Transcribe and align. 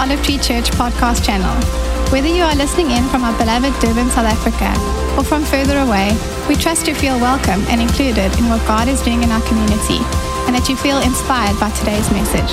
Olive 0.00 0.22
Tree 0.24 0.38
Church 0.38 0.70
podcast 0.80 1.26
channel. 1.26 1.54
Whether 2.10 2.28
you 2.28 2.42
are 2.42 2.56
listening 2.56 2.90
in 2.90 3.06
from 3.10 3.22
our 3.22 3.36
beloved 3.36 3.78
Durban, 3.82 4.08
South 4.08 4.24
Africa, 4.24 4.72
or 5.18 5.22
from 5.22 5.44
further 5.44 5.76
away, 5.80 6.16
we 6.48 6.56
trust 6.56 6.88
you 6.88 6.94
feel 6.94 7.20
welcome 7.20 7.60
and 7.68 7.82
included 7.82 8.32
in 8.38 8.48
what 8.48 8.66
God 8.66 8.88
is 8.88 9.02
doing 9.02 9.22
in 9.22 9.30
our 9.30 9.42
community 9.42 9.98
and 10.48 10.56
that 10.56 10.70
you 10.70 10.76
feel 10.76 10.96
inspired 11.02 11.60
by 11.60 11.68
today's 11.72 12.10
message. 12.12 12.50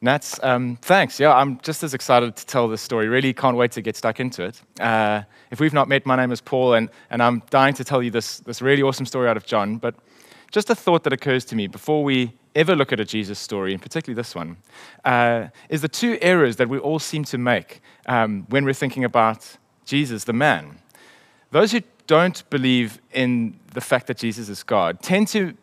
Nats, 0.00 0.38
um, 0.44 0.76
thanks. 0.82 1.18
Yeah, 1.18 1.34
I'm 1.34 1.58
just 1.62 1.82
as 1.82 1.94
excited 1.94 2.36
to 2.36 2.46
tell 2.46 2.68
this 2.68 2.80
story. 2.80 3.08
Really 3.08 3.34
can't 3.34 3.56
wait 3.56 3.72
to 3.72 3.82
get 3.82 3.96
stuck 3.96 4.20
into 4.20 4.44
it. 4.44 4.62
Uh, 4.78 5.22
if 5.50 5.58
we've 5.58 5.74
not 5.74 5.88
met, 5.88 6.06
my 6.06 6.14
name 6.14 6.30
is 6.30 6.40
Paul, 6.40 6.74
and, 6.74 6.90
and 7.10 7.24
I'm 7.24 7.42
dying 7.50 7.74
to 7.74 7.82
tell 7.82 8.04
you 8.04 8.12
this, 8.12 8.38
this 8.38 8.62
really 8.62 8.82
awesome 8.82 9.04
story 9.04 9.28
out 9.28 9.36
of 9.36 9.44
John. 9.46 9.78
But 9.78 9.96
just 10.50 10.70
a 10.70 10.74
thought 10.74 11.04
that 11.04 11.12
occurs 11.12 11.44
to 11.46 11.56
me 11.56 11.66
before 11.66 12.04
we 12.04 12.32
ever 12.54 12.74
look 12.74 12.92
at 12.92 13.00
a 13.00 13.04
Jesus 13.04 13.38
story, 13.38 13.72
and 13.72 13.82
particularly 13.82 14.16
this 14.16 14.34
one, 14.34 14.56
uh, 15.04 15.48
is 15.68 15.82
the 15.82 15.88
two 15.88 16.18
errors 16.20 16.56
that 16.56 16.68
we 16.68 16.78
all 16.78 16.98
seem 16.98 17.24
to 17.24 17.38
make 17.38 17.80
um, 18.06 18.46
when 18.48 18.64
we're 18.64 18.72
thinking 18.72 19.04
about 19.04 19.58
Jesus, 19.84 20.24
the 20.24 20.32
man. 20.32 20.78
Those 21.50 21.72
who 21.72 21.80
don't 22.06 22.48
believe 22.50 23.00
in 23.12 23.58
the 23.74 23.80
fact 23.80 24.06
that 24.06 24.16
Jesus 24.16 24.48
is 24.48 24.62
God 24.62 25.02
tend 25.02 25.28
to 25.28 25.54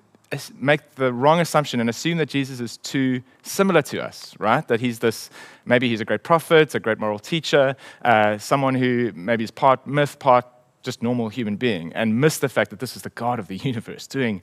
make 0.59 0.95
the 0.95 1.13
wrong 1.13 1.39
assumption 1.39 1.80
and 1.80 1.89
assume 1.89 2.17
that 2.17 2.30
Jesus 2.30 2.59
is 2.59 2.77
too 2.77 3.22
similar 3.44 3.81
to 3.84 4.03
us, 4.03 4.36
right? 4.39 4.67
That 4.67 4.80
he's 4.80 5.00
this, 5.00 5.30
maybe 5.66 5.89
he's 5.89 6.02
a 6.02 6.05
great 6.05 6.23
prophet, 6.23 6.73
a 6.73 6.80
great 6.80 7.00
moral 7.00 7.20
teacher, 7.20 7.75
uh, 8.03 8.38
someone 8.38 8.75
who 8.75 9.11
maybe 9.16 9.44
is 9.44 9.52
part 9.52 9.86
myth, 9.86 10.17
part 10.20 10.45
just 10.81 11.02
normal 11.02 11.30
human 11.30 11.55
being, 11.55 11.94
and 11.94 12.20
miss 12.20 12.39
the 12.39 12.50
fact 12.50 12.70
that 12.72 12.80
this 12.80 12.95
is 12.95 13.03
the 13.03 13.09
God 13.11 13.39
of 13.39 13.47
the 13.47 13.58
universe 13.58 14.08
doing 14.08 14.41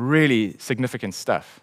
really 0.00 0.56
significant 0.58 1.14
stuff. 1.14 1.60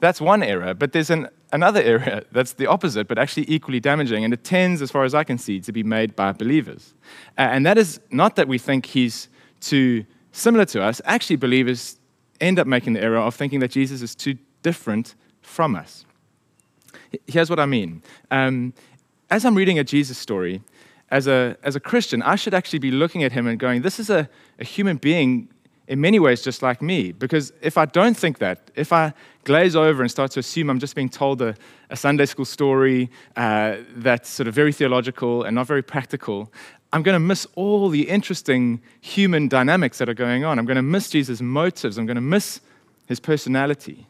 That's 0.00 0.20
one 0.20 0.42
error, 0.42 0.74
but 0.74 0.92
there's 0.92 1.10
an, 1.10 1.28
another 1.52 1.82
error 1.82 2.22
that's 2.32 2.52
the 2.52 2.66
opposite, 2.66 3.08
but 3.08 3.18
actually 3.18 3.46
equally 3.48 3.80
damaging, 3.80 4.24
and 4.24 4.32
it 4.32 4.44
tends, 4.44 4.80
as 4.82 4.90
far 4.90 5.04
as 5.04 5.14
I 5.14 5.24
can 5.24 5.38
see, 5.38 5.60
to 5.60 5.72
be 5.72 5.82
made 5.82 6.14
by 6.14 6.32
believers. 6.32 6.94
Uh, 7.36 7.42
and 7.42 7.66
that 7.66 7.78
is 7.78 8.00
not 8.10 8.36
that 8.36 8.46
we 8.46 8.58
think 8.58 8.86
he's 8.86 9.28
too 9.60 10.04
similar 10.32 10.64
to 10.66 10.82
us. 10.82 11.00
Actually, 11.04 11.36
believers 11.36 11.98
end 12.40 12.58
up 12.58 12.66
making 12.66 12.92
the 12.92 13.02
error 13.02 13.18
of 13.18 13.34
thinking 13.34 13.60
that 13.60 13.70
Jesus 13.70 14.02
is 14.02 14.14
too 14.14 14.36
different 14.62 15.14
from 15.40 15.74
us. 15.74 16.04
Here's 17.26 17.50
what 17.50 17.58
I 17.58 17.66
mean. 17.66 18.02
Um, 18.30 18.74
as 19.30 19.44
I'm 19.44 19.54
reading 19.54 19.78
a 19.78 19.84
Jesus 19.84 20.18
story, 20.18 20.62
as 21.10 21.26
a, 21.26 21.56
as 21.62 21.74
a 21.74 21.80
Christian, 21.80 22.22
I 22.22 22.36
should 22.36 22.54
actually 22.54 22.78
be 22.78 22.90
looking 22.90 23.24
at 23.24 23.32
him 23.32 23.46
and 23.46 23.58
going, 23.58 23.82
This 23.82 23.98
is 23.98 24.10
a, 24.10 24.28
a 24.58 24.64
human 24.64 24.98
being 24.98 25.48
in 25.88 26.00
many 26.00 26.18
ways 26.20 26.42
just 26.42 26.62
like 26.62 26.80
me. 26.80 27.12
Because 27.12 27.52
if 27.62 27.76
I 27.78 27.86
don't 27.86 28.16
think 28.16 28.38
that, 28.38 28.70
if 28.76 28.92
I 28.92 29.12
glaze 29.44 29.74
over 29.74 30.02
and 30.02 30.10
start 30.10 30.30
to 30.32 30.40
assume 30.40 30.68
I'm 30.70 30.78
just 30.78 30.94
being 30.94 31.08
told 31.08 31.40
a, 31.42 31.54
a 31.88 31.96
Sunday 31.96 32.26
school 32.26 32.44
story 32.44 33.10
uh, 33.36 33.76
that's 33.96 34.28
sort 34.28 34.46
of 34.46 34.54
very 34.54 34.72
theological 34.72 35.44
and 35.44 35.54
not 35.54 35.66
very 35.66 35.82
practical, 35.82 36.52
I'm 36.92 37.02
going 37.02 37.14
to 37.14 37.20
miss 37.20 37.46
all 37.54 37.88
the 37.88 38.08
interesting 38.08 38.82
human 39.00 39.48
dynamics 39.48 39.98
that 39.98 40.08
are 40.08 40.14
going 40.14 40.44
on. 40.44 40.58
I'm 40.58 40.66
going 40.66 40.76
to 40.76 40.82
miss 40.82 41.08
Jesus' 41.08 41.40
motives. 41.40 41.96
I'm 41.98 42.06
going 42.06 42.16
to 42.16 42.20
miss 42.20 42.60
his 43.06 43.18
personality. 43.18 44.06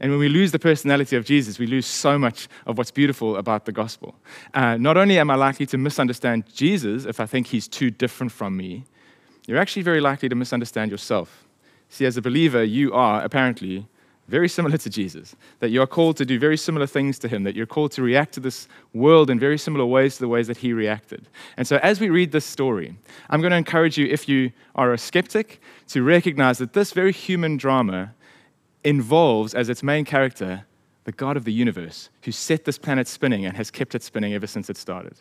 And 0.00 0.10
when 0.10 0.18
we 0.18 0.28
lose 0.28 0.50
the 0.50 0.58
personality 0.58 1.14
of 1.14 1.24
Jesus, 1.24 1.58
we 1.58 1.66
lose 1.66 1.86
so 1.86 2.18
much 2.18 2.48
of 2.66 2.76
what's 2.78 2.90
beautiful 2.90 3.36
about 3.36 3.66
the 3.66 3.72
gospel. 3.72 4.16
Uh, 4.54 4.76
not 4.78 4.96
only 4.96 5.18
am 5.18 5.30
I 5.30 5.36
likely 5.36 5.66
to 5.66 5.78
misunderstand 5.78 6.44
Jesus 6.52 7.04
if 7.04 7.20
I 7.20 7.26
think 7.26 7.48
he's 7.48 7.68
too 7.68 7.90
different 7.90 8.32
from 8.32 8.56
me, 8.56 8.84
you're 9.46 9.58
actually 9.58 9.82
very 9.82 10.00
likely 10.00 10.28
to 10.28 10.34
misunderstand 10.34 10.90
yourself. 10.90 11.44
See, 11.88 12.06
as 12.06 12.16
a 12.16 12.22
believer, 12.22 12.62
you 12.62 12.92
are 12.92 13.22
apparently 13.22 13.86
very 14.30 14.48
similar 14.48 14.78
to 14.78 14.88
Jesus, 14.88 15.34
that 15.58 15.70
you 15.70 15.82
are 15.82 15.88
called 15.88 16.16
to 16.16 16.24
do 16.24 16.38
very 16.38 16.56
similar 16.56 16.86
things 16.86 17.18
to 17.18 17.28
him, 17.28 17.42
that 17.42 17.56
you're 17.56 17.66
called 17.66 17.90
to 17.92 18.02
react 18.02 18.32
to 18.34 18.40
this 18.40 18.68
world 18.94 19.28
in 19.28 19.40
very 19.40 19.58
similar 19.58 19.84
ways 19.84 20.14
to 20.14 20.20
the 20.20 20.28
ways 20.28 20.46
that 20.46 20.58
he 20.58 20.72
reacted. 20.72 21.28
And 21.56 21.66
so, 21.66 21.80
as 21.82 22.00
we 22.00 22.10
read 22.10 22.30
this 22.30 22.46
story, 22.46 22.96
I'm 23.28 23.40
going 23.40 23.50
to 23.50 23.56
encourage 23.56 23.98
you, 23.98 24.06
if 24.06 24.28
you 24.28 24.52
are 24.76 24.92
a 24.92 24.98
skeptic, 24.98 25.60
to 25.88 26.04
recognize 26.04 26.58
that 26.58 26.74
this 26.74 26.92
very 26.92 27.12
human 27.12 27.56
drama 27.56 28.14
involves, 28.84 29.52
as 29.52 29.68
its 29.68 29.82
main 29.82 30.04
character, 30.04 30.64
the 31.04 31.12
God 31.12 31.36
of 31.36 31.44
the 31.44 31.52
universe, 31.52 32.08
who 32.22 32.30
set 32.30 32.64
this 32.64 32.78
planet 32.78 33.08
spinning 33.08 33.44
and 33.44 33.56
has 33.56 33.70
kept 33.70 33.96
it 33.96 34.02
spinning 34.02 34.32
ever 34.32 34.46
since 34.46 34.70
it 34.70 34.76
started. 34.76 35.14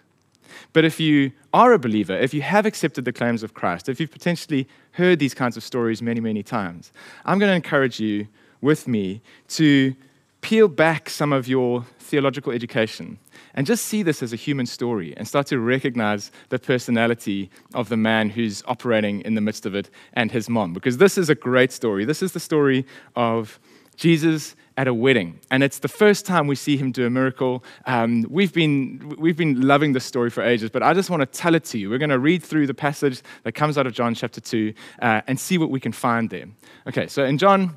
But 0.74 0.86
if 0.86 1.00
you 1.00 1.32
are 1.54 1.74
a 1.74 1.80
believer, 1.80 2.18
if 2.18 2.34
you 2.34 2.42
have 2.42 2.66
accepted 2.66 3.06
the 3.06 3.14
claims 3.14 3.44
of 3.44 3.54
Christ, 3.54 3.90
if 3.90 4.00
you've 4.00 4.12
potentially 4.12 4.68
heard 4.92 5.20
these 5.20 5.34
kinds 5.34 5.58
of 5.58 5.64
stories 5.64 6.02
many, 6.02 6.20
many 6.20 6.44
times, 6.44 6.92
I'm 7.26 7.40
going 7.40 7.50
to 7.50 7.56
encourage 7.56 8.00
you 8.00 8.28
with 8.62 8.88
me 8.88 9.22
to 9.50 9.96
peel 10.42 10.68
back 10.68 11.10
some 11.10 11.34
of 11.34 11.48
your 11.48 11.86
theological 12.00 12.52
education 12.52 13.20
and 13.54 13.68
just 13.68 13.86
see 13.86 14.04
this 14.04 14.24
as 14.24 14.34
a 14.34 14.36
human 14.36 14.66
story 14.66 15.14
and 15.18 15.28
start 15.28 15.48
to 15.48 15.60
recognize 15.60 16.32
the 16.50 16.60
personality 16.60 17.50
of 17.74 17.90
the 17.90 17.98
man 17.98 18.30
who's 18.30 18.64
operating 18.68 19.22
in 19.22 19.36
the 19.36 19.42
midst 19.42 19.66
of 19.66 19.76
it 19.76 19.90
and 20.14 20.32
his 20.32 20.50
mom. 20.50 20.74
Because 20.74 20.98
this 20.98 21.18
is 21.18 21.30
a 21.30 21.36
great 21.36 21.72
story. 21.72 22.06
This 22.06 22.22
is 22.24 22.32
the 22.32 22.40
story 22.40 22.86
of 23.16 23.60
Jesus 23.96 24.56
at 24.80 24.88
a 24.88 24.94
wedding. 24.94 25.38
And 25.52 25.62
it's 25.62 25.80
the 25.80 25.90
first 25.90 26.26
time 26.26 26.48
we 26.48 26.56
see 26.56 26.78
him 26.78 26.94
do 26.94 27.06
a 27.06 27.10
miracle. 27.10 27.66
Um, 27.86 28.26
we've, 28.30 28.54
been, 28.54 29.14
we've 29.20 29.36
been 29.36 29.60
loving 29.60 29.92
this 29.92 30.06
story 30.06 30.30
for 30.30 30.42
ages, 30.42 30.70
but 30.70 30.82
I 30.82 30.94
just 30.94 31.10
want 31.10 31.20
to 31.20 31.26
tell 31.26 31.54
it 31.54 31.66
to 31.66 31.78
you. 31.78 31.90
We're 31.90 31.98
going 31.98 32.12
to 32.12 32.18
read 32.18 32.42
through 32.42 32.66
the 32.66 32.74
passage 32.74 33.22
that 33.44 33.52
comes 33.52 33.78
out 33.78 33.86
of 33.86 33.92
John 33.92 34.16
chapter 34.16 34.40
2 34.40 34.74
uh, 35.02 35.22
and 35.28 35.38
see 35.38 35.58
what 35.58 35.70
we 35.70 35.82
can 35.82 35.92
find 35.92 36.30
there. 36.30 36.46
Okay, 36.88 37.08
so 37.08 37.26
in 37.26 37.38
John 37.38 37.76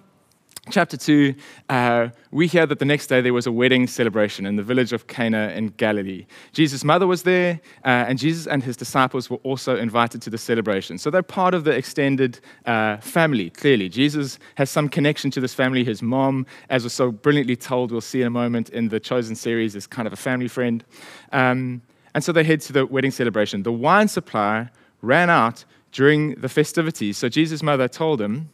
chapter 0.71 0.97
2, 0.97 1.35
uh, 1.69 2.09
we 2.31 2.47
hear 2.47 2.67
that 2.67 2.79
the 2.79 2.85
next 2.85 3.09
day 3.09 3.21
there 3.21 3.35
was 3.35 3.47
a 3.47 3.53
wedding 3.53 3.87
celebration 3.89 4.47
in 4.47 4.55
the 4.55 4.63
village 4.63 4.93
of 4.93 5.09
Cana 5.09 5.49
in 5.49 5.69
Galilee. 5.71 6.25
Jesus' 6.53 6.85
mother 6.85 7.07
was 7.07 7.25
there, 7.25 7.61
uh, 7.85 8.07
and 8.07 8.17
Jesus 8.17 8.47
and 8.47 8.63
his 8.63 8.77
disciples 8.77 9.29
were 9.29 9.39
also 9.39 9.77
invited 9.77 10.23
to 10.23 10.31
the 10.31 10.39
celebration. 10.39 10.99
So 10.99 11.11
they're 11.11 11.23
part 11.23 11.55
of 11.55 11.65
the 11.65 11.73
extended 11.73 12.39
uh, 12.65 12.99
family, 12.99 13.51
clearly. 13.51 13.89
Jesus 13.89 14.39
has 14.55 14.71
some 14.71 14.89
connection 14.89 15.33
to 15.33 15.41
this 15.41 15.53
family. 15.53 15.83
His 15.83 16.01
mom, 16.01 16.47
as 16.71 16.85
was 16.85 16.93
so 16.93 17.11
brilliantly 17.11 17.57
told, 17.57 17.91
we'll 17.91 18.01
see 18.01 18.21
in 18.21 18.29
a 18.29 18.31
moment 18.31 18.69
in 18.69 18.89
the 18.89 19.01
Chosen 19.01 19.35
series, 19.35 19.75
is 19.75 19.89
kind 19.89 20.07
of 20.07 20.13
a 20.13 20.17
family 20.17 20.49
friend. 20.49 20.85
Um, 21.33 21.83
and 22.15 22.23
so 22.23 22.31
they 22.31 22.45
head 22.45 22.61
to 22.63 22.73
the 22.73 22.87
wedding 22.87 23.11
celebration. 23.11 23.65
The 23.65 23.73
wine 23.73 24.07
supply 24.07 24.71
ran 25.01 25.29
out 25.29 25.65
during 25.91 26.37
the 26.37 26.49
festivities, 26.49 27.19
so 27.19 27.29
Jesus' 27.29 27.63
mother 27.63 27.89
told 27.89 28.21
him, 28.21 28.51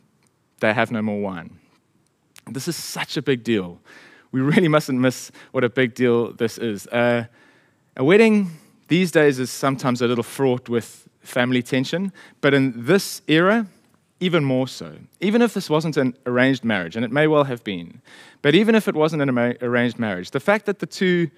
They 0.61 0.73
have 0.73 0.91
no 0.91 1.03
more 1.03 1.21
wine. 1.21 1.59
This 2.53 2.69
is 2.69 2.77
such 2.77 3.17
a 3.17 3.23
big 3.23 3.45
deal. 3.45 3.81
We 4.33 4.41
really 4.41 4.69
mustn't 4.69 4.99
miss 4.99 5.31
what 5.53 5.65
a 5.65 5.69
big 5.69 5.95
deal 5.95 6.33
this 6.33 6.59
is. 6.59 6.87
Uh, 6.89 7.25
a 7.97 8.05
wedding 8.05 8.51
these 8.89 9.11
days 9.11 9.39
is 9.39 9.51
sometimes 9.51 10.03
a 10.03 10.07
little 10.07 10.25
fraught 10.25 10.69
with 10.69 11.09
family 11.21 11.63
tension, 11.63 12.13
but 12.41 12.55
in 12.55 12.73
this 12.77 13.23
era, 13.27 13.67
even 14.21 14.45
more 14.45 14.67
so. 14.67 14.95
Even 15.21 15.43
if 15.43 15.55
this 15.55 15.71
wasn't 15.71 15.97
an 15.97 16.17
arranged 16.27 16.65
marriage, 16.65 16.97
and 16.97 17.05
it 17.05 17.13
may 17.13 17.27
well 17.27 17.45
have 17.45 17.63
been, 17.65 18.01
but 18.43 18.55
even 18.55 18.75
if 18.75 18.89
it 18.89 18.95
wasn't 18.95 19.23
an 19.23 19.57
arranged 19.63 19.99
marriage, 19.99 20.31
the 20.31 20.41
fact 20.41 20.67
that 20.67 20.79
the 20.79 20.87
two 20.87 21.31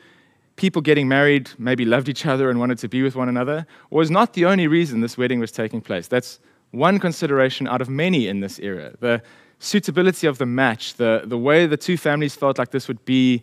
people 0.57 0.83
getting 0.83 1.09
married 1.09 1.51
maybe 1.59 1.85
loved 1.85 2.09
each 2.09 2.27
other 2.27 2.51
and 2.51 2.59
wanted 2.59 2.79
to 2.79 2.89
be 2.89 3.03
with 3.03 3.17
one 3.17 3.29
another 3.29 3.67
was 3.91 4.11
not 4.11 4.35
the 4.35 4.45
only 4.45 4.67
reason 4.67 5.01
this 5.01 5.17
wedding 5.17 5.41
was 5.41 5.53
taking 5.53 5.81
place. 5.81 6.09
That's 6.09 6.39
one 6.71 6.99
consideration 6.99 7.67
out 7.67 7.81
of 7.81 7.89
many 7.89 8.29
in 8.29 8.41
this 8.41 8.59
era. 8.59 8.93
The 9.01 9.23
suitability 9.61 10.27
of 10.27 10.39
the 10.39 10.47
match, 10.47 10.95
the, 10.95 11.23
the 11.25 11.39
way 11.39 11.67
the 11.67 11.77
two 11.77 11.97
families 11.97 12.35
felt 12.35 12.59
like 12.59 12.71
this 12.71 12.89
would 12.89 13.05
be 13.05 13.43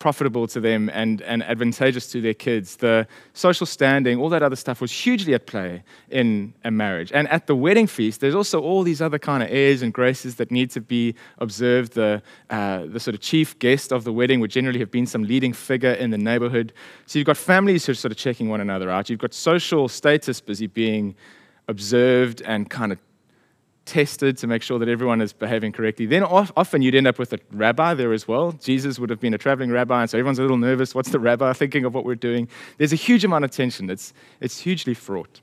profitable 0.00 0.46
to 0.46 0.60
them 0.60 0.90
and, 0.92 1.22
and 1.22 1.42
advantageous 1.44 2.08
to 2.08 2.20
their 2.20 2.34
kids, 2.34 2.76
the 2.76 3.06
social 3.32 3.64
standing, 3.64 4.18
all 4.18 4.28
that 4.28 4.42
other 4.42 4.56
stuff 4.56 4.80
was 4.82 4.92
hugely 4.92 5.32
at 5.32 5.46
play 5.46 5.82
in 6.10 6.52
a 6.64 6.70
marriage. 6.70 7.10
And 7.12 7.26
at 7.28 7.46
the 7.46 7.56
wedding 7.56 7.86
feast, 7.86 8.20
there's 8.20 8.34
also 8.34 8.60
all 8.60 8.82
these 8.82 9.00
other 9.00 9.18
kind 9.18 9.42
of 9.42 9.48
airs 9.50 9.80
and 9.80 9.94
graces 9.94 10.34
that 10.34 10.50
need 10.50 10.70
to 10.72 10.80
be 10.82 11.14
observed. 11.38 11.94
The, 11.94 12.22
uh, 12.50 12.84
the 12.86 13.00
sort 13.00 13.14
of 13.14 13.22
chief 13.22 13.58
guest 13.60 13.92
of 13.92 14.04
the 14.04 14.12
wedding 14.12 14.40
would 14.40 14.50
generally 14.50 14.80
have 14.80 14.90
been 14.90 15.06
some 15.06 15.22
leading 15.22 15.54
figure 15.54 15.92
in 15.92 16.10
the 16.10 16.18
neighborhood. 16.18 16.74
So 17.06 17.18
you've 17.18 17.26
got 17.26 17.38
families 17.38 17.86
who 17.86 17.92
are 17.92 17.94
sort 17.94 18.12
of 18.12 18.18
checking 18.18 18.50
one 18.50 18.60
another 18.60 18.90
out. 18.90 19.08
You've 19.08 19.20
got 19.20 19.32
social 19.32 19.88
status 19.88 20.38
busy 20.40 20.66
being 20.66 21.14
observed 21.66 22.42
and 22.42 22.68
kind 22.68 22.92
of 22.92 22.98
tested 23.84 24.38
to 24.38 24.46
make 24.46 24.62
sure 24.62 24.78
that 24.78 24.88
everyone 24.88 25.20
is 25.20 25.32
behaving 25.32 25.72
correctly. 25.72 26.06
Then 26.06 26.22
often 26.22 26.82
you'd 26.82 26.94
end 26.94 27.06
up 27.06 27.18
with 27.18 27.32
a 27.32 27.38
rabbi 27.52 27.94
there 27.94 28.12
as 28.12 28.26
well. 28.26 28.52
Jesus 28.52 28.98
would 28.98 29.10
have 29.10 29.20
been 29.20 29.34
a 29.34 29.38
traveling 29.38 29.70
rabbi, 29.70 30.02
and 30.02 30.10
so 30.10 30.18
everyone's 30.18 30.38
a 30.38 30.42
little 30.42 30.56
nervous. 30.56 30.94
What's 30.94 31.10
the 31.10 31.18
rabbi 31.18 31.52
thinking 31.54 31.84
of 31.84 31.94
what 31.94 32.04
we're 32.04 32.14
doing? 32.14 32.48
There's 32.78 32.92
a 32.92 32.96
huge 32.96 33.24
amount 33.24 33.44
of 33.44 33.50
tension. 33.50 33.90
It's, 33.90 34.12
it's 34.40 34.58
hugely 34.60 34.94
fraught. 34.94 35.40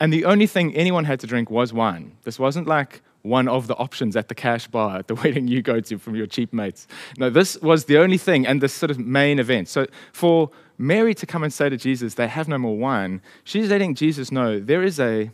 And 0.00 0.12
the 0.12 0.24
only 0.24 0.46
thing 0.46 0.74
anyone 0.76 1.04
had 1.04 1.20
to 1.20 1.26
drink 1.26 1.50
was 1.50 1.72
wine. 1.72 2.16
This 2.22 2.38
wasn't 2.38 2.68
like 2.68 3.02
one 3.22 3.48
of 3.48 3.66
the 3.66 3.74
options 3.76 4.16
at 4.16 4.28
the 4.28 4.34
cash 4.34 4.68
bar 4.68 4.98
at 4.98 5.08
the 5.08 5.14
wedding 5.22 5.48
you 5.48 5.62
go 5.62 5.80
to 5.80 5.98
from 5.98 6.14
your 6.14 6.26
cheap 6.26 6.52
mates. 6.52 6.86
No, 7.18 7.30
this 7.30 7.60
was 7.60 7.86
the 7.86 7.98
only 7.98 8.18
thing 8.18 8.46
and 8.46 8.60
the 8.60 8.68
sort 8.68 8.90
of 8.90 8.98
main 8.98 9.38
event. 9.38 9.68
So 9.68 9.86
for 10.12 10.50
Mary 10.78 11.14
to 11.14 11.26
come 11.26 11.42
and 11.42 11.52
say 11.52 11.68
to 11.68 11.76
Jesus, 11.76 12.14
they 12.14 12.28
have 12.28 12.46
no 12.46 12.58
more 12.58 12.76
wine, 12.76 13.20
she's 13.44 13.68
letting 13.68 13.94
Jesus 13.94 14.30
know 14.30 14.60
there 14.60 14.82
is 14.82 15.00
a 15.00 15.30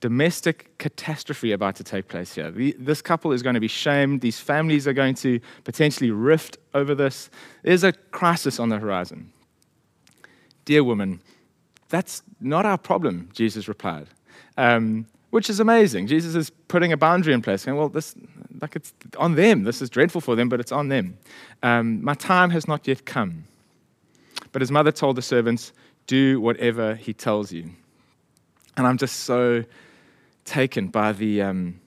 domestic 0.00 0.76
catastrophe 0.78 1.52
about 1.52 1.76
to 1.76 1.84
take 1.84 2.08
place 2.08 2.34
here. 2.34 2.50
The, 2.50 2.74
this 2.78 3.02
couple 3.02 3.32
is 3.32 3.42
going 3.42 3.54
to 3.54 3.60
be 3.60 3.68
shamed. 3.68 4.20
These 4.20 4.38
families 4.38 4.86
are 4.86 4.92
going 4.92 5.14
to 5.16 5.40
potentially 5.64 6.10
rift 6.10 6.56
over 6.74 6.94
this. 6.94 7.30
There's 7.62 7.84
a 7.84 7.92
crisis 7.92 8.60
on 8.60 8.68
the 8.68 8.78
horizon. 8.78 9.32
Dear 10.64 10.84
woman, 10.84 11.20
that's 11.88 12.22
not 12.40 12.66
our 12.66 12.78
problem, 12.78 13.30
Jesus 13.32 13.68
replied. 13.68 14.06
Um, 14.56 15.06
which 15.30 15.50
is 15.50 15.60
amazing. 15.60 16.06
Jesus 16.06 16.34
is 16.34 16.50
putting 16.68 16.92
a 16.92 16.96
boundary 16.96 17.34
in 17.34 17.42
place, 17.42 17.62
saying, 17.62 17.76
well, 17.76 17.88
this, 17.88 18.14
like 18.60 18.76
it's 18.76 18.94
on 19.18 19.34
them. 19.34 19.64
This 19.64 19.82
is 19.82 19.90
dreadful 19.90 20.20
for 20.20 20.34
them, 20.36 20.48
but 20.48 20.58
it's 20.58 20.72
on 20.72 20.88
them. 20.88 21.18
Um, 21.62 22.02
my 22.02 22.14
time 22.14 22.50
has 22.50 22.66
not 22.66 22.88
yet 22.88 23.04
come. 23.04 23.44
But 24.52 24.62
his 24.62 24.70
mother 24.70 24.92
told 24.92 25.16
the 25.16 25.22
servants, 25.22 25.72
do 26.06 26.40
whatever 26.40 26.94
he 26.94 27.12
tells 27.12 27.52
you. 27.52 27.70
And 28.76 28.86
I'm 28.86 28.96
just 28.96 29.20
so 29.20 29.64
taken 30.48 30.88
by 30.88 31.12
the, 31.12 31.42
um, 31.42 31.80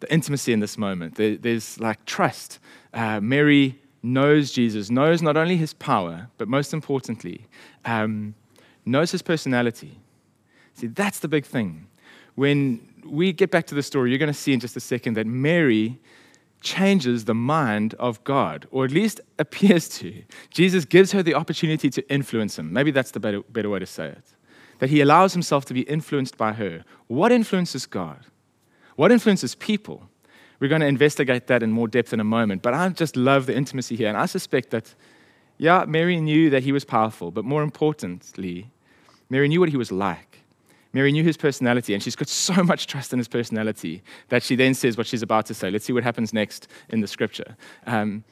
the 0.00 0.12
intimacy 0.12 0.52
in 0.52 0.60
this 0.60 0.76
moment. 0.78 1.16
There, 1.16 1.36
there's 1.36 1.78
like 1.78 2.04
trust. 2.06 2.58
Uh, 2.92 3.20
Mary 3.20 3.80
knows 4.02 4.52
Jesus, 4.52 4.90
knows 4.90 5.22
not 5.22 5.36
only 5.36 5.56
his 5.56 5.74
power, 5.74 6.28
but 6.38 6.48
most 6.48 6.72
importantly, 6.72 7.46
um, 7.84 8.34
knows 8.84 9.10
his 9.10 9.22
personality. 9.22 10.00
See, 10.74 10.86
that's 10.88 11.20
the 11.20 11.28
big 11.28 11.44
thing. 11.44 11.88
When 12.34 12.80
we 13.04 13.32
get 13.32 13.50
back 13.50 13.66
to 13.68 13.74
the 13.74 13.82
story, 13.82 14.10
you're 14.10 14.18
going 14.18 14.32
to 14.32 14.38
see 14.38 14.52
in 14.52 14.60
just 14.60 14.76
a 14.76 14.80
second 14.80 15.14
that 15.14 15.26
Mary 15.26 15.98
changes 16.60 17.24
the 17.24 17.34
mind 17.34 17.94
of 17.94 18.22
God, 18.24 18.66
or 18.70 18.84
at 18.84 18.90
least 18.90 19.20
appears 19.38 19.88
to. 20.00 20.22
Jesus 20.50 20.84
gives 20.84 21.12
her 21.12 21.22
the 21.22 21.34
opportunity 21.34 21.90
to 21.90 22.12
influence 22.12 22.58
him. 22.58 22.72
Maybe 22.72 22.90
that's 22.90 23.10
the 23.10 23.20
better, 23.20 23.42
better 23.42 23.70
way 23.70 23.78
to 23.78 23.86
say 23.86 24.08
it. 24.08 24.35
That 24.78 24.90
he 24.90 25.00
allows 25.00 25.32
himself 25.32 25.64
to 25.66 25.74
be 25.74 25.82
influenced 25.82 26.36
by 26.36 26.52
her. 26.52 26.84
What 27.06 27.32
influences 27.32 27.86
God? 27.86 28.26
What 28.96 29.12
influences 29.12 29.54
people? 29.54 30.08
We're 30.58 30.68
going 30.68 30.80
to 30.80 30.86
investigate 30.86 31.46
that 31.48 31.62
in 31.62 31.70
more 31.70 31.88
depth 31.88 32.12
in 32.12 32.20
a 32.20 32.24
moment, 32.24 32.62
but 32.62 32.74
I 32.74 32.88
just 32.88 33.16
love 33.16 33.46
the 33.46 33.54
intimacy 33.54 33.96
here. 33.96 34.08
And 34.08 34.16
I 34.16 34.26
suspect 34.26 34.70
that, 34.70 34.94
yeah, 35.58 35.84
Mary 35.86 36.20
knew 36.20 36.50
that 36.50 36.62
he 36.62 36.72
was 36.72 36.84
powerful, 36.84 37.30
but 37.30 37.44
more 37.44 37.62
importantly, 37.62 38.70
Mary 39.28 39.48
knew 39.48 39.60
what 39.60 39.68
he 39.68 39.76
was 39.76 39.92
like. 39.92 40.40
Mary 40.92 41.12
knew 41.12 41.22
his 41.22 41.36
personality, 41.36 41.92
and 41.92 42.02
she's 42.02 42.16
got 42.16 42.28
so 42.28 42.62
much 42.64 42.86
trust 42.86 43.12
in 43.12 43.18
his 43.18 43.28
personality 43.28 44.02
that 44.28 44.42
she 44.42 44.56
then 44.56 44.72
says 44.72 44.96
what 44.96 45.06
she's 45.06 45.22
about 45.22 45.44
to 45.46 45.54
say. 45.54 45.70
Let's 45.70 45.84
see 45.84 45.92
what 45.92 46.04
happens 46.04 46.32
next 46.32 46.68
in 46.88 47.00
the 47.00 47.06
scripture. 47.06 47.56
Um, 47.86 48.24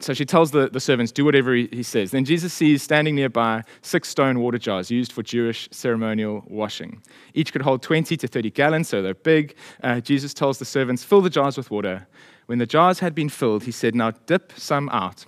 so 0.00 0.14
she 0.14 0.24
tells 0.24 0.52
the, 0.52 0.68
the 0.68 0.80
servants, 0.80 1.10
do 1.10 1.24
whatever 1.24 1.54
he, 1.54 1.68
he, 1.72 1.82
says. 1.82 2.12
Then 2.12 2.24
Jesus 2.24 2.52
sees 2.52 2.82
standing 2.82 3.16
nearby 3.16 3.64
six 3.82 4.08
stone 4.08 4.38
water 4.38 4.58
jars 4.58 4.90
used 4.90 5.10
for 5.12 5.22
Jewish 5.22 5.68
ceremonial 5.72 6.44
washing. 6.46 7.02
Each 7.34 7.52
could 7.52 7.62
hold 7.62 7.82
20 7.82 8.16
to 8.16 8.28
30 8.28 8.50
gallons, 8.50 8.88
so 8.88 9.02
they're 9.02 9.14
big. 9.14 9.56
Uh, 9.82 10.00
Jesus 10.00 10.32
tells 10.32 10.58
the 10.58 10.64
servants, 10.64 11.02
fill 11.02 11.20
the 11.20 11.30
jars 11.30 11.56
with 11.56 11.70
water. 11.70 12.06
When 12.46 12.58
the 12.58 12.66
jars 12.66 13.00
had 13.00 13.14
been 13.14 13.28
filled, 13.28 13.64
he 13.64 13.72
said, 13.72 13.94
now 13.94 14.12
dip 14.26 14.52
some 14.56 14.88
out. 14.90 15.26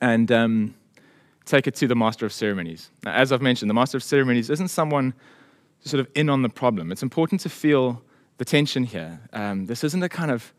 And 0.00 0.30
um, 0.30 0.74
take 1.46 1.66
it 1.66 1.74
to 1.76 1.88
the 1.88 1.96
master 1.96 2.26
of 2.26 2.32
ceremonies. 2.32 2.90
Now, 3.04 3.12
as 3.12 3.32
I've 3.32 3.42
mentioned, 3.42 3.70
the 3.70 3.74
master 3.74 3.96
of 3.96 4.02
ceremonies 4.02 4.50
isn't 4.50 4.68
someone 4.68 5.14
sort 5.80 6.00
of 6.00 6.08
in 6.14 6.28
on 6.28 6.42
the 6.42 6.48
problem. 6.48 6.92
It's 6.92 7.02
important 7.02 7.40
to 7.42 7.48
feel 7.48 8.02
the 8.36 8.44
tension 8.44 8.84
here. 8.84 9.20
Um, 9.32 9.66
this 9.66 9.82
isn't 9.82 10.02
a 10.02 10.08
kind 10.08 10.30
of 10.30 10.52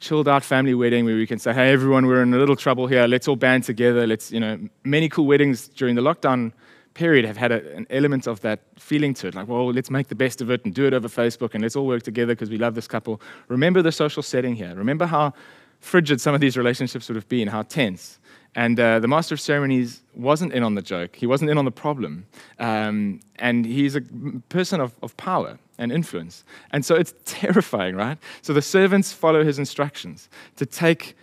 chilled 0.00 0.28
out 0.28 0.44
family 0.44 0.74
wedding 0.74 1.04
where 1.04 1.16
we 1.16 1.26
can 1.26 1.38
say, 1.38 1.52
hey, 1.52 1.72
everyone, 1.72 2.06
we're 2.06 2.22
in 2.22 2.32
a 2.32 2.38
little 2.38 2.56
trouble 2.56 2.86
here. 2.86 3.06
Let's 3.06 3.28
all 3.28 3.36
band 3.36 3.64
together. 3.64 4.06
Let's, 4.06 4.30
you 4.30 4.40
know, 4.40 4.58
many 4.84 5.08
cool 5.08 5.26
weddings 5.26 5.68
during 5.68 5.94
the 5.94 6.02
lockdown 6.02 6.52
period 6.94 7.24
have 7.24 7.36
had 7.36 7.52
a, 7.52 7.76
an 7.76 7.86
element 7.90 8.26
of 8.26 8.40
that 8.40 8.60
feeling 8.78 9.14
to 9.14 9.28
it. 9.28 9.34
Like, 9.34 9.48
well, 9.48 9.72
let's 9.72 9.90
make 9.90 10.08
the 10.08 10.14
best 10.14 10.40
of 10.40 10.50
it 10.50 10.64
and 10.64 10.74
do 10.74 10.86
it 10.86 10.94
over 10.94 11.08
Facebook 11.08 11.54
and 11.54 11.62
let's 11.62 11.76
all 11.76 11.86
work 11.86 12.02
together 12.02 12.34
because 12.34 12.50
we 12.50 12.58
love 12.58 12.74
this 12.74 12.88
couple. 12.88 13.20
Remember 13.48 13.82
the 13.82 13.92
social 13.92 14.22
setting 14.22 14.54
here. 14.54 14.74
Remember 14.74 15.06
how 15.06 15.32
frigid 15.80 16.20
some 16.20 16.34
of 16.34 16.40
these 16.40 16.56
relationships 16.56 17.08
would 17.08 17.16
have 17.16 17.28
been, 17.28 17.48
how 17.48 17.62
tense. 17.62 18.18
And 18.54 18.78
uh, 18.80 18.98
the 18.98 19.08
master 19.08 19.34
of 19.34 19.40
ceremonies 19.40 20.02
wasn't 20.14 20.52
in 20.52 20.62
on 20.62 20.74
the 20.74 20.82
joke, 20.82 21.16
he 21.16 21.26
wasn't 21.26 21.50
in 21.50 21.58
on 21.58 21.64
the 21.64 21.70
problem. 21.70 22.26
Um, 22.58 23.20
and 23.36 23.64
he's 23.64 23.94
a 23.94 24.00
person 24.48 24.80
of, 24.80 24.94
of 25.02 25.16
power 25.16 25.58
and 25.78 25.92
influence. 25.92 26.44
And 26.72 26.84
so 26.84 26.94
it's 26.96 27.14
terrifying, 27.24 27.94
right? 27.94 28.18
So 28.42 28.52
the 28.52 28.62
servants 28.62 29.12
follow 29.12 29.44
his 29.44 29.58
instructions 29.58 30.28
to 30.56 30.66
take 30.66 31.16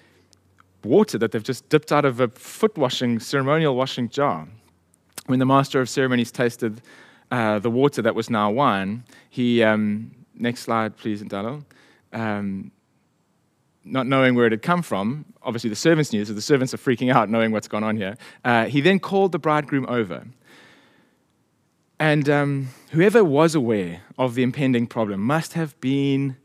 water 0.83 1.17
that 1.17 1.31
they've 1.31 1.43
just 1.43 1.67
dipped 1.69 1.91
out 1.91 2.05
of 2.05 2.19
a 2.19 2.27
foot 2.29 2.77
washing, 2.77 3.19
ceremonial 3.19 3.75
washing 3.75 4.07
jar. 4.07 4.47
When 5.25 5.39
the 5.39 5.45
master 5.45 5.81
of 5.81 5.89
ceremonies 5.89 6.31
tasted 6.31 6.81
uh, 7.31 7.59
the 7.59 7.71
water 7.71 8.01
that 8.03 8.13
was 8.13 8.29
now 8.29 8.51
wine, 8.51 9.03
he, 9.29 9.63
um, 9.63 10.11
next 10.35 10.61
slide, 10.61 10.95
please, 10.95 11.23
Ndalo. 11.23 11.65
Um, 12.13 12.71
not 13.85 14.07
knowing 14.07 14.35
where 14.35 14.45
it 14.45 14.51
had 14.51 14.61
come 14.61 14.81
from, 14.81 15.25
obviously 15.43 15.69
the 15.69 15.75
servants 15.75 16.11
knew, 16.11 16.25
so 16.25 16.33
the 16.33 16.41
servants 16.41 16.73
are 16.73 16.77
freaking 16.77 17.13
out 17.13 17.29
knowing 17.29 17.51
what's 17.51 17.67
gone 17.67 17.83
on 17.83 17.95
here. 17.95 18.17
Uh, 18.43 18.65
he 18.65 18.81
then 18.81 18.99
called 18.99 19.31
the 19.31 19.39
bridegroom 19.39 19.85
over. 19.87 20.25
And 21.99 22.29
um, 22.29 22.69
whoever 22.91 23.23
was 23.23 23.55
aware 23.55 24.01
of 24.17 24.35
the 24.35 24.43
impending 24.43 24.87
problem 24.87 25.21
must 25.21 25.53
have 25.53 25.79
been 25.79 26.35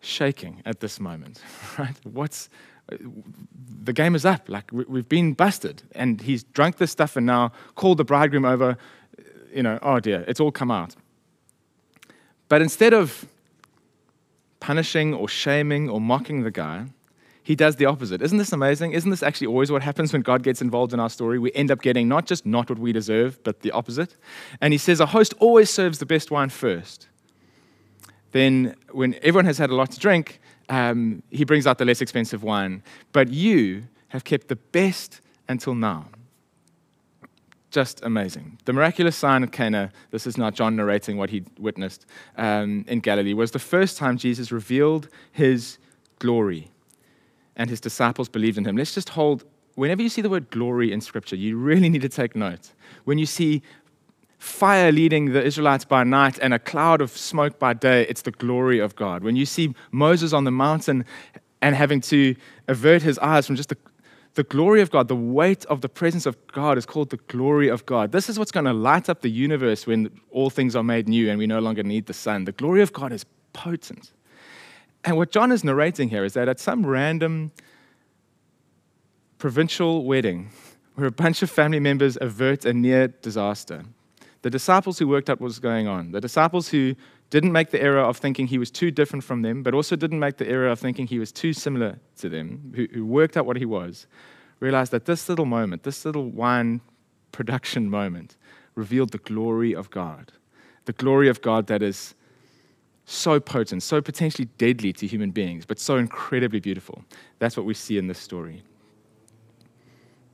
shaking 0.00 0.62
at 0.64 0.80
this 0.80 0.98
moment, 0.98 1.40
right? 1.78 1.94
What's 2.02 2.48
the 2.88 3.92
game 3.92 4.14
is 4.14 4.24
up. 4.24 4.48
Like 4.48 4.70
we've 4.72 5.08
been 5.08 5.32
busted, 5.32 5.82
and 5.94 6.20
he's 6.20 6.44
drunk 6.44 6.76
this 6.76 6.90
stuff 6.90 7.16
and 7.16 7.26
now 7.26 7.52
called 7.74 7.98
the 7.98 8.04
bridegroom 8.04 8.44
over. 8.44 8.76
You 9.52 9.62
know, 9.62 9.78
oh 9.82 10.00
dear, 10.00 10.24
it's 10.26 10.40
all 10.40 10.52
come 10.52 10.70
out. 10.70 10.96
But 12.48 12.60
instead 12.60 12.92
of 12.92 13.26
punishing 14.64 15.12
or 15.12 15.28
shaming 15.28 15.90
or 15.90 16.00
mocking 16.00 16.42
the 16.42 16.50
guy, 16.50 16.86
he 17.42 17.54
does 17.54 17.76
the 17.76 17.84
opposite. 17.84 18.22
Isn't 18.22 18.38
this 18.38 18.50
amazing? 18.50 18.92
Isn't 18.92 19.10
this 19.10 19.22
actually 19.22 19.48
always 19.48 19.70
what 19.70 19.82
happens 19.82 20.10
when 20.10 20.22
God 20.22 20.42
gets 20.42 20.62
involved 20.62 20.94
in 20.94 21.00
our 21.00 21.10
story? 21.10 21.38
We 21.38 21.52
end 21.52 21.70
up 21.70 21.82
getting 21.82 22.08
not 22.08 22.24
just 22.24 22.46
not 22.46 22.70
what 22.70 22.78
we 22.78 22.90
deserve, 22.90 23.44
but 23.44 23.60
the 23.60 23.70
opposite. 23.72 24.16
And 24.62 24.72
he 24.72 24.78
says 24.78 25.00
a 25.00 25.06
host 25.16 25.34
always 25.38 25.68
serves 25.68 25.98
the 25.98 26.06
best 26.06 26.30
wine 26.30 26.48
first. 26.48 27.08
Then, 28.32 28.74
when 28.90 29.16
everyone 29.16 29.44
has 29.44 29.58
had 29.58 29.68
a 29.68 29.74
lot 29.74 29.90
to 29.90 30.00
drink, 30.00 30.40
um, 30.70 31.22
he 31.30 31.44
brings 31.44 31.66
out 31.66 31.76
the 31.76 31.84
less 31.84 32.00
expensive 32.00 32.42
wine. 32.42 32.82
But 33.12 33.28
you 33.28 33.84
have 34.08 34.24
kept 34.24 34.48
the 34.48 34.56
best 34.56 35.20
until 35.46 35.74
now 35.74 36.08
just 37.74 38.00
amazing. 38.04 38.56
The 38.66 38.72
miraculous 38.72 39.16
sign 39.16 39.42
of 39.42 39.50
Cana, 39.50 39.90
this 40.12 40.28
is 40.28 40.38
not 40.38 40.54
John 40.54 40.76
narrating 40.76 41.16
what 41.16 41.30
he 41.30 41.42
witnessed 41.58 42.06
um, 42.36 42.84
in 42.86 43.00
Galilee, 43.00 43.34
was 43.34 43.50
the 43.50 43.58
first 43.58 43.98
time 43.98 44.16
Jesus 44.16 44.52
revealed 44.52 45.08
his 45.32 45.78
glory 46.20 46.70
and 47.56 47.68
his 47.68 47.80
disciples 47.80 48.28
believed 48.28 48.58
in 48.58 48.64
him. 48.64 48.76
Let's 48.76 48.94
just 48.94 49.08
hold, 49.10 49.44
whenever 49.74 50.02
you 50.02 50.08
see 50.08 50.22
the 50.22 50.30
word 50.30 50.50
glory 50.50 50.92
in 50.92 51.00
Scripture, 51.00 51.34
you 51.34 51.56
really 51.56 51.88
need 51.88 52.02
to 52.02 52.08
take 52.08 52.36
note. 52.36 52.72
When 53.04 53.18
you 53.18 53.26
see 53.26 53.60
fire 54.38 54.92
leading 54.92 55.32
the 55.32 55.42
Israelites 55.42 55.84
by 55.84 56.04
night 56.04 56.38
and 56.40 56.54
a 56.54 56.60
cloud 56.60 57.00
of 57.00 57.10
smoke 57.10 57.58
by 57.58 57.74
day, 57.74 58.06
it's 58.08 58.22
the 58.22 58.30
glory 58.30 58.78
of 58.78 58.94
God. 58.94 59.24
When 59.24 59.34
you 59.34 59.46
see 59.46 59.74
Moses 59.90 60.32
on 60.32 60.44
the 60.44 60.52
mountain 60.52 61.04
and 61.60 61.74
having 61.74 62.00
to 62.02 62.36
avert 62.68 63.02
his 63.02 63.18
eyes 63.18 63.46
from 63.48 63.56
just 63.56 63.70
the 63.70 63.78
the 64.34 64.42
glory 64.42 64.80
of 64.80 64.90
God, 64.90 65.08
the 65.08 65.16
weight 65.16 65.64
of 65.66 65.80
the 65.80 65.88
presence 65.88 66.26
of 66.26 66.36
God 66.48 66.76
is 66.76 66.84
called 66.84 67.10
the 67.10 67.18
glory 67.28 67.68
of 67.68 67.86
God. 67.86 68.10
This 68.10 68.28
is 68.28 68.38
what's 68.38 68.50
going 68.50 68.66
to 68.66 68.72
light 68.72 69.08
up 69.08 69.22
the 69.22 69.30
universe 69.30 69.86
when 69.86 70.10
all 70.30 70.50
things 70.50 70.74
are 70.74 70.82
made 70.82 71.08
new 71.08 71.30
and 71.30 71.38
we 71.38 71.46
no 71.46 71.60
longer 71.60 71.84
need 71.84 72.06
the 72.06 72.12
sun. 72.12 72.44
The 72.44 72.52
glory 72.52 72.82
of 72.82 72.92
God 72.92 73.12
is 73.12 73.24
potent. 73.52 74.12
And 75.04 75.16
what 75.16 75.30
John 75.30 75.52
is 75.52 75.62
narrating 75.62 76.08
here 76.08 76.24
is 76.24 76.32
that 76.32 76.48
at 76.48 76.58
some 76.58 76.84
random 76.84 77.52
provincial 79.38 80.04
wedding, 80.04 80.50
where 80.94 81.06
a 81.06 81.12
bunch 81.12 81.42
of 81.42 81.50
family 81.50 81.80
members 81.80 82.18
avert 82.20 82.64
a 82.64 82.72
near 82.72 83.08
disaster, 83.08 83.84
the 84.42 84.50
disciples 84.50 84.98
who 84.98 85.06
worked 85.06 85.30
out 85.30 85.40
what 85.40 85.46
was 85.46 85.58
going 85.58 85.86
on, 85.86 86.12
the 86.12 86.20
disciples 86.20 86.68
who 86.68 86.94
didn't 87.34 87.50
make 87.50 87.72
the 87.72 87.82
error 87.82 87.98
of 87.98 88.16
thinking 88.16 88.46
he 88.46 88.58
was 88.58 88.70
too 88.70 88.92
different 88.92 89.24
from 89.24 89.42
them, 89.42 89.64
but 89.64 89.74
also 89.74 89.96
didn't 89.96 90.20
make 90.20 90.36
the 90.36 90.46
error 90.46 90.68
of 90.68 90.78
thinking 90.78 91.08
he 91.08 91.18
was 91.18 91.32
too 91.32 91.52
similar 91.52 91.98
to 92.16 92.28
them, 92.28 92.72
who, 92.76 92.86
who 92.94 93.04
worked 93.04 93.36
out 93.36 93.44
what 93.44 93.56
he 93.56 93.64
was, 93.64 94.06
realized 94.60 94.92
that 94.92 95.06
this 95.06 95.28
little 95.28 95.44
moment, 95.44 95.82
this 95.82 96.04
little 96.04 96.30
wine 96.30 96.80
production 97.32 97.90
moment, 97.90 98.36
revealed 98.76 99.10
the 99.10 99.18
glory 99.18 99.74
of 99.74 99.90
God. 99.90 100.30
The 100.84 100.92
glory 100.92 101.28
of 101.28 101.42
God 101.42 101.66
that 101.66 101.82
is 101.82 102.14
so 103.04 103.40
potent, 103.40 103.82
so 103.82 104.00
potentially 104.00 104.46
deadly 104.56 104.92
to 104.92 105.04
human 105.04 105.32
beings, 105.32 105.66
but 105.66 105.80
so 105.80 105.96
incredibly 105.96 106.60
beautiful. 106.60 107.04
That's 107.40 107.56
what 107.56 107.66
we 107.66 107.74
see 107.74 107.98
in 107.98 108.06
this 108.06 108.20
story. 108.20 108.62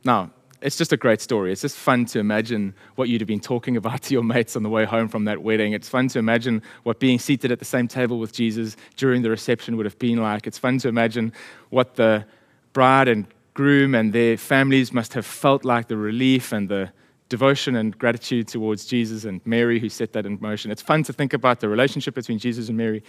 Now, 0.03 0.29
it's 0.61 0.77
just 0.77 0.93
a 0.93 0.97
great 0.97 1.21
story. 1.21 1.51
It's 1.51 1.61
just 1.61 1.75
fun 1.75 2.05
to 2.05 2.19
imagine 2.19 2.75
what 2.95 3.09
you'd 3.09 3.21
have 3.21 3.27
been 3.27 3.39
talking 3.39 3.75
about 3.81 4.03
to 4.03 4.13
your 4.13 4.23
mates 4.23 4.55
on 4.55 4.63
the 4.63 4.69
way 4.69 4.85
home 4.85 5.07
from 5.07 5.25
that 5.25 5.41
wedding. 5.41 5.73
It's 5.73 5.89
fun 5.89 6.07
to 6.09 6.19
imagine 6.19 6.61
what 6.83 6.99
being 6.99 7.19
seated 7.19 7.51
at 7.51 7.59
the 7.59 7.65
same 7.65 7.87
table 7.87 8.19
with 8.19 8.33
Jesus 8.33 8.77
during 8.95 9.21
the 9.21 9.29
reception 9.29 9.77
would 9.77 9.85
have 9.85 9.99
been 9.99 10.17
like. 10.17 10.47
It's 10.47 10.57
fun 10.57 10.77
to 10.79 10.87
imagine 10.87 11.33
what 11.69 11.95
the 11.95 12.25
bride 12.73 13.07
and 13.07 13.25
groom 13.53 13.95
and 13.95 14.13
their 14.13 14.37
families 14.37 14.93
must 14.93 15.13
have 15.13 15.25
felt 15.25 15.65
like 15.65 15.87
the 15.87 15.97
relief 15.97 16.51
and 16.51 16.69
the 16.69 16.91
devotion 17.27 17.75
and 17.75 17.97
gratitude 17.97 18.47
towards 18.47 18.85
Jesus 18.85 19.23
and 19.23 19.41
Mary, 19.45 19.79
who 19.79 19.89
set 19.89 20.13
that 20.13 20.25
in 20.25 20.37
motion. 20.41 20.69
It's 20.69 20.81
fun 20.81 21.03
to 21.03 21.13
think 21.13 21.33
about 21.33 21.59
the 21.59 21.69
relationship 21.69 22.13
between 22.13 22.39
Jesus 22.39 22.69
and 22.69 22.77
Mary. 22.77 23.03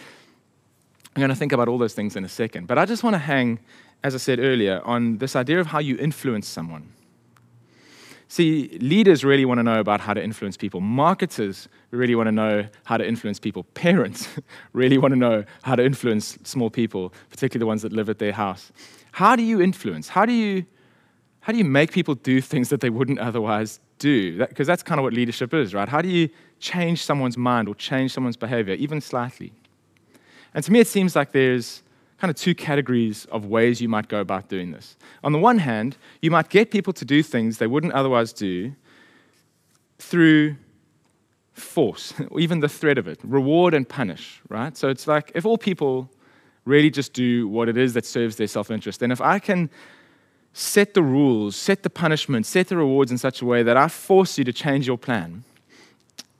I'm 1.14 1.21
going 1.21 1.30
to 1.30 1.37
think 1.37 1.52
about 1.52 1.68
all 1.68 1.76
those 1.76 1.92
things 1.92 2.16
in 2.16 2.25
a 2.25 2.28
second. 2.28 2.66
But 2.66 2.78
I 2.78 2.87
just 2.87 3.02
want 3.02 3.14
to 3.14 3.18
hang, 3.18 3.59
as 4.02 4.14
I 4.14 4.18
said 4.18 4.38
earlier, 4.38 4.80
on 4.85 5.18
this 5.18 5.37
idea 5.37 5.61
of 5.61 5.66
how 5.66 5.80
you 5.80 5.97
influence 5.99 6.49
someone. 6.49 6.92
See, 8.32 8.78
leaders 8.80 9.26
really 9.26 9.44
want 9.44 9.58
to 9.58 9.62
know 9.62 9.78
about 9.78 10.00
how 10.00 10.14
to 10.14 10.24
influence 10.24 10.56
people. 10.56 10.80
Marketers 10.80 11.68
really 11.90 12.14
want 12.14 12.28
to 12.28 12.32
know 12.32 12.66
how 12.84 12.96
to 12.96 13.06
influence 13.06 13.38
people. 13.38 13.64
Parents 13.74 14.26
really 14.72 14.96
want 14.96 15.12
to 15.12 15.18
know 15.18 15.44
how 15.60 15.74
to 15.74 15.84
influence 15.84 16.38
small 16.42 16.70
people, 16.70 17.12
particularly 17.28 17.60
the 17.60 17.66
ones 17.66 17.82
that 17.82 17.92
live 17.92 18.08
at 18.08 18.20
their 18.20 18.32
house. 18.32 18.72
How 19.10 19.36
do 19.36 19.42
you 19.42 19.60
influence? 19.60 20.08
How 20.08 20.24
do 20.24 20.32
you, 20.32 20.64
how 21.40 21.52
do 21.52 21.58
you 21.58 21.64
make 21.66 21.92
people 21.92 22.14
do 22.14 22.40
things 22.40 22.70
that 22.70 22.80
they 22.80 22.88
wouldn't 22.88 23.18
otherwise 23.18 23.80
do? 23.98 24.38
Because 24.38 24.66
that, 24.66 24.72
that's 24.72 24.82
kind 24.82 24.98
of 24.98 25.02
what 25.02 25.12
leadership 25.12 25.52
is, 25.52 25.74
right? 25.74 25.86
How 25.86 26.00
do 26.00 26.08
you 26.08 26.30
change 26.58 27.04
someone's 27.04 27.36
mind 27.36 27.68
or 27.68 27.74
change 27.74 28.14
someone's 28.14 28.38
behavior, 28.38 28.76
even 28.76 29.02
slightly? 29.02 29.52
And 30.54 30.64
to 30.64 30.72
me, 30.72 30.80
it 30.80 30.86
seems 30.86 31.14
like 31.14 31.32
there's 31.32 31.82
kind 32.23 32.31
of 32.31 32.37
two 32.37 32.55
categories 32.55 33.25
of 33.33 33.47
ways 33.47 33.81
you 33.81 33.88
might 33.88 34.07
go 34.07 34.21
about 34.21 34.49
doing 34.49 34.71
this. 34.71 34.97
On 35.25 35.33
the 35.33 35.41
one 35.41 35.59
hand, 35.59 35.97
you 36.21 36.31
might 36.31 36.50
get 36.50 36.71
people 36.71 36.93
to 36.93 37.05
do 37.05 37.21
things 37.21 37.59
they 37.59 37.67
wouldn't 37.67 37.93
otherwise 37.95 38.33
do 38.33 38.76
through 39.99 40.55
force, 41.52 42.14
or 42.31 42.38
even 42.47 42.61
the 42.61 42.69
threat 42.69 42.97
of 42.97 43.09
it, 43.09 43.19
reward 43.25 43.75
and 43.75 43.88
punish, 43.88 44.41
right? 44.49 44.76
So 44.76 44.88
it's 44.88 45.09
like 45.09 45.33
if 45.35 45.45
all 45.45 45.59
people 45.59 46.09
really 46.64 46.91
just 46.91 47.12
do 47.12 47.49
what 47.49 47.69
it 47.69 47.76
is 47.76 47.93
that 47.95 48.07
serves 48.07 48.37
their 48.37 48.47
self 48.47 48.71
interest, 48.71 49.00
then 49.00 49.11
if 49.11 49.21
I 49.21 49.41
can 49.41 49.69
set 50.52 50.95
the 50.95 51.02
rules, 51.02 51.57
set 51.57 51.83
the 51.83 51.91
punishment, 51.91 52.47
set 52.47 52.69
the 52.69 52.76
rewards 52.76 53.11
in 53.11 53.19
such 53.19 53.43
a 53.43 53.45
way 53.45 53.64
that 53.64 53.76
I 53.76 53.88
force 53.88 54.38
you 54.38 54.45
to 54.45 54.52
change 54.52 54.87
your 54.87 54.97
plan, 54.97 55.43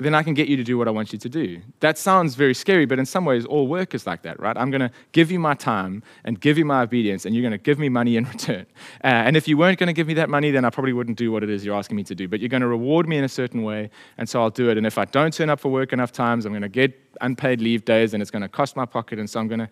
then 0.03 0.15
I 0.15 0.23
can 0.23 0.35
get 0.35 0.49
you 0.49 0.57
to 0.57 0.65
do 0.65 0.77
what 0.79 0.89
I 0.89 0.91
want 0.91 1.13
you 1.13 1.19
to 1.19 1.29
do. 1.29 1.61
That 1.81 1.99
sounds 1.99 2.35
very 2.35 2.55
scary, 2.55 2.87
but 2.87 2.99
in 2.99 3.07
some 3.07 3.25
ways, 3.25 3.45
all 3.45 3.67
work 3.67 3.95
is 3.95 4.07
like 4.07 4.23
that, 4.23 4.39
right? 4.41 4.57
I'm 4.57 4.71
going 4.71 4.81
to 4.81 4.91
give 5.13 5.31
you 5.31 5.39
my 5.39 5.55
time 5.55 6.03
and 6.25 6.41
give 6.41 6.59
you 6.59 6.65
my 6.65 6.83
obedience, 6.83 7.25
and 7.25 7.35
you're 7.35 7.43
going 7.43 7.53
to 7.53 7.59
give 7.59 7.79
me 7.79 7.89
money 7.89 8.17
in 8.17 8.25
return. 8.33 8.67
Uh, 9.03 9.07
and 9.07 9.37
if 9.37 9.49
you 9.49 9.57
weren't 9.57 9.79
going 9.79 9.89
to 9.89 9.93
give 9.93 10.07
me 10.07 10.15
that 10.15 10.29
money, 10.29 10.51
then 10.51 10.65
I 10.65 10.71
probably 10.71 10.93
wouldn't 10.93 11.19
do 11.19 11.33
what 11.33 11.43
it 11.43 11.51
is 11.51 11.65
you're 11.65 11.77
asking 11.77 11.97
me 11.97 12.05
to 12.05 12.15
do. 12.15 12.29
But 12.29 12.41
you're 12.41 12.49
going 12.49 12.63
to 12.63 12.69
reward 12.69 13.09
me 13.09 13.17
in 13.17 13.25
a 13.25 13.29
certain 13.29 13.63
way, 13.63 13.91
and 14.19 14.29
so 14.29 14.41
I'll 14.43 14.51
do 14.51 14.71
it. 14.71 14.77
And 14.77 14.87
if 14.87 14.99
I 14.99 15.05
don't 15.07 15.33
turn 15.33 15.51
up 15.51 15.61
for 15.61 15.71
work 15.71 15.93
enough 15.93 16.13
times, 16.13 16.47
I'm 16.47 16.53
going 16.53 16.63
to 16.63 16.69
get 16.69 16.99
unpaid 17.21 17.61
leave 17.61 17.85
days, 17.85 18.15
and 18.15 18.23
it's 18.23 18.31
going 18.31 18.43
to 18.43 18.49
cost 18.49 18.77
my 18.77 18.85
pocket. 18.85 19.19
And 19.19 19.29
so 19.29 19.41
I'm 19.41 19.49
going 19.49 19.61
to 19.61 19.69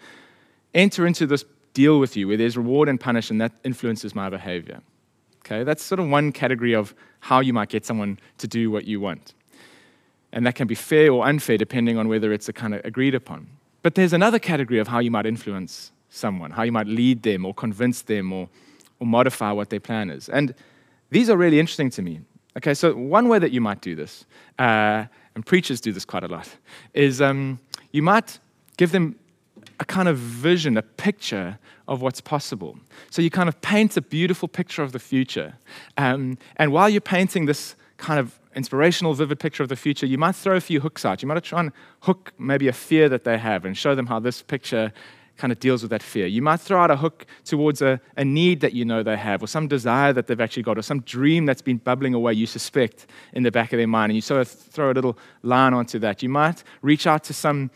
enter 0.74 1.06
into 1.06 1.26
this 1.26 1.44
deal 1.74 2.00
with 2.00 2.16
you 2.16 2.28
where 2.28 2.36
there's 2.36 2.56
reward 2.56 2.88
and 2.88 2.98
punish, 2.98 3.30
and 3.30 3.40
that 3.40 3.52
influences 3.64 4.14
my 4.14 4.28
behavior. 4.28 4.80
Okay, 5.44 5.64
that's 5.64 5.82
sort 5.82 5.98
of 5.98 6.08
one 6.08 6.32
category 6.32 6.74
of 6.74 6.94
how 7.20 7.40
you 7.40 7.52
might 7.52 7.68
get 7.68 7.84
someone 7.84 8.18
to 8.38 8.46
do 8.46 8.70
what 8.70 8.84
you 8.84 9.00
want. 9.00 9.34
And 10.32 10.46
that 10.46 10.54
can 10.54 10.66
be 10.66 10.74
fair 10.74 11.12
or 11.12 11.26
unfair 11.26 11.58
depending 11.58 11.98
on 11.98 12.08
whether 12.08 12.32
it's 12.32 12.48
a 12.48 12.52
kind 12.52 12.74
of 12.74 12.84
agreed 12.84 13.14
upon. 13.14 13.48
But 13.82 13.94
there's 13.94 14.12
another 14.12 14.38
category 14.38 14.78
of 14.78 14.88
how 14.88 14.98
you 14.98 15.10
might 15.10 15.26
influence 15.26 15.92
someone, 16.10 16.50
how 16.52 16.62
you 16.62 16.72
might 16.72 16.86
lead 16.86 17.22
them 17.22 17.44
or 17.46 17.54
convince 17.54 18.02
them 18.02 18.32
or, 18.32 18.48
or 18.98 19.06
modify 19.06 19.52
what 19.52 19.70
their 19.70 19.80
plan 19.80 20.10
is. 20.10 20.28
And 20.28 20.54
these 21.10 21.30
are 21.30 21.36
really 21.36 21.58
interesting 21.58 21.90
to 21.90 22.02
me. 22.02 22.20
Okay, 22.56 22.74
so 22.74 22.94
one 22.94 23.28
way 23.28 23.38
that 23.38 23.52
you 23.52 23.60
might 23.60 23.80
do 23.80 23.94
this, 23.94 24.24
uh, 24.58 25.04
and 25.34 25.46
preachers 25.46 25.80
do 25.80 25.92
this 25.92 26.04
quite 26.04 26.24
a 26.24 26.28
lot, 26.28 26.48
is 26.94 27.20
um, 27.20 27.60
you 27.92 28.02
might 28.02 28.38
give 28.76 28.90
them 28.90 29.16
a 29.78 29.84
kind 29.84 30.08
of 30.08 30.18
vision, 30.18 30.76
a 30.76 30.82
picture 30.82 31.58
of 31.86 32.02
what's 32.02 32.20
possible. 32.20 32.78
So 33.10 33.22
you 33.22 33.30
kind 33.30 33.48
of 33.48 33.60
paint 33.60 33.96
a 33.96 34.02
beautiful 34.02 34.48
picture 34.48 34.82
of 34.82 34.92
the 34.92 34.98
future. 34.98 35.54
Um, 35.96 36.38
and 36.56 36.72
while 36.72 36.88
you're 36.88 37.00
painting 37.00 37.46
this 37.46 37.76
kind 38.00 38.18
of 38.18 38.38
inspirational, 38.56 39.14
vivid 39.14 39.38
picture 39.38 39.62
of 39.62 39.68
the 39.68 39.76
future, 39.76 40.06
you 40.06 40.18
might 40.18 40.34
throw 40.34 40.56
a 40.56 40.60
few 40.60 40.80
hooks 40.80 41.04
out. 41.04 41.22
You 41.22 41.28
might 41.28 41.42
try 41.44 41.60
and 41.60 41.72
hook 42.00 42.32
maybe 42.38 42.66
a 42.68 42.72
fear 42.72 43.08
that 43.08 43.24
they 43.24 43.38
have 43.38 43.64
and 43.64 43.76
show 43.76 43.94
them 43.94 44.06
how 44.06 44.18
this 44.18 44.42
picture 44.42 44.92
kind 45.36 45.52
of 45.52 45.58
deals 45.58 45.82
with 45.82 45.90
that 45.90 46.02
fear. 46.02 46.26
You 46.26 46.42
might 46.42 46.60
throw 46.60 46.80
out 46.80 46.90
a 46.90 46.96
hook 46.96 47.24
towards 47.44 47.80
a, 47.80 48.00
a 48.16 48.24
need 48.24 48.60
that 48.60 48.74
you 48.74 48.84
know 48.84 49.02
they 49.02 49.16
have, 49.16 49.42
or 49.42 49.46
some 49.46 49.68
desire 49.68 50.12
that 50.12 50.26
they've 50.26 50.40
actually 50.40 50.64
got, 50.64 50.76
or 50.76 50.82
some 50.82 51.00
dream 51.00 51.46
that's 51.46 51.62
been 51.62 51.78
bubbling 51.78 52.14
away, 52.14 52.34
you 52.34 52.46
suspect, 52.46 53.06
in 53.32 53.42
the 53.42 53.50
back 53.50 53.72
of 53.72 53.78
their 53.78 53.86
mind, 53.86 54.10
and 54.10 54.16
you 54.16 54.20
sort 54.20 54.40
of 54.42 54.48
throw 54.48 54.90
a 54.90 54.94
little 54.94 55.16
line 55.42 55.72
onto 55.72 55.98
that. 56.00 56.22
You 56.22 56.28
might 56.28 56.62
reach 56.82 57.06
out 57.06 57.24
to 57.24 57.32
some 57.32 57.70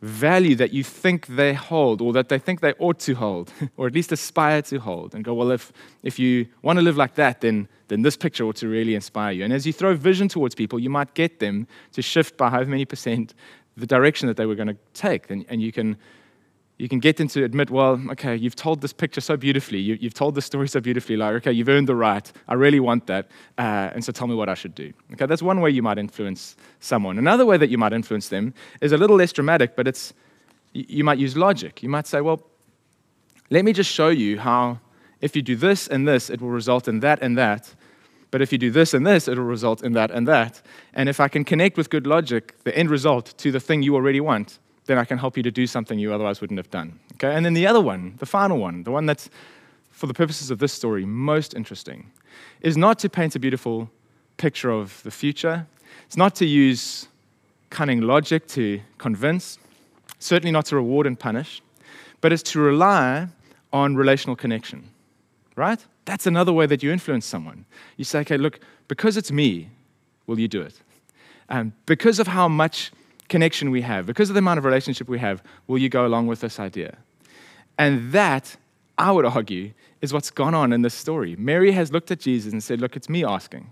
value 0.00 0.54
that 0.54 0.72
you 0.72 0.84
think 0.84 1.26
they 1.26 1.52
hold 1.52 2.00
or 2.00 2.12
that 2.12 2.28
they 2.28 2.38
think 2.38 2.60
they 2.60 2.72
ought 2.74 2.98
to 3.00 3.14
hold 3.14 3.52
or 3.76 3.86
at 3.86 3.94
least 3.94 4.12
aspire 4.12 4.62
to 4.62 4.78
hold 4.78 5.14
and 5.14 5.24
go 5.24 5.34
well 5.34 5.50
if, 5.50 5.72
if 6.02 6.18
you 6.18 6.46
want 6.62 6.78
to 6.78 6.82
live 6.82 6.96
like 6.96 7.14
that 7.16 7.40
then, 7.40 7.68
then 7.88 8.02
this 8.02 8.16
picture 8.16 8.44
ought 8.44 8.56
to 8.56 8.68
really 8.68 8.94
inspire 8.94 9.32
you. 9.32 9.42
And 9.44 9.52
as 9.52 9.66
you 9.66 9.72
throw 9.72 9.94
vision 9.94 10.28
towards 10.28 10.54
people 10.54 10.78
you 10.78 10.90
might 10.90 11.14
get 11.14 11.40
them 11.40 11.66
to 11.92 12.02
shift 12.02 12.36
by 12.36 12.50
however 12.50 12.70
many 12.70 12.84
percent 12.84 13.34
the 13.76 13.86
direction 13.86 14.28
that 14.28 14.36
they 14.36 14.46
were 14.46 14.54
going 14.54 14.68
to 14.68 14.76
take 14.94 15.30
and, 15.30 15.44
and 15.48 15.60
you 15.60 15.72
can 15.72 15.96
you 16.78 16.88
can 16.88 17.00
get 17.00 17.16
them 17.16 17.26
to 17.26 17.42
admit, 17.42 17.70
well, 17.70 18.00
okay, 18.12 18.36
you've 18.36 18.54
told 18.54 18.80
this 18.80 18.92
picture 18.92 19.20
so 19.20 19.36
beautifully. 19.36 19.80
You, 19.80 19.98
have 20.02 20.14
told 20.14 20.36
this 20.36 20.46
story 20.46 20.68
so 20.68 20.80
beautifully. 20.80 21.16
Like, 21.16 21.34
okay, 21.36 21.52
you've 21.52 21.68
earned 21.68 21.88
the 21.88 21.96
right. 21.96 22.32
I 22.46 22.54
really 22.54 22.78
want 22.78 23.08
that. 23.08 23.26
Uh, 23.58 23.90
and 23.92 24.04
so 24.04 24.12
tell 24.12 24.28
me 24.28 24.36
what 24.36 24.48
I 24.48 24.54
should 24.54 24.76
do. 24.76 24.92
Okay, 25.14 25.26
that's 25.26 25.42
one 25.42 25.60
way 25.60 25.70
you 25.70 25.82
might 25.82 25.98
influence 25.98 26.54
someone. 26.78 27.18
Another 27.18 27.44
way 27.44 27.56
that 27.56 27.68
you 27.68 27.78
might 27.78 27.92
influence 27.92 28.28
them 28.28 28.54
is 28.80 28.92
a 28.92 28.96
little 28.96 29.16
less 29.16 29.32
dramatic, 29.32 29.74
but 29.74 29.88
it's, 29.88 30.14
you 30.72 31.02
might 31.02 31.18
use 31.18 31.36
logic. 31.36 31.82
You 31.82 31.88
might 31.88 32.06
say, 32.06 32.20
well, 32.20 32.40
let 33.50 33.64
me 33.64 33.72
just 33.72 33.90
show 33.90 34.08
you 34.08 34.38
how 34.38 34.78
if 35.20 35.34
you 35.34 35.42
do 35.42 35.56
this 35.56 35.88
and 35.88 36.06
this, 36.06 36.30
it 36.30 36.40
will 36.40 36.50
result 36.50 36.86
in 36.86 37.00
that 37.00 37.20
and 37.20 37.36
that. 37.36 37.74
But 38.30 38.40
if 38.40 38.52
you 38.52 38.58
do 38.58 38.70
this 38.70 38.94
and 38.94 39.04
this, 39.04 39.26
it 39.26 39.36
will 39.36 39.46
result 39.46 39.82
in 39.82 39.94
that 39.94 40.12
and 40.12 40.28
that. 40.28 40.62
And 40.94 41.08
if 41.08 41.18
I 41.18 41.26
can 41.26 41.44
connect 41.44 41.76
with 41.76 41.90
good 41.90 42.06
logic, 42.06 42.54
the 42.62 42.76
end 42.76 42.88
result 42.88 43.34
to 43.38 43.50
the 43.50 43.58
thing 43.58 43.82
you 43.82 43.96
already 43.96 44.20
want, 44.20 44.60
then 44.88 44.98
I 44.98 45.04
can 45.04 45.18
help 45.18 45.36
you 45.36 45.42
to 45.42 45.50
do 45.50 45.66
something 45.66 45.98
you 45.98 46.14
otherwise 46.14 46.40
wouldn't 46.40 46.58
have 46.58 46.70
done. 46.70 46.98
Okay? 47.14 47.34
And 47.34 47.44
then 47.44 47.52
the 47.52 47.66
other 47.66 47.80
one, 47.80 48.14
the 48.18 48.26
final 48.26 48.58
one, 48.58 48.82
the 48.84 48.90
one 48.90 49.04
that's, 49.04 49.28
for 49.90 50.06
the 50.06 50.14
purposes 50.14 50.50
of 50.50 50.58
this 50.58 50.72
story, 50.72 51.04
most 51.04 51.52
interesting, 51.54 52.10
is 52.62 52.76
not 52.76 52.98
to 53.00 53.10
paint 53.10 53.36
a 53.36 53.38
beautiful 53.38 53.90
picture 54.38 54.70
of 54.70 55.02
the 55.02 55.10
future. 55.10 55.66
It's 56.06 56.16
not 56.16 56.34
to 56.36 56.46
use 56.46 57.06
cunning 57.68 58.00
logic 58.00 58.48
to 58.48 58.80
convince, 58.96 59.58
certainly 60.18 60.52
not 60.52 60.64
to 60.66 60.76
reward 60.76 61.06
and 61.06 61.20
punish, 61.20 61.60
but 62.22 62.32
it's 62.32 62.42
to 62.52 62.58
rely 62.58 63.28
on 63.74 63.94
relational 63.94 64.36
connection, 64.36 64.88
right? 65.54 65.84
That's 66.06 66.26
another 66.26 66.52
way 66.54 66.64
that 66.64 66.82
you 66.82 66.90
influence 66.90 67.26
someone. 67.26 67.66
You 67.98 68.04
say, 68.04 68.20
okay, 68.20 68.38
look, 68.38 68.60
because 68.88 69.18
it's 69.18 69.30
me, 69.30 69.68
will 70.26 70.40
you 70.40 70.48
do 70.48 70.62
it? 70.62 70.80
Um, 71.50 71.74
because 71.84 72.18
of 72.18 72.28
how 72.28 72.48
much 72.48 72.90
connection 73.28 73.70
we 73.70 73.82
have, 73.82 74.06
because 74.06 74.30
of 74.30 74.34
the 74.34 74.38
amount 74.38 74.58
of 74.58 74.64
relationship 74.64 75.08
we 75.08 75.18
have, 75.18 75.42
will 75.66 75.78
you 75.78 75.88
go 75.88 76.06
along 76.06 76.26
with 76.26 76.40
this 76.40 76.58
idea? 76.58 76.96
And 77.78 78.12
that, 78.12 78.56
I 78.96 79.12
would 79.12 79.24
argue, 79.24 79.72
is 80.00 80.12
what's 80.12 80.30
gone 80.30 80.54
on 80.54 80.72
in 80.72 80.82
this 80.82 80.94
story. 80.94 81.36
Mary 81.36 81.72
has 81.72 81.92
looked 81.92 82.10
at 82.10 82.20
Jesus 82.20 82.52
and 82.52 82.62
said, 82.62 82.80
Look, 82.80 82.96
it's 82.96 83.08
me 83.08 83.24
asking. 83.24 83.70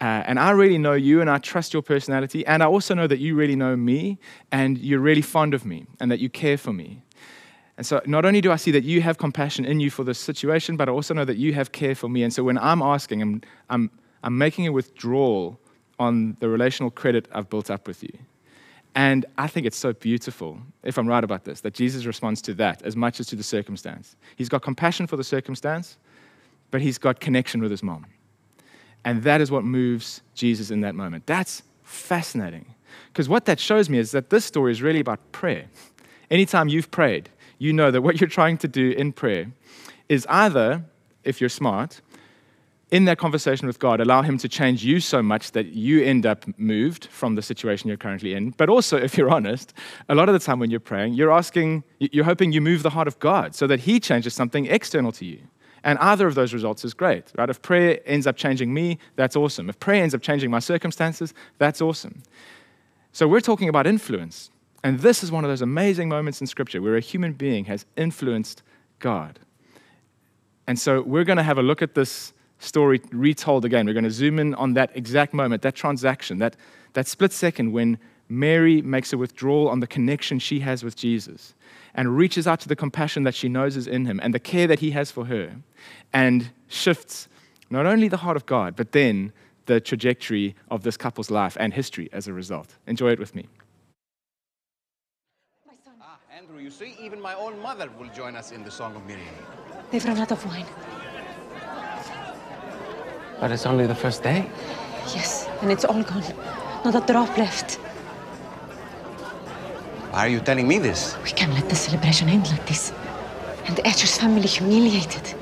Uh, 0.00 0.22
and 0.26 0.38
I 0.38 0.50
really 0.50 0.78
know 0.78 0.92
you, 0.92 1.20
and 1.20 1.30
I 1.30 1.38
trust 1.38 1.72
your 1.72 1.82
personality, 1.82 2.44
and 2.46 2.62
I 2.62 2.66
also 2.66 2.94
know 2.94 3.06
that 3.06 3.20
you 3.20 3.36
really 3.36 3.54
know 3.54 3.76
me, 3.76 4.18
and 4.50 4.76
you're 4.78 5.00
really 5.00 5.22
fond 5.22 5.54
of 5.54 5.64
me, 5.64 5.86
and 6.00 6.10
that 6.10 6.18
you 6.18 6.28
care 6.28 6.58
for 6.58 6.72
me. 6.72 7.00
And 7.76 7.86
so, 7.86 8.00
not 8.06 8.24
only 8.24 8.40
do 8.40 8.52
I 8.52 8.56
see 8.56 8.70
that 8.72 8.84
you 8.84 9.00
have 9.02 9.18
compassion 9.18 9.64
in 9.64 9.80
you 9.80 9.90
for 9.90 10.04
this 10.04 10.18
situation, 10.18 10.76
but 10.76 10.88
I 10.88 10.92
also 10.92 11.14
know 11.14 11.24
that 11.24 11.36
you 11.36 11.54
have 11.54 11.72
care 11.72 11.94
for 11.94 12.08
me. 12.08 12.22
And 12.22 12.32
so, 12.32 12.42
when 12.42 12.58
I'm 12.58 12.82
asking, 12.82 13.22
I'm, 13.22 13.42
I'm, 13.70 13.90
I'm 14.22 14.36
making 14.36 14.66
a 14.66 14.72
withdrawal 14.72 15.60
on 15.98 16.36
the 16.40 16.48
relational 16.48 16.90
credit 16.90 17.28
I've 17.32 17.48
built 17.48 17.70
up 17.70 17.86
with 17.86 18.02
you. 18.02 18.16
And 18.94 19.26
I 19.36 19.48
think 19.48 19.66
it's 19.66 19.76
so 19.76 19.92
beautiful, 19.92 20.60
if 20.84 20.98
I'm 20.98 21.08
right 21.08 21.24
about 21.24 21.44
this, 21.44 21.60
that 21.62 21.74
Jesus 21.74 22.06
responds 22.06 22.40
to 22.42 22.54
that 22.54 22.82
as 22.82 22.94
much 22.94 23.18
as 23.18 23.26
to 23.28 23.36
the 23.36 23.42
circumstance. 23.42 24.14
He's 24.36 24.48
got 24.48 24.62
compassion 24.62 25.06
for 25.06 25.16
the 25.16 25.24
circumstance, 25.24 25.98
but 26.70 26.80
he's 26.80 26.98
got 26.98 27.18
connection 27.18 27.60
with 27.60 27.72
his 27.72 27.82
mom. 27.82 28.06
And 29.04 29.22
that 29.24 29.40
is 29.40 29.50
what 29.50 29.64
moves 29.64 30.22
Jesus 30.34 30.70
in 30.70 30.80
that 30.82 30.94
moment. 30.94 31.26
That's 31.26 31.62
fascinating. 31.82 32.66
Because 33.12 33.28
what 33.28 33.44
that 33.46 33.58
shows 33.58 33.90
me 33.90 33.98
is 33.98 34.12
that 34.12 34.30
this 34.30 34.44
story 34.44 34.70
is 34.72 34.80
really 34.80 35.00
about 35.00 35.32
prayer. 35.32 35.66
Anytime 36.30 36.68
you've 36.68 36.90
prayed, 36.90 37.28
you 37.58 37.72
know 37.72 37.90
that 37.90 38.02
what 38.02 38.20
you're 38.20 38.28
trying 38.28 38.58
to 38.58 38.68
do 38.68 38.92
in 38.92 39.12
prayer 39.12 39.50
is 40.08 40.26
either, 40.28 40.84
if 41.24 41.40
you're 41.40 41.50
smart, 41.50 42.00
in 42.94 43.06
that 43.06 43.18
conversation 43.18 43.66
with 43.66 43.80
God, 43.80 44.00
allow 44.00 44.22
Him 44.22 44.38
to 44.38 44.48
change 44.48 44.84
you 44.84 45.00
so 45.00 45.20
much 45.20 45.50
that 45.50 45.72
you 45.72 46.04
end 46.04 46.24
up 46.24 46.44
moved 46.56 47.06
from 47.06 47.34
the 47.34 47.42
situation 47.42 47.88
you're 47.88 47.96
currently 47.96 48.34
in. 48.34 48.50
But 48.50 48.68
also, 48.68 48.96
if 49.08 49.18
you're 49.18 49.30
honest, 49.30 49.74
a 50.08 50.14
lot 50.14 50.28
of 50.28 50.32
the 50.32 50.38
time 50.38 50.60
when 50.60 50.70
you're 50.70 50.78
praying, 50.78 51.14
you're 51.14 51.32
asking, 51.32 51.82
you're 51.98 52.24
hoping 52.24 52.52
you 52.52 52.60
move 52.60 52.84
the 52.84 52.90
heart 52.90 53.08
of 53.08 53.18
God 53.18 53.56
so 53.56 53.66
that 53.66 53.80
He 53.80 53.98
changes 53.98 54.32
something 54.32 54.66
external 54.66 55.10
to 55.10 55.24
you. 55.24 55.40
And 55.82 55.98
either 55.98 56.28
of 56.28 56.36
those 56.36 56.54
results 56.54 56.84
is 56.84 56.94
great, 56.94 57.32
right? 57.36 57.50
If 57.50 57.62
prayer 57.62 57.98
ends 58.06 58.28
up 58.28 58.36
changing 58.36 58.72
me, 58.72 58.98
that's 59.16 59.34
awesome. 59.34 59.68
If 59.68 59.80
prayer 59.80 60.00
ends 60.00 60.14
up 60.14 60.22
changing 60.22 60.52
my 60.52 60.60
circumstances, 60.60 61.34
that's 61.58 61.82
awesome. 61.82 62.22
So 63.10 63.26
we're 63.26 63.40
talking 63.40 63.68
about 63.68 63.88
influence. 63.88 64.52
And 64.84 65.00
this 65.00 65.24
is 65.24 65.32
one 65.32 65.42
of 65.42 65.50
those 65.50 65.62
amazing 65.62 66.08
moments 66.08 66.40
in 66.40 66.46
Scripture 66.46 66.80
where 66.80 66.96
a 66.96 67.00
human 67.00 67.32
being 67.32 67.64
has 67.64 67.86
influenced 67.96 68.62
God. 69.00 69.40
And 70.68 70.78
so 70.78 71.02
we're 71.02 71.24
going 71.24 71.38
to 71.38 71.42
have 71.42 71.58
a 71.58 71.62
look 71.62 71.82
at 71.82 71.96
this 71.96 72.32
story 72.64 73.00
retold 73.12 73.64
again. 73.64 73.86
We're 73.86 73.92
going 73.92 74.04
to 74.04 74.10
zoom 74.10 74.38
in 74.38 74.54
on 74.54 74.74
that 74.74 74.90
exact 74.94 75.34
moment, 75.34 75.62
that 75.62 75.74
transaction, 75.74 76.38
that, 76.38 76.56
that 76.94 77.06
split 77.06 77.32
second 77.32 77.72
when 77.72 77.98
Mary 78.28 78.82
makes 78.82 79.12
a 79.12 79.18
withdrawal 79.18 79.68
on 79.68 79.80
the 79.80 79.86
connection 79.86 80.38
she 80.38 80.60
has 80.60 80.82
with 80.82 80.96
Jesus 80.96 81.54
and 81.94 82.16
reaches 82.16 82.46
out 82.46 82.60
to 82.60 82.68
the 82.68 82.76
compassion 82.76 83.22
that 83.24 83.34
she 83.34 83.48
knows 83.48 83.76
is 83.76 83.86
in 83.86 84.06
him 84.06 84.18
and 84.22 84.34
the 84.34 84.40
care 84.40 84.66
that 84.66 84.80
he 84.80 84.90
has 84.92 85.10
for 85.10 85.26
her 85.26 85.56
and 86.12 86.50
shifts 86.68 87.28
not 87.70 87.86
only 87.86 88.08
the 88.08 88.18
heart 88.18 88.36
of 88.36 88.46
God, 88.46 88.76
but 88.76 88.92
then 88.92 89.32
the 89.66 89.80
trajectory 89.80 90.54
of 90.70 90.82
this 90.82 90.96
couple's 90.96 91.30
life 91.30 91.56
and 91.58 91.72
history 91.72 92.08
as 92.12 92.28
a 92.28 92.32
result. 92.32 92.76
Enjoy 92.86 93.10
it 93.10 93.18
with 93.18 93.34
me. 93.34 93.48
My 95.66 95.74
son. 95.84 95.94
Ah, 96.00 96.18
Andrew, 96.36 96.58
you 96.58 96.70
see, 96.70 96.94
even 97.00 97.20
my 97.20 97.34
own 97.34 97.58
mother 97.60 97.88
will 97.98 98.08
join 98.08 98.36
us 98.36 98.52
in 98.52 98.62
the 98.62 98.70
Song 98.70 98.94
of 98.94 99.06
Miriam. 99.06 99.34
They've 99.90 100.04
run 100.04 100.18
out 100.18 100.32
of 100.32 100.44
wine. 100.44 100.66
But 103.40 103.50
it's 103.50 103.66
only 103.66 103.86
the 103.86 103.94
first 103.94 104.22
day. 104.22 104.46
Yes, 105.14 105.48
and 105.60 105.70
it's 105.70 105.84
all 105.84 106.02
gone. 106.02 106.24
Not 106.84 106.94
a 106.94 107.12
drop 107.12 107.36
left. 107.36 107.78
Why 110.10 110.20
are 110.20 110.28
you 110.28 110.40
telling 110.40 110.68
me 110.68 110.78
this? 110.78 111.16
We 111.24 111.30
can't 111.30 111.52
let 111.54 111.68
the 111.68 111.74
celebration 111.74 112.28
end 112.28 112.48
like 112.50 112.66
this. 112.66 112.92
And 113.66 113.76
the 113.76 113.86
Asher's 113.86 114.16
family 114.16 114.46
humiliated. 114.46 115.34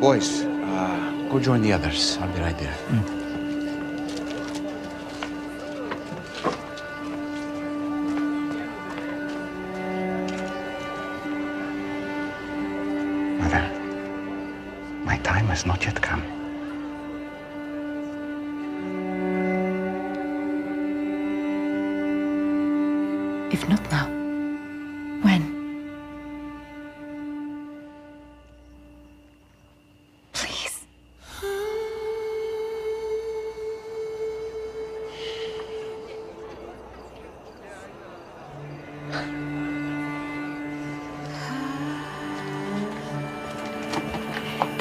Boys, 0.00 0.42
uh, 0.44 1.28
go 1.30 1.38
join 1.38 1.62
the 1.62 1.72
others. 1.72 2.18
I'll 2.20 2.32
be 2.32 2.40
right 2.40 2.58
there. 2.58 2.74
Mother, 2.90 3.19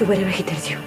whatever 0.09 0.31
he 0.31 0.41
tells 0.41 0.67
you. 0.71 0.77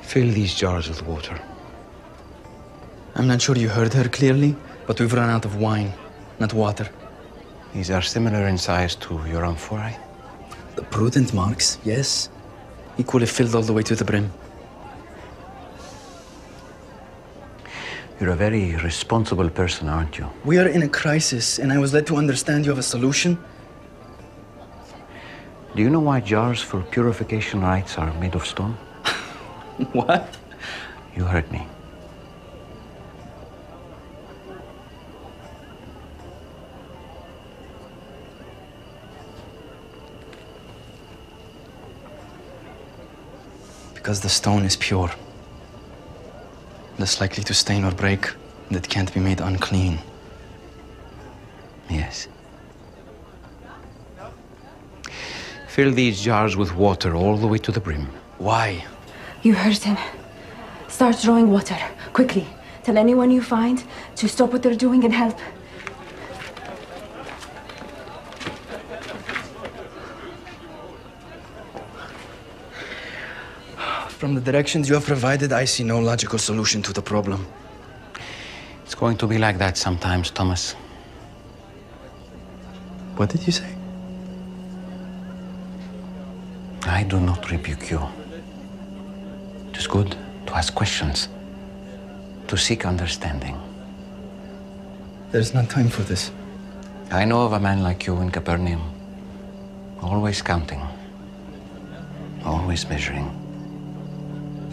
Fill 0.00 0.30
these 0.32 0.54
jars 0.54 0.88
with 0.88 1.02
water. 1.06 1.38
I'm 3.14 3.26
not 3.26 3.42
sure 3.42 3.56
you 3.56 3.68
heard 3.68 3.92
her 3.92 4.08
clearly, 4.08 4.56
but 4.86 4.98
we've 4.98 5.12
run 5.12 5.30
out 5.30 5.44
of 5.44 5.56
wine, 5.56 5.92
not 6.42 6.52
water. 6.52 6.88
These 7.72 7.90
are 7.90 8.02
similar 8.02 8.48
in 8.48 8.58
size 8.58 8.94
to 8.96 9.12
your 9.32 9.44
amphorae. 9.44 9.96
The 10.76 10.82
prudent 10.82 11.32
marks, 11.32 11.78
yes. 11.84 12.28
Equally 12.98 13.26
filled 13.26 13.54
all 13.54 13.62
the 13.62 13.72
way 13.72 13.84
to 13.84 13.94
the 13.94 14.04
brim. 14.04 14.30
You're 18.18 18.30
a 18.30 18.36
very 18.36 18.76
responsible 18.76 19.50
person, 19.50 19.88
aren't 19.88 20.18
you? 20.18 20.26
We 20.44 20.58
are 20.58 20.68
in 20.68 20.82
a 20.82 20.88
crisis, 20.88 21.58
and 21.60 21.72
I 21.72 21.78
was 21.78 21.92
led 21.94 22.06
to 22.08 22.16
understand 22.16 22.66
you 22.66 22.72
have 22.72 22.78
a 22.78 22.90
solution. 22.96 23.38
Do 25.74 25.82
you 25.82 25.90
know 25.90 26.04
why 26.08 26.20
jars 26.20 26.60
for 26.60 26.80
purification 26.82 27.62
rites 27.62 27.98
are 27.98 28.12
made 28.20 28.34
of 28.34 28.44
stone? 28.46 28.76
what? 29.92 30.36
You 31.16 31.24
heard 31.24 31.50
me. 31.50 31.66
Because 44.02 44.20
the 44.20 44.28
stone 44.28 44.64
is 44.64 44.74
pure. 44.74 45.12
Less 46.98 47.20
likely 47.20 47.44
to 47.44 47.54
stain 47.54 47.84
or 47.84 47.92
break, 47.92 48.32
that 48.72 48.88
can't 48.88 49.14
be 49.14 49.20
made 49.20 49.40
unclean. 49.40 50.00
Yes. 51.88 52.26
Fill 55.68 55.92
these 55.92 56.20
jars 56.20 56.56
with 56.56 56.74
water 56.74 57.14
all 57.14 57.36
the 57.36 57.46
way 57.46 57.58
to 57.58 57.70
the 57.70 57.78
brim. 57.78 58.08
Why? 58.38 58.84
You 59.44 59.54
heard 59.54 59.78
him. 59.78 59.96
Start 60.88 61.22
drawing 61.22 61.52
water, 61.52 61.78
quickly. 62.12 62.48
Tell 62.82 62.98
anyone 62.98 63.30
you 63.30 63.40
find 63.40 63.84
to 64.16 64.28
stop 64.28 64.52
what 64.52 64.64
they're 64.64 64.74
doing 64.74 65.04
and 65.04 65.14
help. 65.14 65.38
From 74.22 74.36
the 74.36 74.40
directions 74.40 74.88
you 74.88 74.94
have 74.94 75.04
provided, 75.04 75.52
I 75.52 75.64
see 75.64 75.82
no 75.82 75.98
logical 75.98 76.38
solution 76.38 76.80
to 76.82 76.92
the 76.92 77.02
problem. 77.02 77.44
It's 78.84 78.94
going 78.94 79.16
to 79.16 79.26
be 79.26 79.36
like 79.36 79.58
that 79.58 79.76
sometimes, 79.76 80.30
Thomas. 80.30 80.74
What 83.16 83.30
did 83.30 83.44
you 83.44 83.50
say? 83.50 83.74
I 86.84 87.02
do 87.02 87.18
not 87.18 87.50
rebuke 87.50 87.90
you. 87.90 88.00
It 89.70 89.78
is 89.78 89.88
good 89.88 90.16
to 90.46 90.54
ask 90.54 90.72
questions, 90.72 91.28
to 92.46 92.56
seek 92.56 92.86
understanding. 92.86 93.60
There's 95.32 95.52
not 95.52 95.68
time 95.68 95.88
for 95.88 96.02
this. 96.02 96.30
I 97.10 97.24
know 97.24 97.42
of 97.42 97.54
a 97.54 97.58
man 97.58 97.82
like 97.82 98.06
you 98.06 98.20
in 98.20 98.30
Capernaum, 98.30 98.82
always 100.00 100.42
counting, 100.42 100.86
always 102.44 102.88
measuring. 102.88 103.41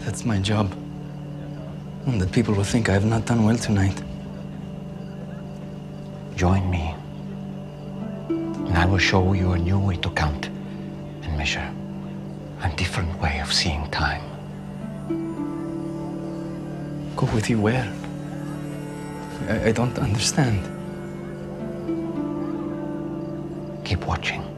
That's 0.04 0.24
my 0.24 0.38
job. 0.38 0.72
And 2.06 2.20
that 2.20 2.32
people 2.32 2.54
will 2.54 2.64
think 2.64 2.88
I 2.88 2.92
have 2.94 3.04
not 3.04 3.26
done 3.26 3.44
well 3.44 3.56
tonight. 3.56 4.02
Join 6.34 6.70
me, 6.70 6.94
and 8.30 8.76
I 8.78 8.86
will 8.86 8.98
show 8.98 9.34
you 9.34 9.52
a 9.52 9.58
new 9.58 9.78
way 9.78 9.96
to 9.96 10.10
count 10.10 10.46
and 10.46 11.36
measure, 11.36 11.70
a 12.62 12.74
different 12.76 13.20
way 13.20 13.40
of 13.40 13.52
seeing 13.52 13.90
time. 13.90 14.22
Go 17.14 17.26
with 17.34 17.50
you 17.50 17.60
where? 17.60 17.92
I, 19.48 19.66
I 19.68 19.72
don't 19.72 19.98
understand. 19.98 20.64
Keep 23.84 24.06
watching. 24.06 24.49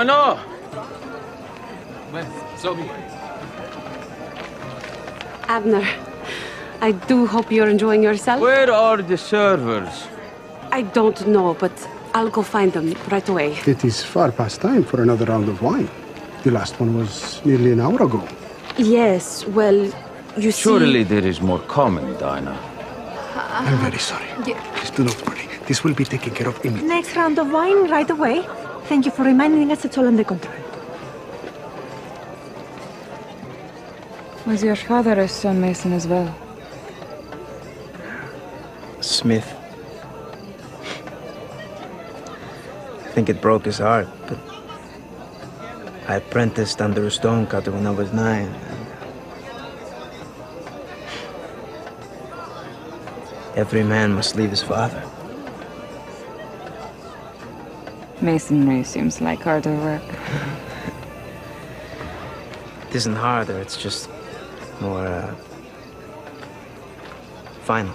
Donna! 0.00 0.40
Sophie. 2.56 2.88
Abner, 5.46 5.86
I 6.80 6.92
do 6.92 7.26
hope 7.26 7.52
you're 7.52 7.68
enjoying 7.68 8.02
yourself. 8.02 8.40
Where 8.40 8.72
are 8.72 9.02
the 9.02 9.18
servers? 9.18 10.06
I 10.72 10.82
don't 10.82 11.26
know, 11.26 11.52
but 11.52 11.72
I'll 12.14 12.30
go 12.30 12.42
find 12.42 12.72
them 12.72 12.94
right 13.10 13.28
away. 13.28 13.58
It 13.66 13.84
is 13.84 14.02
far 14.02 14.32
past 14.32 14.62
time 14.62 14.84
for 14.84 15.02
another 15.02 15.26
round 15.26 15.50
of 15.50 15.60
wine. 15.60 15.90
The 16.44 16.50
last 16.50 16.80
one 16.80 16.96
was 16.96 17.44
nearly 17.44 17.72
an 17.72 17.80
hour 17.80 18.02
ago. 18.02 18.26
Yes, 18.78 19.44
well, 19.48 19.84
you 20.38 20.50
see. 20.50 20.62
Surely 20.62 21.02
there 21.02 21.26
is 21.26 21.42
more 21.42 21.60
coming, 21.60 22.16
Dinah. 22.16 22.58
I'm 23.34 23.76
very 23.78 23.98
sorry. 23.98 24.28
Please 24.76 24.90
do 24.92 25.04
not 25.04 25.28
worry. 25.28 25.46
This 25.66 25.84
will 25.84 25.94
be 25.94 26.06
taken 26.06 26.32
care 26.34 26.48
of 26.48 26.56
immediately. 26.64 26.88
Next 26.88 27.14
round 27.16 27.38
of 27.38 27.52
wine 27.52 27.90
right 27.90 28.08
away. 28.08 28.46
Thank 28.90 29.06
you 29.06 29.12
for 29.12 29.22
reminding 29.22 29.70
us 29.70 29.84
it's 29.84 29.96
all 29.96 30.08
under 30.08 30.24
control. 30.24 30.52
Was 34.46 34.64
your 34.64 34.74
father 34.74 35.12
a 35.20 35.28
stonemason 35.28 35.92
as 35.92 36.08
well? 36.08 36.34
smith. 39.20 39.54
I 43.04 43.10
think 43.12 43.28
it 43.28 43.40
broke 43.40 43.64
his 43.66 43.78
heart, 43.78 44.08
but 44.26 44.38
I 46.08 46.16
apprenticed 46.16 46.80
under 46.80 47.06
a 47.06 47.10
stonecutter 47.10 47.70
when 47.70 47.86
I 47.86 47.90
was 47.90 48.12
nine. 48.12 48.52
Every 53.54 53.84
man 53.84 54.14
must 54.14 54.36
leave 54.36 54.50
his 54.50 54.62
father. 54.62 55.02
Masonry 58.22 58.84
seems 58.84 59.20
like 59.20 59.40
harder 59.42 59.74
work. 59.76 60.02
It 62.88 62.96
isn't 62.96 63.16
harder, 63.16 63.58
it's 63.58 63.76
just 63.76 64.10
more, 64.80 65.06
uh, 65.06 65.34
final. 67.62 67.94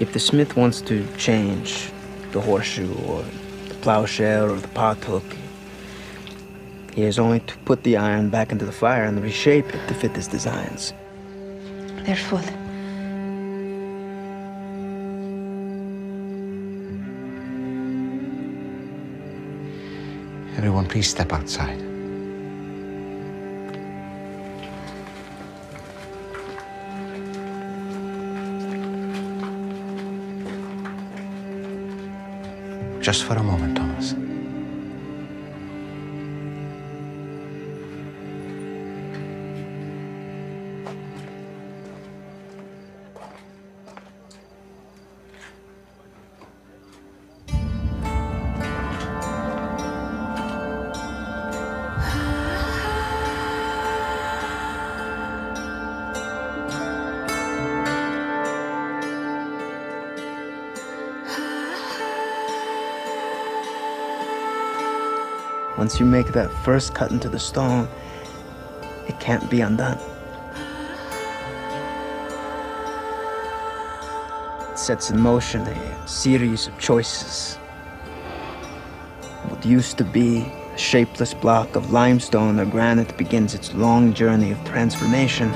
If 0.00 0.12
the 0.12 0.18
smith 0.18 0.56
wants 0.56 0.80
to 0.82 1.06
change 1.16 1.92
the 2.32 2.40
horseshoe 2.40 2.92
or 3.04 3.22
the 3.68 3.74
plowshare 3.82 4.50
or 4.50 4.56
the 4.56 4.68
pothook, 4.68 5.36
he 6.94 7.02
has 7.02 7.18
only 7.18 7.40
to 7.40 7.56
put 7.58 7.84
the 7.84 7.96
iron 7.96 8.30
back 8.30 8.52
into 8.52 8.64
the 8.64 8.72
fire 8.72 9.04
and 9.04 9.22
reshape 9.22 9.74
it 9.74 9.86
to 9.88 9.94
fit 9.94 10.16
his 10.16 10.26
designs. 10.26 10.92
They're 12.04 12.16
full. 12.16 12.40
Everyone, 20.62 20.86
please 20.86 21.10
step 21.10 21.32
outside. 21.32 21.76
Just 33.02 33.24
for 33.24 33.34
a 33.34 33.42
moment, 33.42 33.76
Thomas. 33.76 34.14
Once 65.92 66.00
you 66.00 66.06
make 66.06 66.28
that 66.28 66.50
first 66.64 66.94
cut 66.94 67.10
into 67.10 67.28
the 67.28 67.38
stone, 67.38 67.86
it 69.08 69.20
can't 69.20 69.50
be 69.50 69.60
undone. 69.60 69.98
It 74.70 74.78
sets 74.78 75.10
in 75.10 75.20
motion 75.20 75.60
a 75.60 76.08
series 76.08 76.66
of 76.66 76.78
choices. 76.78 77.56
What 79.48 79.66
used 79.66 79.98
to 79.98 80.04
be 80.04 80.50
a 80.74 80.78
shapeless 80.78 81.34
block 81.34 81.76
of 81.76 81.92
limestone 81.92 82.58
or 82.58 82.64
granite 82.64 83.14
begins 83.18 83.52
its 83.52 83.74
long 83.74 84.14
journey 84.14 84.50
of 84.50 84.64
transformation. 84.64 85.50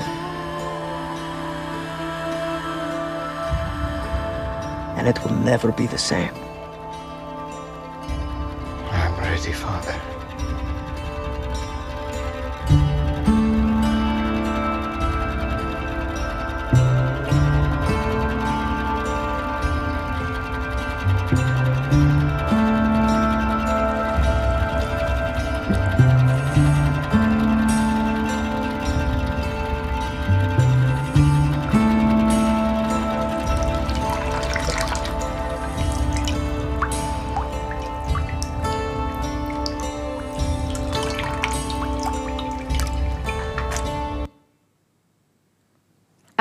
And 4.97 5.07
it 5.07 5.19
will 5.23 5.33
never 5.37 5.71
be 5.71 5.87
the 5.87 5.97
same. 5.97 6.35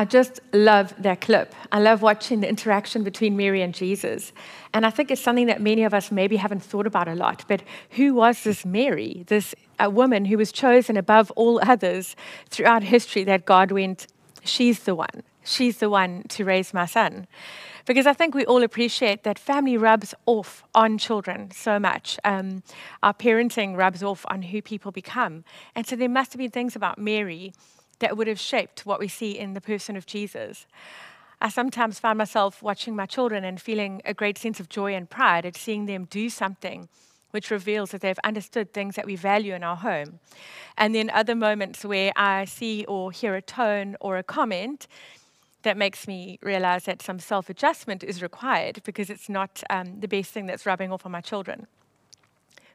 Just 0.06 0.40
love 0.52 0.94
that 0.98 1.20
clip. 1.20 1.54
I 1.70 1.80
love 1.80 2.02
watching 2.02 2.40
the 2.40 2.48
interaction 2.48 3.04
between 3.04 3.36
Mary 3.36 3.62
and 3.62 3.74
Jesus. 3.74 4.32
And 4.72 4.86
I 4.86 4.90
think 4.90 5.10
it's 5.10 5.20
something 5.20 5.46
that 5.46 5.60
many 5.60 5.84
of 5.84 5.92
us 5.92 6.10
maybe 6.10 6.36
haven't 6.36 6.62
thought 6.62 6.86
about 6.86 7.08
a 7.08 7.14
lot. 7.14 7.44
But 7.48 7.62
who 7.90 8.14
was 8.14 8.44
this 8.44 8.64
Mary, 8.64 9.24
this 9.28 9.54
a 9.78 9.90
woman 9.90 10.24
who 10.24 10.38
was 10.38 10.52
chosen 10.52 10.96
above 10.96 11.30
all 11.32 11.60
others 11.62 12.16
throughout 12.48 12.82
history 12.82 13.24
that 13.24 13.44
God 13.44 13.70
went, 13.70 14.06
she's 14.42 14.80
the 14.80 14.94
one. 14.94 15.22
She's 15.44 15.78
the 15.78 15.90
one 15.90 16.24
to 16.30 16.44
raise 16.44 16.74
my 16.74 16.86
son. 16.86 17.26
Because 17.84 18.06
I 18.06 18.12
think 18.12 18.34
we 18.34 18.44
all 18.44 18.64
appreciate 18.64 19.22
that 19.22 19.38
family 19.38 19.76
rubs 19.76 20.12
off 20.26 20.64
on 20.74 20.98
children 20.98 21.52
so 21.52 21.78
much. 21.78 22.18
Um, 22.24 22.64
our 23.02 23.14
parenting 23.14 23.76
rubs 23.76 24.02
off 24.02 24.26
on 24.28 24.42
who 24.42 24.60
people 24.60 24.90
become. 24.90 25.44
And 25.76 25.86
so 25.86 25.94
there 25.94 26.08
must 26.08 26.32
have 26.32 26.38
been 26.38 26.50
things 26.50 26.74
about 26.74 26.98
Mary 26.98 27.52
that 27.98 28.16
would 28.16 28.26
have 28.26 28.40
shaped 28.40 28.86
what 28.86 29.00
we 29.00 29.08
see 29.08 29.38
in 29.38 29.54
the 29.54 29.60
person 29.60 29.96
of 29.96 30.06
Jesus. 30.06 30.66
I 31.40 31.48
sometimes 31.48 31.98
find 31.98 32.16
myself 32.16 32.62
watching 32.62 32.96
my 32.96 33.06
children 33.06 33.44
and 33.44 33.60
feeling 33.60 34.00
a 34.04 34.14
great 34.14 34.38
sense 34.38 34.58
of 34.58 34.68
joy 34.68 34.94
and 34.94 35.08
pride 35.08 35.44
at 35.44 35.56
seeing 35.56 35.86
them 35.86 36.06
do 36.10 36.30
something 36.30 36.88
which 37.30 37.50
reveals 37.50 37.90
that 37.90 38.00
they've 38.00 38.18
understood 38.24 38.72
things 38.72 38.94
that 38.94 39.04
we 39.04 39.14
value 39.14 39.54
in 39.54 39.62
our 39.62 39.76
home. 39.76 40.20
And 40.78 40.94
then 40.94 41.10
other 41.10 41.34
moments 41.34 41.84
where 41.84 42.12
I 42.16 42.46
see 42.46 42.86
or 42.86 43.12
hear 43.12 43.34
a 43.34 43.42
tone 43.42 43.96
or 44.00 44.16
a 44.16 44.22
comment 44.22 44.86
that 45.62 45.76
makes 45.76 46.06
me 46.08 46.38
realize 46.42 46.84
that 46.84 47.02
some 47.02 47.18
self 47.18 47.50
adjustment 47.50 48.02
is 48.02 48.22
required 48.22 48.80
because 48.84 49.10
it's 49.10 49.28
not 49.28 49.62
um, 49.68 50.00
the 50.00 50.08
best 50.08 50.30
thing 50.30 50.46
that's 50.46 50.64
rubbing 50.64 50.90
off 50.90 51.04
on 51.04 51.12
my 51.12 51.20
children. 51.20 51.66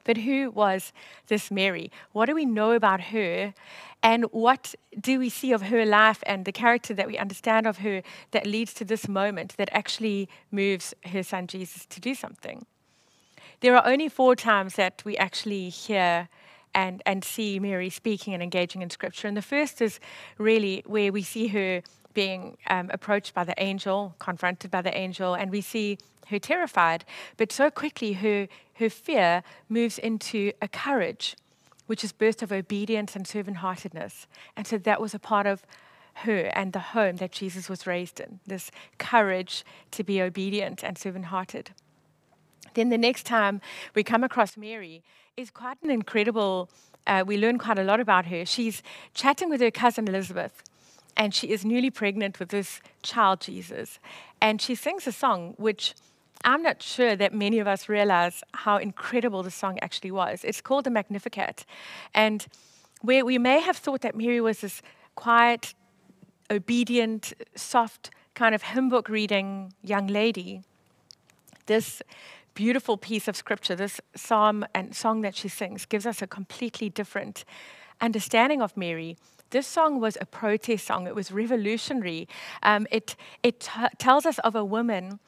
But 0.03 0.17
who 0.17 0.51
was 0.51 0.93
this 1.27 1.51
Mary? 1.51 1.91
What 2.11 2.25
do 2.25 2.35
we 2.35 2.45
know 2.45 2.71
about 2.71 3.01
her? 3.01 3.53
And 4.03 4.25
what 4.31 4.73
do 4.99 5.19
we 5.19 5.29
see 5.29 5.51
of 5.51 5.63
her 5.63 5.85
life 5.85 6.23
and 6.25 6.45
the 6.45 6.51
character 6.51 6.93
that 6.93 7.07
we 7.07 7.17
understand 7.17 7.67
of 7.67 7.79
her 7.79 8.01
that 8.31 8.47
leads 8.47 8.73
to 8.75 8.85
this 8.85 9.07
moment 9.07 9.55
that 9.57 9.69
actually 9.71 10.27
moves 10.51 10.93
her 11.05 11.23
son 11.23 11.47
Jesus 11.47 11.85
to 11.85 11.99
do 11.99 12.15
something? 12.15 12.65
There 13.59 13.75
are 13.75 13.85
only 13.85 14.09
four 14.09 14.35
times 14.35 14.75
that 14.75 15.03
we 15.05 15.15
actually 15.17 15.69
hear 15.69 16.29
and, 16.73 17.03
and 17.05 17.23
see 17.23 17.59
Mary 17.59 17.89
speaking 17.89 18.33
and 18.33 18.41
engaging 18.41 18.81
in 18.81 18.89
scripture. 18.89 19.27
And 19.27 19.37
the 19.37 19.41
first 19.41 19.81
is 19.81 19.99
really 20.37 20.83
where 20.85 21.11
we 21.11 21.21
see 21.21 21.47
her 21.47 21.83
being 22.13 22.57
um, 22.69 22.89
approached 22.91 23.33
by 23.33 23.43
the 23.43 23.53
angel, 23.61 24.15
confronted 24.19 24.71
by 24.71 24.81
the 24.81 24.95
angel, 24.97 25.33
and 25.33 25.51
we 25.51 25.61
see 25.61 25.97
her 26.27 26.39
terrified. 26.39 27.05
But 27.37 27.51
so 27.51 27.69
quickly, 27.69 28.13
her, 28.13 28.47
her 28.81 28.89
fear 28.89 29.43
moves 29.69 29.97
into 29.97 30.51
a 30.61 30.67
courage, 30.67 31.35
which 31.87 32.03
is 32.03 32.13
birthed 32.13 32.41
of 32.41 32.51
obedience 32.51 33.15
and 33.15 33.25
servant 33.25 33.57
heartedness. 33.57 34.27
And 34.55 34.67
so 34.67 34.77
that 34.77 35.01
was 35.01 35.13
a 35.13 35.19
part 35.19 35.47
of 35.47 35.65
her 36.13 36.51
and 36.53 36.73
the 36.73 36.79
home 36.79 37.17
that 37.17 37.31
Jesus 37.31 37.69
was 37.69 37.87
raised 37.87 38.19
in 38.19 38.39
this 38.45 38.69
courage 38.97 39.63
to 39.91 40.03
be 40.03 40.21
obedient 40.21 40.83
and 40.83 40.97
servant 40.97 41.25
hearted. 41.25 41.71
Then 42.73 42.89
the 42.89 42.97
next 42.97 43.25
time 43.25 43.61
we 43.95 44.03
come 44.03 44.23
across 44.23 44.57
Mary 44.57 45.03
is 45.37 45.49
quite 45.49 45.81
an 45.83 45.89
incredible, 45.89 46.69
uh, 47.07 47.23
we 47.25 47.37
learn 47.37 47.57
quite 47.57 47.79
a 47.79 47.83
lot 47.83 47.99
about 47.99 48.25
her. 48.25 48.45
She's 48.45 48.83
chatting 49.13 49.49
with 49.49 49.61
her 49.61 49.71
cousin 49.71 50.07
Elizabeth 50.07 50.63
and 51.17 51.33
she 51.33 51.49
is 51.49 51.65
newly 51.65 51.89
pregnant 51.89 52.39
with 52.39 52.49
this 52.49 52.81
child, 53.03 53.41
Jesus. 53.41 53.99
And 54.41 54.61
she 54.61 54.75
sings 54.75 55.07
a 55.07 55.11
song 55.11 55.53
which 55.57 55.93
I'm 56.43 56.63
not 56.63 56.81
sure 56.81 57.15
that 57.15 57.33
many 57.33 57.59
of 57.59 57.67
us 57.67 57.87
realize 57.87 58.43
how 58.53 58.77
incredible 58.77 59.43
the 59.43 59.51
song 59.51 59.77
actually 59.81 60.11
was. 60.11 60.43
It's 60.43 60.61
called 60.61 60.85
the 60.85 60.89
Magnificat. 60.89 61.65
And 62.13 62.45
where 63.01 63.25
we 63.25 63.37
may 63.37 63.59
have 63.59 63.77
thought 63.77 64.01
that 64.01 64.15
Mary 64.15 64.41
was 64.41 64.61
this 64.61 64.81
quiet, 65.15 65.73
obedient, 66.49 67.33
soft, 67.55 68.11
kind 68.33 68.55
of 68.55 68.63
hymn 68.63 68.89
book 68.89 69.09
reading 69.09 69.73
young 69.83 70.07
lady, 70.07 70.61
this 71.67 72.01
beautiful 72.53 72.97
piece 72.97 73.27
of 73.27 73.35
scripture, 73.35 73.75
this 73.75 74.01
psalm 74.15 74.65
and 74.73 74.95
song 74.95 75.21
that 75.21 75.35
she 75.35 75.47
sings, 75.47 75.85
gives 75.85 76.05
us 76.05 76.21
a 76.21 76.27
completely 76.27 76.89
different 76.89 77.45
understanding 78.01 78.61
of 78.61 78.75
Mary 78.75 79.15
This 79.51 79.67
song 79.67 79.99
was 79.99 80.17
a 80.21 80.25
protest 80.25 80.87
song. 80.87 81.07
It 81.07 81.13
was 81.13 81.31
revolutionary. 81.31 82.27
Um, 82.63 82.87
it 82.89 83.15
it 83.43 83.59
t- 83.59 83.95
tells 83.97 84.25
us 84.25 84.39
of 84.39 84.55
a 84.55 84.63
woman 84.63 85.19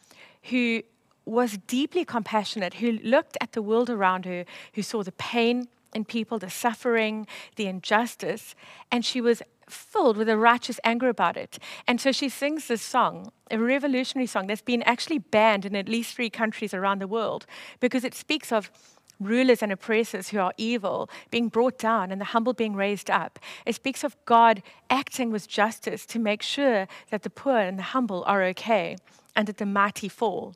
who 0.50 0.82
was 1.26 1.58
deeply 1.68 2.06
compassionate, 2.06 2.76
who 2.76 2.92
looked 2.92 3.38
at 3.40 3.54
the 3.54 3.62
world 3.62 3.90
around 3.90 4.26
her, 4.26 4.46
who 4.74 4.82
saw 4.82 5.04
the 5.04 5.12
pain 5.14 5.68
in 5.94 6.06
people, 6.06 6.40
the 6.40 6.50
suffering, 6.50 7.28
the 7.56 7.68
injustice, 7.68 8.56
and 8.92 9.06
she 9.06 9.22
was 9.22 9.42
filled 9.70 10.18
with 10.18 10.28
a 10.28 10.38
righteous 10.38 10.80
anger 10.84 11.10
about 11.10 11.38
it. 11.38 11.60
And 11.88 12.02
so 12.02 12.12
she 12.12 12.30
sings 12.30 12.68
this 12.68 12.82
song, 12.82 13.32
a 13.50 13.58
revolutionary 13.58 14.28
song 14.28 14.48
that's 14.48 14.62
been 14.62 14.84
actually 14.84 15.20
banned 15.20 15.66
in 15.66 15.76
at 15.76 15.88
least 15.88 16.16
three 16.16 16.30
countries 16.30 16.74
around 16.74 17.00
the 17.00 17.08
world 17.08 17.46
because 17.80 18.04
it 18.04 18.14
speaks 18.14 18.52
of 18.52 18.72
rulers 19.20 19.62
and 19.62 19.72
oppressors 19.72 20.30
who 20.30 20.40
are 20.40 20.54
evil 20.58 21.10
being 21.32 21.48
brought 21.48 21.78
down 21.78 22.12
and 22.12 22.20
the 22.20 22.26
humble 22.26 22.54
being 22.54 22.76
raised 22.76 23.10
up. 23.10 23.40
It 23.66 23.76
speaks 23.76 24.04
of 24.04 24.18
God 24.26 24.62
acting 24.90 25.32
with 25.32 25.48
justice 25.48 26.06
to 26.08 26.20
make 26.20 26.42
sure 26.42 26.88
that 27.10 27.24
the 27.24 27.30
poor 27.30 27.58
and 27.58 27.80
the 27.80 27.84
humble 27.84 28.24
are 28.26 28.44
okay 28.44 28.98
and 29.36 29.48
that 29.48 29.58
the 29.58 29.66
mighty 29.66 30.10
fall. 30.10 30.56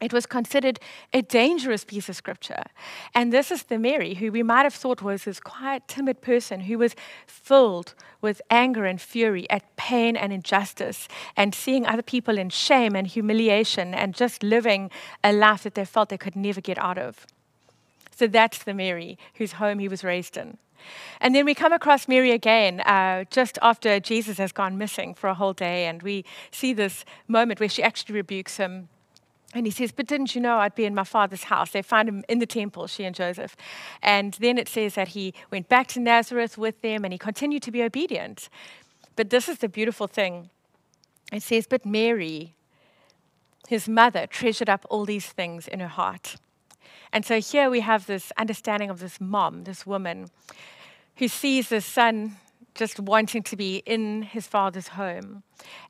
It 0.00 0.12
was 0.12 0.26
considered 0.26 0.78
a 1.14 1.22
dangerous 1.22 1.84
piece 1.84 2.08
of 2.08 2.16
scripture. 2.16 2.64
And 3.14 3.32
this 3.32 3.50
is 3.50 3.64
the 3.64 3.78
Mary 3.78 4.14
who 4.14 4.30
we 4.30 4.42
might 4.42 4.64
have 4.64 4.74
thought 4.74 5.00
was 5.00 5.24
this 5.24 5.40
quiet, 5.40 5.88
timid 5.88 6.20
person 6.20 6.60
who 6.60 6.76
was 6.78 6.94
filled 7.26 7.94
with 8.20 8.42
anger 8.50 8.84
and 8.84 9.00
fury 9.00 9.48
at 9.48 9.76
pain 9.76 10.14
and 10.14 10.32
injustice 10.32 11.08
and 11.34 11.54
seeing 11.54 11.86
other 11.86 12.02
people 12.02 12.36
in 12.36 12.50
shame 12.50 12.94
and 12.94 13.06
humiliation 13.06 13.94
and 13.94 14.14
just 14.14 14.42
living 14.42 14.90
a 15.24 15.32
life 15.32 15.62
that 15.62 15.74
they 15.74 15.84
felt 15.86 16.10
they 16.10 16.18
could 16.18 16.36
never 16.36 16.60
get 16.60 16.76
out 16.76 16.98
of. 16.98 17.26
So 18.14 18.26
that's 18.26 18.64
the 18.64 18.74
Mary 18.74 19.18
whose 19.34 19.52
home 19.52 19.78
he 19.78 19.88
was 19.88 20.04
raised 20.04 20.36
in. 20.36 20.58
And 21.20 21.34
then 21.34 21.44
we 21.44 21.54
come 21.54 21.72
across 21.72 22.06
Mary 22.06 22.32
again 22.32 22.80
uh, 22.80 23.24
just 23.30 23.58
after 23.62 23.98
Jesus 23.98 24.38
has 24.38 24.52
gone 24.52 24.78
missing 24.78 25.14
for 25.14 25.28
a 25.28 25.34
whole 25.34 25.52
day, 25.52 25.86
and 25.86 26.02
we 26.02 26.24
see 26.50 26.72
this 26.72 27.04
moment 27.26 27.60
where 27.60 27.68
she 27.68 27.82
actually 27.82 28.14
rebukes 28.14 28.58
him. 28.58 28.88
And 29.56 29.64
he 29.66 29.70
says, 29.70 29.90
But 29.90 30.06
didn't 30.06 30.34
you 30.34 30.40
know 30.42 30.58
I'd 30.58 30.74
be 30.74 30.84
in 30.84 30.94
my 30.94 31.04
father's 31.04 31.44
house? 31.44 31.70
They 31.70 31.80
find 31.80 32.10
him 32.10 32.24
in 32.28 32.40
the 32.40 32.46
temple, 32.46 32.86
she 32.88 33.04
and 33.04 33.16
Joseph. 33.16 33.56
And 34.02 34.34
then 34.34 34.58
it 34.58 34.68
says 34.68 34.96
that 34.96 35.08
he 35.08 35.32
went 35.50 35.70
back 35.70 35.86
to 35.88 36.00
Nazareth 36.00 36.58
with 36.58 36.82
them 36.82 37.04
and 37.04 37.12
he 37.12 37.18
continued 37.18 37.62
to 37.62 37.70
be 37.70 37.82
obedient. 37.82 38.50
But 39.16 39.30
this 39.30 39.48
is 39.48 39.58
the 39.58 39.68
beautiful 39.70 40.08
thing. 40.08 40.50
It 41.32 41.42
says, 41.42 41.66
But 41.66 41.86
Mary, 41.86 42.54
his 43.66 43.88
mother, 43.88 44.26
treasured 44.26 44.68
up 44.68 44.84
all 44.90 45.06
these 45.06 45.26
things 45.26 45.66
in 45.66 45.80
her 45.80 45.88
heart. 45.88 46.36
And 47.10 47.24
so 47.24 47.40
here 47.40 47.70
we 47.70 47.80
have 47.80 48.04
this 48.04 48.32
understanding 48.36 48.90
of 48.90 49.00
this 49.00 49.18
mom, 49.22 49.64
this 49.64 49.86
woman, 49.86 50.28
who 51.16 51.28
sees 51.28 51.70
the 51.70 51.80
son 51.80 52.36
just 52.74 53.00
wanting 53.00 53.42
to 53.44 53.56
be 53.56 53.82
in 53.86 54.20
his 54.20 54.46
father's 54.46 54.88
home 54.88 55.44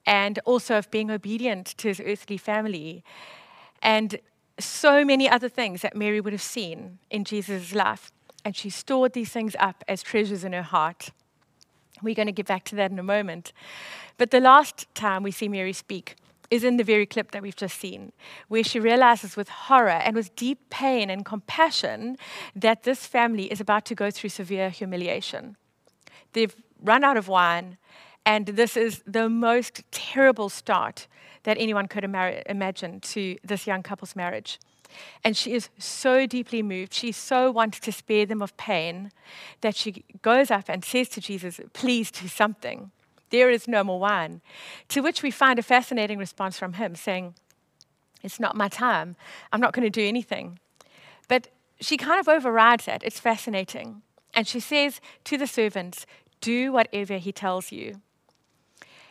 and 0.06 0.38
also 0.44 0.78
of 0.78 0.88
being 0.92 1.10
obedient 1.10 1.66
to 1.78 1.88
his 1.88 2.00
earthly 2.00 2.36
family. 2.36 3.02
And 3.82 4.18
so 4.58 5.04
many 5.04 5.28
other 5.28 5.48
things 5.48 5.82
that 5.82 5.96
Mary 5.96 6.20
would 6.20 6.32
have 6.32 6.42
seen 6.42 6.98
in 7.10 7.24
Jesus' 7.24 7.74
life. 7.74 8.10
And 8.44 8.56
she 8.56 8.70
stored 8.70 9.12
these 9.12 9.30
things 9.30 9.56
up 9.58 9.84
as 9.88 10.02
treasures 10.02 10.44
in 10.44 10.52
her 10.52 10.62
heart. 10.62 11.10
We're 12.02 12.14
going 12.14 12.26
to 12.26 12.32
get 12.32 12.46
back 12.46 12.64
to 12.66 12.76
that 12.76 12.90
in 12.90 12.98
a 12.98 13.02
moment. 13.02 13.52
But 14.18 14.30
the 14.30 14.40
last 14.40 14.86
time 14.94 15.22
we 15.22 15.30
see 15.30 15.48
Mary 15.48 15.72
speak, 15.72 16.16
is 16.50 16.64
in 16.64 16.76
the 16.76 16.84
very 16.84 17.06
clip 17.06 17.32
that 17.32 17.42
we've 17.42 17.56
just 17.56 17.78
seen, 17.78 18.12
where 18.48 18.62
she 18.62 18.78
realizes 18.78 19.36
with 19.36 19.48
horror 19.48 19.88
and 19.88 20.14
with 20.14 20.34
deep 20.36 20.70
pain 20.70 21.10
and 21.10 21.24
compassion 21.24 22.16
that 22.54 22.84
this 22.84 23.06
family 23.06 23.50
is 23.50 23.60
about 23.60 23.84
to 23.86 23.94
go 23.94 24.10
through 24.10 24.30
severe 24.30 24.70
humiliation. 24.70 25.56
They've 26.32 26.54
run 26.82 27.04
out 27.04 27.16
of 27.16 27.28
wine, 27.28 27.78
and 28.26 28.46
this 28.46 28.76
is 28.76 29.02
the 29.06 29.28
most 29.28 29.84
terrible 29.92 30.48
start 30.48 31.06
that 31.44 31.56
anyone 31.58 31.86
could 31.86 32.02
ima- 32.02 32.42
imagine 32.46 32.98
to 33.00 33.38
this 33.44 33.68
young 33.68 33.84
couple's 33.84 34.16
marriage. 34.16 34.58
And 35.22 35.36
she 35.36 35.52
is 35.52 35.68
so 35.78 36.26
deeply 36.26 36.60
moved. 36.62 36.92
She 36.92 37.12
so 37.12 37.52
wants 37.52 37.78
to 37.80 37.92
spare 37.92 38.26
them 38.26 38.42
of 38.42 38.56
pain 38.56 39.12
that 39.60 39.76
she 39.76 40.04
goes 40.22 40.50
up 40.50 40.64
and 40.68 40.84
says 40.84 41.08
to 41.10 41.20
Jesus, 41.20 41.60
Please 41.72 42.10
do 42.10 42.26
something. 42.26 42.90
There 43.30 43.50
is 43.50 43.68
no 43.68 43.84
more 43.84 44.00
wine. 44.00 44.40
To 44.88 45.02
which 45.02 45.22
we 45.22 45.30
find 45.30 45.58
a 45.58 45.62
fascinating 45.62 46.18
response 46.18 46.58
from 46.58 46.74
him 46.74 46.96
saying, 46.96 47.34
It's 48.22 48.40
not 48.40 48.56
my 48.56 48.68
time. 48.68 49.14
I'm 49.52 49.60
not 49.60 49.72
going 49.72 49.84
to 49.84 49.90
do 49.90 50.06
anything. 50.06 50.58
But 51.28 51.48
she 51.80 51.96
kind 51.96 52.18
of 52.18 52.28
overrides 52.28 52.86
that. 52.86 53.04
It's 53.04 53.20
fascinating. 53.20 54.02
And 54.34 54.48
she 54.48 54.60
says 54.60 55.00
to 55.24 55.36
the 55.36 55.46
servants, 55.46 56.06
Do 56.40 56.72
whatever 56.72 57.18
he 57.18 57.32
tells 57.32 57.70
you. 57.70 58.00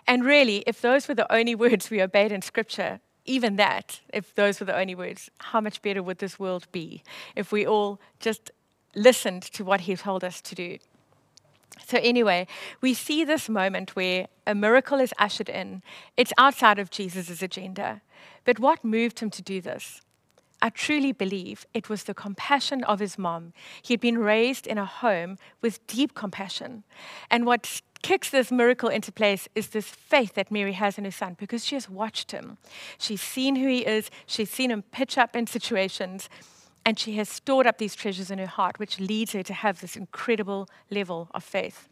And 0.07 0.23
really, 0.23 0.63
if 0.67 0.81
those 0.81 1.07
were 1.07 1.15
the 1.15 1.31
only 1.33 1.55
words 1.55 1.89
we 1.89 2.01
obeyed 2.01 2.31
in 2.31 2.41
Scripture, 2.41 2.99
even 3.25 3.55
that, 3.55 4.01
if 4.13 4.35
those 4.35 4.59
were 4.59 4.67
the 4.67 4.77
only 4.77 4.95
words, 4.95 5.29
how 5.39 5.59
much 5.59 5.81
better 5.81 6.03
would 6.03 6.19
this 6.19 6.39
world 6.39 6.67
be 6.71 7.03
if 7.35 7.51
we 7.51 7.65
all 7.65 7.99
just 8.19 8.51
listened 8.93 9.41
to 9.43 9.65
what 9.65 9.81
he 9.81 9.95
told 9.95 10.23
us 10.23 10.41
to 10.41 10.55
do? 10.55 10.77
So, 11.85 11.97
anyway, 12.01 12.47
we 12.81 12.93
see 12.93 13.23
this 13.23 13.49
moment 13.49 13.95
where 13.95 14.27
a 14.47 14.55
miracle 14.55 14.99
is 14.99 15.13
ushered 15.17 15.49
in. 15.49 15.81
It's 16.15 16.33
outside 16.37 16.79
of 16.79 16.89
Jesus' 16.89 17.41
agenda. 17.41 18.01
But 18.43 18.59
what 18.59 18.83
moved 18.83 19.19
him 19.19 19.29
to 19.31 19.41
do 19.41 19.59
this? 19.59 20.01
I 20.65 20.69
truly 20.69 21.11
believe 21.11 21.67
it 21.75 21.89
was 21.89 22.05
the 22.05 22.15
compassion 22.15 22.83
of 22.85 22.99
his 22.99 23.19
mom. 23.19 23.53
He 23.83 23.93
had 23.93 24.01
been 24.01 24.17
raised 24.17 24.65
in 24.65 24.79
a 24.79 24.85
home 24.85 25.37
with 25.61 25.85
deep 25.85 26.15
compassion. 26.15 26.83
And 27.29 27.45
what 27.45 27.83
kicks 28.01 28.31
this 28.31 28.51
miracle 28.51 28.89
into 28.89 29.11
place 29.11 29.47
is 29.53 29.69
this 29.69 29.85
faith 29.85 30.33
that 30.33 30.49
Mary 30.49 30.73
has 30.73 30.97
in 30.97 31.05
her 31.05 31.11
son 31.11 31.35
because 31.37 31.63
she 31.63 31.75
has 31.75 31.87
watched 31.87 32.31
him. 32.31 32.57
She's 32.97 33.21
seen 33.21 33.57
who 33.57 33.67
he 33.67 33.85
is, 33.85 34.09
she's 34.25 34.49
seen 34.49 34.71
him 34.71 34.81
pitch 34.81 35.19
up 35.19 35.35
in 35.35 35.45
situations, 35.45 36.29
and 36.83 36.97
she 36.97 37.13
has 37.17 37.29
stored 37.29 37.67
up 37.67 37.77
these 37.77 37.93
treasures 37.93 38.31
in 38.31 38.39
her 38.39 38.47
heart, 38.47 38.79
which 38.79 38.99
leads 38.99 39.33
her 39.33 39.43
to 39.43 39.53
have 39.53 39.81
this 39.81 39.95
incredible 39.95 40.67
level 40.89 41.29
of 41.35 41.43
faith. 41.43 41.87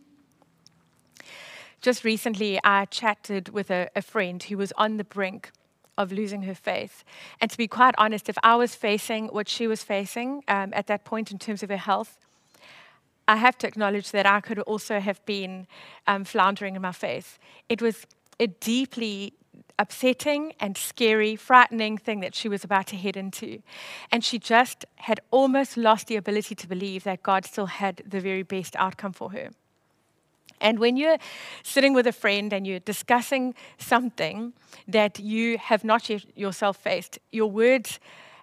Just 1.79 2.03
recently, 2.03 2.59
I 2.63 2.86
chatted 2.86 3.49
with 3.49 3.69
a, 3.69 3.89
a 3.95 4.01
friend 4.01 4.41
who 4.41 4.57
was 4.57 4.73
on 4.79 4.97
the 4.97 5.03
brink 5.03 5.51
of 5.97 6.12
losing 6.12 6.43
her 6.43 6.56
faith. 6.56 7.03
And 7.39 7.49
to 7.51 7.58
be 7.58 7.67
quite 7.67 7.95
honest, 7.97 8.29
if 8.29 8.38
I 8.43 8.56
was 8.56 8.75
facing 8.75 9.27
what 9.27 9.47
she 9.47 9.67
was 9.67 9.84
facing 9.84 10.43
um, 10.47 10.73
at 10.73 10.88
that 10.88 11.06
point 11.06 11.32
in 11.32 11.39
terms 11.39 11.63
of 11.63 11.69
her 11.69 11.77
health, 11.77 12.17
I 13.27 13.38
have 13.38 13.58
to 13.60 13.67
acknowledge 13.67 14.12
that 14.12 14.25
I 14.25 14.41
could 14.41 14.60
also 14.60 14.99
have 14.99 15.25
been 15.25 15.67
um, 16.08 16.23
floundering 16.25 16.75
in 16.75 16.82
my 16.82 16.91
faith. 16.91 17.39
It 17.69 17.82
was 17.82 18.06
a 18.39 18.47
deeply 18.47 19.34
upsetting 19.79 20.53
and 20.60 20.77
scary, 20.77 21.36
frightening 21.36 21.97
thing 21.97 22.19
that 22.19 22.36
she 22.36 22.49
was 22.49 22.63
about 22.63 22.88
to 22.88 22.95
head 22.95 23.17
into. 23.17 23.62
And 24.12 24.23
she 24.23 24.39
just 24.39 24.86
had 24.95 25.19
almost 25.32 25.77
lost 25.77 26.08
the 26.08 26.15
ability 26.15 26.56
to 26.56 26.67
believe 26.67 27.03
that 27.06 27.23
God 27.23 27.45
still 27.45 27.67
had 27.67 28.01
the 28.06 28.19
very 28.19 28.43
best 28.43 28.75
outcome 28.75 29.13
for 29.13 29.32
her. 29.32 29.49
And 30.63 30.80
when 30.80 30.95
you're 30.95 31.17
sitting 31.62 31.93
with 31.93 32.08
a 32.08 32.13
friend 32.13 32.54
and 32.54 32.65
you're 32.65 32.80
discussing 32.80 33.54
something 33.78 34.54
that 34.88 35.19
you 35.19 35.58
have 35.58 35.84
not 35.84 36.10
yet 36.10 36.26
yourself 36.38 36.78
faced, 36.78 37.19
your 37.32 37.52
words 37.52 37.99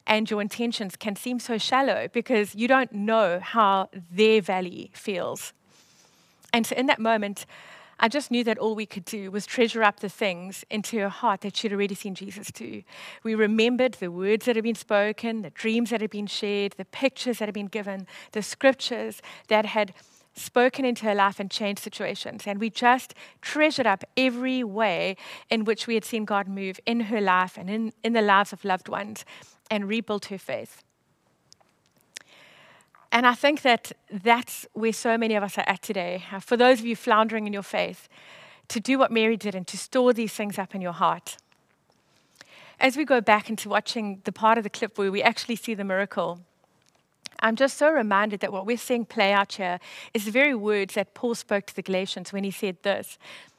and 0.07 0.31
your 0.31 0.43
intentions 0.43 0.97
can 0.97 1.17
seem 1.17 1.39
so 1.41 1.57
shallow 1.57 2.09
because 2.13 2.55
you 2.55 2.69
don't 2.69 2.93
know 2.93 3.41
how 3.41 3.89
their 4.13 4.43
valley 4.43 4.91
feels. 4.93 5.55
And 6.53 6.67
so 6.67 6.77
in 6.77 6.87
that 6.87 6.99
moment, 6.99 7.47
I 7.99 8.09
just 8.09 8.31
knew 8.31 8.45
that 8.45 8.59
all 8.59 8.75
we 8.75 8.87
could 8.87 9.05
do 9.05 9.31
was 9.31 9.47
treasure 9.47 9.83
up 9.83 10.01
the 10.01 10.09
things 10.09 10.65
into 10.71 10.99
her 10.99 11.09
heart 11.09 11.43
that 11.43 11.57
she'd 11.57 11.73
already 11.73 11.95
seen 11.95 12.15
Jesus 12.15 12.51
do. 12.51 12.83
We 13.23 13.35
remembered 13.35 13.95
the 13.95 14.11
words 14.11 14.47
that 14.47 14.57
had 14.57 14.63
been 14.63 14.75
spoken, 14.75 15.43
the 15.43 15.51
dreams 15.51 15.91
that 15.91 16.01
had 16.01 16.11
been 16.11 16.27
shared, 16.27 16.73
the 16.73 16.87
pictures 16.87 17.39
that 17.39 17.47
had 17.47 17.55
been 17.55 17.67
given, 17.67 18.07
the 18.33 18.43
scriptures 18.43 19.23
that 19.49 19.67
had 19.67 19.95
spoken 20.35 20.85
into 20.85 21.05
her 21.05 21.15
life 21.15 21.41
and 21.41 21.51
changed 21.51 21.83
situations. 21.83 22.47
And 22.47 22.61
we 22.61 22.71
just 22.71 23.15
treasured 23.41 23.87
up 23.87 24.05
every 24.17 24.65
way 24.65 25.17
in 25.51 25.65
which 25.65 25.87
we 25.87 25.95
had 25.95 26.05
seen 26.05 26.25
God 26.25 26.49
move 26.49 26.81
in 26.87 27.01
her 27.01 27.21
life 27.21 27.59
and 27.59 27.69
in, 27.69 27.93
in 28.03 28.13
the 28.13 28.23
lives 28.23 28.53
of 28.53 28.65
loved 28.65 28.89
ones 28.89 29.25
and 29.71 29.89
rebuilt 29.89 30.27
her 30.27 30.39
faith. 30.39 30.83
And 33.13 33.27
I 33.27 33.35
think 33.35 33.63
that 33.63 33.93
that's 34.11 34.67
where 34.73 34.93
so 34.93 35.19
many 35.19 35.35
of 35.35 35.43
us 35.43 35.59
are 35.59 35.65
at 35.67 35.83
today. 35.83 36.25
Uh, 36.31 36.39
for 36.39 36.57
those 36.57 36.79
of 36.79 36.87
you 36.87 36.95
floundering 36.95 37.47
in 37.47 37.53
your 37.53 37.63
faith, 37.63 38.09
to 38.69 38.79
do 38.79 38.99
what 38.99 39.11
Mary 39.11 39.37
did 39.37 39.55
and 39.55 39.67
to 39.67 39.77
store 39.77 40.13
these 40.13 40.33
things 40.33 40.59
up 40.59 40.75
in 40.77 40.81
your 40.81 40.93
heart. 40.93 41.37
As 42.79 42.97
we 42.97 43.05
go 43.05 43.21
back 43.21 43.51
into 43.51 43.69
watching 43.69 44.23
the 44.25 44.33
part 44.33 44.59
of 44.59 44.65
the 44.65 44.71
clip 44.71 44.97
where 44.97 45.11
we 45.11 45.23
actually 45.23 45.57
see 45.57 45.75
the 45.75 45.85
miracle, 45.85 46.41
I'm 47.41 47.57
just 47.57 47.77
so 47.77 47.91
reminded 47.91 48.41
that 48.41 48.53
what 48.53 48.67
we're 48.67 48.77
seeing 48.77 49.05
play 49.05 49.33
out 49.33 49.55
here 49.55 49.79
is 50.15 50.25
the 50.25 50.31
very 50.31 50.55
words 50.55 50.95
that 50.95 51.15
Paul 51.15 51.35
spoke 51.35 51.67
to 51.67 51.77
the 51.77 51.83
Galatians 51.83 52.33
when 52.33 52.45
he 52.45 52.51
said 52.51 52.83
this 52.83 53.19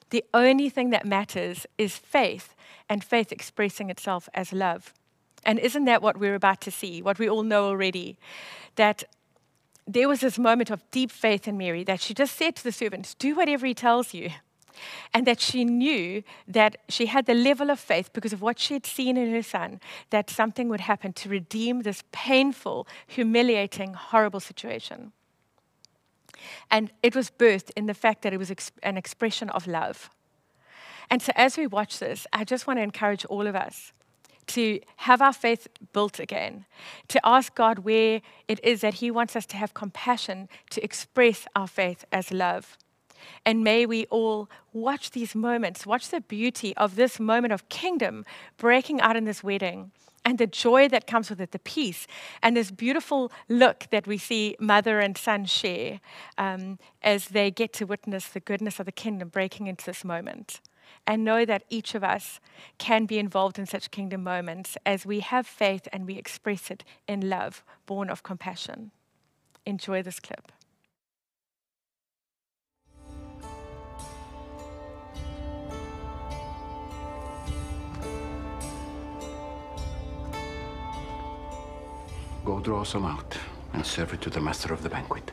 The 0.09 0.23
only 0.33 0.69
thing 0.69 0.91
that 0.91 1.05
matters 1.05 1.65
is 1.77 1.97
faith, 1.97 2.55
and 2.89 3.03
faith 3.03 3.31
expressing 3.31 3.89
itself 3.89 4.29
as 4.33 4.53
love. 4.53 4.93
And 5.43 5.57
isn't 5.59 5.85
that 5.85 6.01
what 6.01 6.17
we're 6.17 6.35
about 6.35 6.61
to 6.61 6.71
see, 6.71 7.01
what 7.01 7.17
we 7.17 7.29
all 7.29 7.43
know 7.43 7.65
already? 7.65 8.17
That 8.75 9.03
there 9.87 10.07
was 10.07 10.19
this 10.19 10.37
moment 10.37 10.69
of 10.69 10.89
deep 10.91 11.11
faith 11.11 11.47
in 11.47 11.57
Mary 11.57 11.83
that 11.83 11.99
she 11.99 12.13
just 12.13 12.35
said 12.35 12.55
to 12.57 12.63
the 12.63 12.71
servants, 12.71 13.15
Do 13.15 13.35
whatever 13.35 13.65
he 13.65 13.73
tells 13.73 14.13
you. 14.13 14.29
And 15.13 15.27
that 15.27 15.39
she 15.39 15.65
knew 15.65 16.23
that 16.47 16.77
she 16.89 17.07
had 17.07 17.25
the 17.25 17.33
level 17.33 17.69
of 17.69 17.79
faith 17.79 18.11
because 18.13 18.33
of 18.33 18.41
what 18.41 18.59
she 18.59 18.73
had 18.73 18.85
seen 18.85 19.17
in 19.17 19.31
her 19.31 19.43
son, 19.43 19.79
that 20.09 20.29
something 20.29 20.69
would 20.69 20.81
happen 20.81 21.13
to 21.13 21.29
redeem 21.29 21.81
this 21.81 22.03
painful, 22.11 22.87
humiliating, 23.07 23.93
horrible 23.93 24.39
situation. 24.39 25.11
And 26.69 26.91
it 27.03 27.15
was 27.15 27.29
birthed 27.29 27.71
in 27.75 27.85
the 27.85 27.93
fact 27.93 28.21
that 28.23 28.33
it 28.33 28.37
was 28.37 28.51
ex- 28.51 28.71
an 28.83 28.97
expression 28.97 29.49
of 29.49 29.67
love. 29.67 30.09
And 31.09 31.21
so, 31.21 31.31
as 31.35 31.57
we 31.57 31.67
watch 31.67 31.99
this, 31.99 32.25
I 32.31 32.43
just 32.45 32.67
want 32.67 32.79
to 32.79 32.83
encourage 32.83 33.25
all 33.25 33.45
of 33.45 33.55
us 33.55 33.91
to 34.47 34.79
have 34.97 35.21
our 35.21 35.33
faith 35.33 35.67
built 35.93 36.19
again, 36.19 36.65
to 37.07 37.19
ask 37.23 37.53
God 37.55 37.79
where 37.79 38.21
it 38.47 38.63
is 38.63 38.81
that 38.81 38.95
He 38.95 39.11
wants 39.11 39.35
us 39.35 39.45
to 39.47 39.57
have 39.57 39.73
compassion 39.73 40.49
to 40.71 40.83
express 40.83 41.45
our 41.55 41.67
faith 41.67 42.05
as 42.11 42.31
love. 42.31 42.77
And 43.45 43.63
may 43.63 43.85
we 43.85 44.05
all 44.05 44.49
watch 44.73 45.11
these 45.11 45.35
moments, 45.35 45.85
watch 45.85 46.09
the 46.09 46.21
beauty 46.21 46.75
of 46.77 46.95
this 46.95 47.19
moment 47.19 47.53
of 47.53 47.69
kingdom 47.69 48.25
breaking 48.57 49.01
out 49.01 49.15
in 49.15 49.25
this 49.25 49.43
wedding 49.43 49.91
and 50.23 50.37
the 50.37 50.47
joy 50.47 50.87
that 50.89 51.07
comes 51.07 51.29
with 51.29 51.41
it, 51.41 51.51
the 51.51 51.59
peace, 51.59 52.05
and 52.43 52.55
this 52.55 52.71
beautiful 52.71 53.31
look 53.49 53.87
that 53.91 54.05
we 54.05 54.17
see 54.17 54.55
mother 54.59 54.99
and 54.99 55.17
son 55.17 55.45
share 55.45 55.99
um, 56.37 56.77
as 57.01 57.29
they 57.29 57.49
get 57.49 57.73
to 57.73 57.85
witness 57.85 58.27
the 58.27 58.39
goodness 58.39 58.79
of 58.79 58.85
the 58.85 58.91
kingdom 58.91 59.29
breaking 59.29 59.67
into 59.67 59.85
this 59.85 60.03
moment. 60.03 60.61
And 61.07 61.23
know 61.23 61.45
that 61.45 61.63
each 61.69 61.95
of 61.95 62.03
us 62.03 62.39
can 62.77 63.05
be 63.05 63.17
involved 63.17 63.57
in 63.57 63.65
such 63.65 63.91
kingdom 63.91 64.23
moments 64.23 64.77
as 64.85 65.05
we 65.05 65.21
have 65.21 65.47
faith 65.47 65.87
and 65.91 66.05
we 66.05 66.17
express 66.17 66.69
it 66.69 66.83
in 67.07 67.27
love, 67.27 67.63
born 67.85 68.09
of 68.09 68.23
compassion. 68.23 68.91
Enjoy 69.65 70.03
this 70.03 70.19
clip. 70.19 70.51
Go 82.51 82.59
draw 82.59 82.83
some 82.83 83.05
out 83.05 83.37
and 83.71 83.85
serve 83.85 84.13
it 84.13 84.21
to 84.23 84.29
the 84.29 84.41
master 84.41 84.73
of 84.73 84.83
the 84.83 84.89
banquet. 84.89 85.31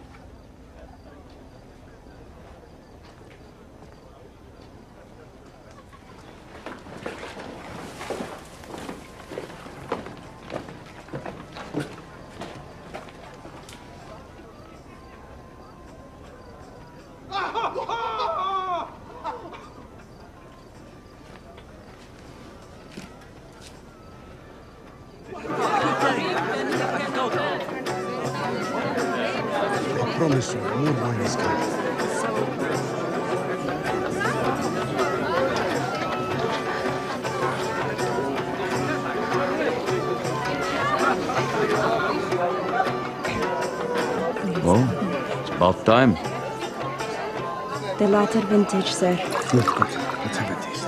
The 48.33 48.43
vintage, 48.43 48.93
sir. 48.93 49.17
Good, 49.51 49.65
good. 49.65 49.89
Let's 49.89 50.37
have 50.37 50.51
a 50.51 50.55
taste. 50.63 50.85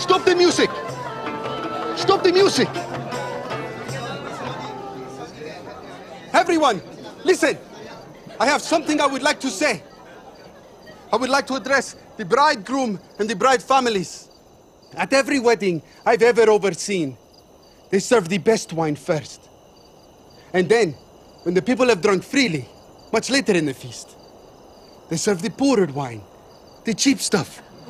Stop 0.00 0.24
the 0.24 0.36
music! 0.36 0.70
Stop 1.96 2.22
the 2.22 2.32
music! 2.32 2.68
Everyone, 6.32 6.80
listen! 7.24 7.58
I 8.38 8.46
have 8.46 8.62
something 8.62 9.00
I 9.00 9.06
would 9.06 9.22
like 9.22 9.40
to 9.40 9.50
say. 9.50 9.82
I 11.12 11.16
would 11.16 11.30
like 11.30 11.48
to 11.48 11.54
address 11.54 11.96
the 12.16 12.24
bridegroom 12.24 13.00
and 13.18 13.28
the 13.28 13.34
bride 13.34 13.62
families. 13.62 14.28
At 14.94 15.12
every 15.12 15.40
wedding 15.40 15.82
I've 16.06 16.22
ever 16.22 16.48
overseen, 16.48 17.16
they 17.92 17.98
serve 17.98 18.28
the 18.30 18.38
best 18.38 18.72
wine 18.72 18.96
first. 18.96 19.50
And 20.54 20.66
then, 20.66 20.92
when 21.42 21.54
the 21.54 21.60
people 21.60 21.86
have 21.88 22.00
drunk 22.00 22.24
freely, 22.24 22.66
much 23.12 23.28
later 23.28 23.52
in 23.52 23.66
the 23.66 23.74
feast, 23.74 24.16
they 25.10 25.18
serve 25.18 25.42
the 25.42 25.50
poorer 25.50 25.86
wine, 25.86 26.22
the 26.84 26.94
cheap 26.94 27.20
stuff. 27.20 27.62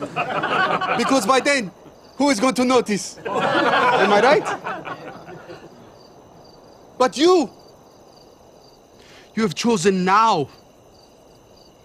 because 0.99 1.25
by 1.25 1.39
then, 1.39 1.71
who 2.17 2.31
is 2.31 2.41
going 2.41 2.55
to 2.55 2.65
notice? 2.65 3.17
Am 3.19 4.13
I 4.13 4.21
right? 4.21 4.97
But 6.99 7.17
you, 7.17 7.49
you 9.37 9.43
have 9.45 9.55
chosen 9.55 10.05
now 10.05 10.49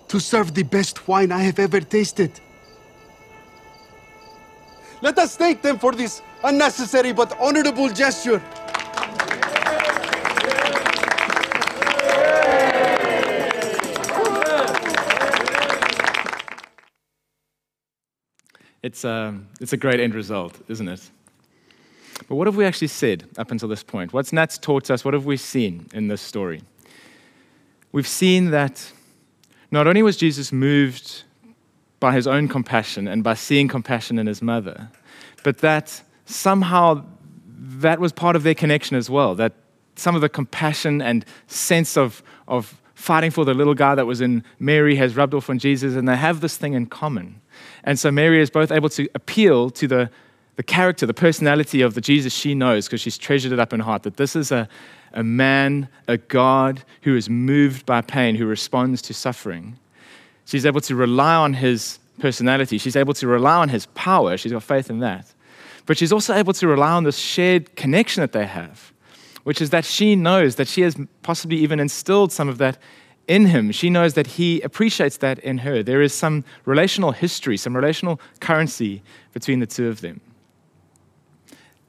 to 0.08 0.20
serve 0.20 0.56
the 0.56 0.64
best 0.64 1.08
wine 1.08 1.32
I 1.32 1.44
have 1.44 1.60
ever 1.60 1.82
tasted. 1.82 2.32
Let 5.04 5.20
us 5.20 5.38
thank 5.38 5.62
them 5.62 5.78
for 5.78 5.92
this 5.92 6.24
unnecessary 6.44 7.14
but 7.14 7.38
honorable 7.40 7.90
gesture. 7.90 8.42
It's, 18.84 19.04
um, 19.04 19.48
it's 19.60 19.74
a 19.74 19.78
great 19.78 20.00
end 20.00 20.16
result, 20.16 20.58
isn't 20.70 20.88
it? 20.88 21.10
But 22.28 22.36
what 22.36 22.48
have 22.48 22.56
we 22.56 22.66
actually 22.66 22.88
said 22.88 23.28
up 23.38 23.52
until 23.52 23.68
this 23.68 23.84
point? 23.84 24.14
What's 24.14 24.32
Nats 24.32 24.58
taught 24.58 24.90
us? 24.90 25.04
What 25.04 25.14
have 25.14 25.26
we 25.26 25.38
seen 25.38 25.88
in 25.94 26.08
this 26.08 26.22
story? 26.22 26.62
We've 27.92 28.08
seen 28.08 28.52
that 28.52 28.92
not 29.72 29.88
only 29.88 30.04
was 30.04 30.18
Jesus 30.18 30.52
moved 30.52 31.24
by 32.00 32.14
his 32.14 32.28
own 32.28 32.48
compassion 32.48 33.08
and 33.08 33.24
by 33.24 33.34
seeing 33.34 33.68
compassion 33.68 34.20
in 34.20 34.28
his 34.28 34.42
mother, 34.42 34.90
but 35.44 35.60
that 35.60 36.02
somehow 36.28 37.04
that 37.80 38.00
was 38.00 38.12
part 38.12 38.36
of 38.36 38.44
their 38.44 38.54
connection 38.54 38.96
as 38.96 39.10
well. 39.10 39.34
That 39.34 39.54
some 39.96 40.14
of 40.16 40.22
the 40.22 40.30
compassion 40.30 41.02
and 41.02 41.26
sense 41.48 41.98
of, 41.98 42.22
of 42.48 42.80
fighting 42.94 43.32
for 43.32 43.46
the 43.46 43.54
little 43.54 43.74
guy 43.74 43.96
that 43.96 44.06
was 44.06 44.22
in 44.22 44.44
Mary 44.60 44.96
has 44.96 45.16
rubbed 45.16 45.34
off 45.34 45.50
on 45.50 45.58
Jesus, 45.60 45.96
and 45.96 46.08
they 46.08 46.16
have 46.16 46.42
this 46.42 46.58
thing 46.58 46.74
in 46.74 46.86
common. 46.86 47.42
And 47.84 47.98
so 47.98 48.12
Mary 48.12 48.42
is 48.42 48.50
both 48.50 48.72
able 48.72 48.90
to 48.90 49.08
appeal 49.16 49.70
to 49.72 49.88
the, 49.88 50.10
the 50.56 50.64
character, 50.64 51.06
the 51.06 51.14
personality 51.14 51.82
of 51.82 51.94
the 51.94 52.02
Jesus 52.02 52.34
she 52.34 52.54
knows, 52.54 52.88
because 52.88 53.02
she's 53.02 53.18
treasured 53.18 53.52
it 53.52 53.60
up 53.60 53.74
in 53.74 53.80
heart, 53.80 54.04
that 54.04 54.18
this 54.18 54.36
is 54.36 54.52
a, 54.52 54.68
a 55.14 55.24
man, 55.24 55.88
a 56.08 56.18
God 56.18 56.84
who 57.04 57.16
is 57.16 57.30
moved 57.30 57.86
by 57.86 58.02
pain, 58.02 58.36
who 58.36 58.46
responds 58.46 59.02
to 59.04 59.14
suffering. 59.14 59.78
She's 60.46 60.66
able 60.66 60.82
to 60.82 60.96
rely 60.96 61.36
on 61.36 61.54
his 61.54 62.00
personality. 62.20 62.78
She's 62.78 62.96
able 62.96 63.14
to 63.16 63.28
rely 63.28 63.58
on 63.58 63.70
his 63.70 63.86
power. 63.88 64.38
She's 64.38 64.52
got 64.52 64.64
faith 64.64 64.90
in 64.90 65.00
that. 65.00 65.34
But 65.88 65.98
she's 65.98 66.14
also 66.14 66.36
able 66.36 66.54
to 66.54 66.68
rely 66.68 66.92
on 66.92 67.06
this 67.06 67.18
shared 67.18 67.76
connection 67.76 68.22
that 68.22 68.34
they 68.34 68.46
have, 68.46 68.94
which 69.44 69.62
is 69.62 69.72
that 69.72 69.86
she 69.86 70.16
knows 70.16 70.58
that 70.58 70.68
she 70.68 70.82
has 70.82 70.96
possibly 71.24 71.58
even 71.58 71.80
instilled 71.80 72.32
some 72.32 72.50
of 72.50 72.60
that 72.60 72.78
in 73.28 73.48
him. 73.48 73.72
She 73.72 73.90
knows 73.90 74.14
that 74.14 74.28
he 74.28 74.62
appreciates 74.62 75.18
that 75.18 75.40
in 75.40 75.60
her. 75.60 75.82
There 75.82 76.02
is 76.02 76.14
some 76.14 76.44
relational 76.66 77.14
history, 77.14 77.58
some 77.58 77.76
relational 77.76 78.20
currency 78.42 79.02
between 79.34 79.60
the 79.60 79.66
two 79.66 79.88
of 79.88 80.02
them. 80.02 80.22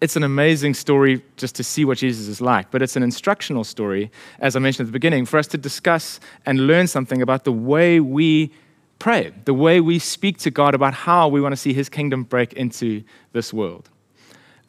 It's 0.00 0.14
an 0.14 0.22
amazing 0.22 0.74
story 0.74 1.24
just 1.36 1.56
to 1.56 1.64
see 1.64 1.84
what 1.84 1.98
Jesus 1.98 2.28
is 2.28 2.40
like, 2.40 2.70
but 2.70 2.82
it's 2.82 2.94
an 2.94 3.02
instructional 3.02 3.64
story, 3.64 4.12
as 4.38 4.54
I 4.54 4.60
mentioned 4.60 4.86
at 4.86 4.90
the 4.90 4.92
beginning, 4.92 5.26
for 5.26 5.38
us 5.38 5.48
to 5.48 5.58
discuss 5.58 6.20
and 6.46 6.68
learn 6.68 6.86
something 6.86 7.20
about 7.20 7.42
the 7.42 7.52
way 7.52 7.98
we 7.98 8.52
pray, 8.98 9.32
the 9.44 9.54
way 9.54 9.80
we 9.80 9.98
speak 9.98 10.38
to 10.38 10.50
God 10.50 10.74
about 10.74 10.94
how 10.94 11.28
we 11.28 11.40
want 11.40 11.52
to 11.52 11.56
see 11.56 11.72
his 11.72 11.88
kingdom 11.88 12.24
break 12.24 12.52
into 12.54 13.02
this 13.32 13.52
world. 13.52 13.88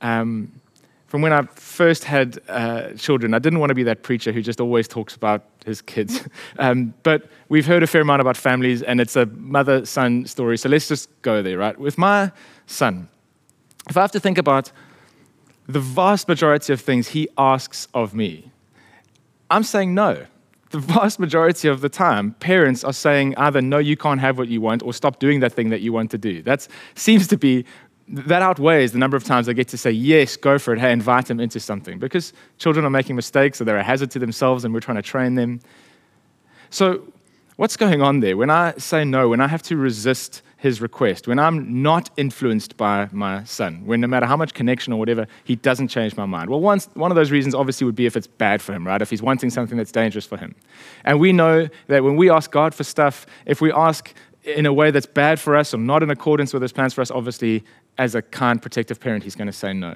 Um, 0.01 0.51
from 1.07 1.23
when 1.23 1.33
I 1.33 1.41
first 1.55 2.03
had 2.03 2.39
uh, 2.47 2.93
children, 2.93 3.33
I 3.33 3.39
didn't 3.39 3.59
want 3.59 3.71
to 3.71 3.75
be 3.75 3.81
that 3.83 4.03
preacher 4.03 4.31
who 4.31 4.43
just 4.43 4.61
always 4.61 4.87
talks 4.87 5.15
about 5.15 5.43
his 5.65 5.81
kids. 5.81 6.27
um, 6.59 6.93
but 7.01 7.27
we've 7.49 7.65
heard 7.65 7.81
a 7.81 7.87
fair 7.87 8.01
amount 8.01 8.21
about 8.21 8.37
families, 8.37 8.83
and 8.83 9.01
it's 9.01 9.15
a 9.15 9.25
mother 9.25 9.87
son 9.87 10.27
story. 10.27 10.57
So 10.57 10.69
let's 10.69 10.87
just 10.87 11.09
go 11.23 11.41
there, 11.41 11.57
right? 11.57 11.77
With 11.79 11.97
my 11.97 12.31
son, 12.67 13.09
if 13.89 13.97
I 13.97 14.01
have 14.01 14.11
to 14.11 14.19
think 14.19 14.37
about 14.37 14.71
the 15.67 15.79
vast 15.79 16.27
majority 16.27 16.73
of 16.73 16.81
things 16.81 17.09
he 17.09 17.27
asks 17.39 17.87
of 17.95 18.13
me, 18.13 18.51
I'm 19.49 19.63
saying 19.63 19.95
no. 19.95 20.27
The 20.69 20.79
vast 20.79 21.19
majority 21.19 21.67
of 21.67 21.81
the 21.81 21.89
time, 21.89 22.33
parents 22.33 22.83
are 22.83 22.93
saying 22.93 23.35
either 23.37 23.61
no, 23.61 23.79
you 23.79 23.97
can't 23.97 24.19
have 24.19 24.37
what 24.37 24.49
you 24.49 24.61
want, 24.61 24.83
or 24.83 24.93
stop 24.93 25.19
doing 25.19 25.39
that 25.39 25.53
thing 25.53 25.69
that 25.69 25.81
you 25.81 25.91
want 25.91 26.11
to 26.11 26.17
do. 26.17 26.43
That 26.43 26.67
seems 26.95 27.27
to 27.27 27.37
be 27.37 27.65
that 28.11 28.41
outweighs 28.41 28.91
the 28.91 28.97
number 28.97 29.15
of 29.15 29.23
times 29.23 29.47
I 29.47 29.53
get 29.53 29.67
to 29.67 29.77
say, 29.77 29.91
yes, 29.91 30.35
go 30.35 30.57
for 30.57 30.73
it, 30.73 30.79
hey, 30.79 30.91
invite 30.91 31.27
them 31.27 31.39
into 31.39 31.59
something. 31.59 31.99
Because 31.99 32.33
children 32.57 32.83
are 32.85 32.89
making 32.89 33.15
mistakes 33.15 33.61
or 33.61 33.65
they're 33.65 33.77
a 33.77 33.83
hazard 33.83 34.09
to 34.11 34.19
themselves 34.19 34.65
and 34.65 34.73
we're 34.73 34.79
trying 34.79 34.97
to 34.97 35.03
train 35.03 35.35
them. 35.35 35.59
So, 36.71 37.03
what's 37.57 37.77
going 37.77 38.01
on 38.01 38.19
there? 38.19 38.35
When 38.35 38.49
I 38.49 38.73
say 38.77 39.03
no, 39.05 39.29
when 39.29 39.41
I 39.41 39.47
have 39.47 39.61
to 39.63 39.77
resist 39.77 40.41
his 40.59 40.81
request, 40.81 41.25
when 41.25 41.39
I'm 41.39 41.81
not 41.81 42.09
influenced 42.17 42.75
by 42.75 43.07
my 43.13 43.45
son, 43.45 43.85
when 43.85 44.01
no 44.01 44.07
matter 44.07 44.25
how 44.25 44.35
much 44.35 44.53
connection 44.53 44.91
or 44.91 44.99
whatever, 44.99 45.25
he 45.45 45.55
doesn't 45.55 45.87
change 45.87 46.17
my 46.17 46.25
mind. 46.25 46.49
Well, 46.49 46.59
one, 46.59 46.81
one 46.95 47.11
of 47.11 47.15
those 47.15 47.31
reasons 47.31 47.55
obviously 47.55 47.85
would 47.85 47.95
be 47.95 48.05
if 48.05 48.17
it's 48.17 48.27
bad 48.27 48.61
for 48.61 48.73
him, 48.73 48.85
right? 48.85 49.01
If 49.01 49.09
he's 49.09 49.21
wanting 49.21 49.51
something 49.51 49.77
that's 49.77 49.93
dangerous 49.93 50.25
for 50.25 50.35
him. 50.35 50.55
And 51.05 51.17
we 51.17 51.31
know 51.31 51.69
that 51.87 52.03
when 52.03 52.17
we 52.17 52.29
ask 52.29 52.51
God 52.51 52.75
for 52.75 52.83
stuff, 52.83 53.25
if 53.45 53.61
we 53.61 53.71
ask 53.71 54.13
in 54.43 54.65
a 54.65 54.73
way 54.73 54.91
that's 54.91 55.05
bad 55.05 55.39
for 55.39 55.55
us 55.55 55.73
or 55.73 55.77
not 55.77 56.03
in 56.03 56.09
accordance 56.09 56.51
with 56.51 56.61
his 56.61 56.73
plans 56.73 56.93
for 56.93 56.99
us, 56.99 57.09
obviously, 57.09 57.63
as 57.97 58.13
a 58.13 58.21
kind, 58.21 58.61
protective 58.61 58.99
parent, 58.99 59.23
he's 59.23 59.35
going 59.35 59.47
to 59.47 59.53
say 59.53 59.71
no. 59.71 59.95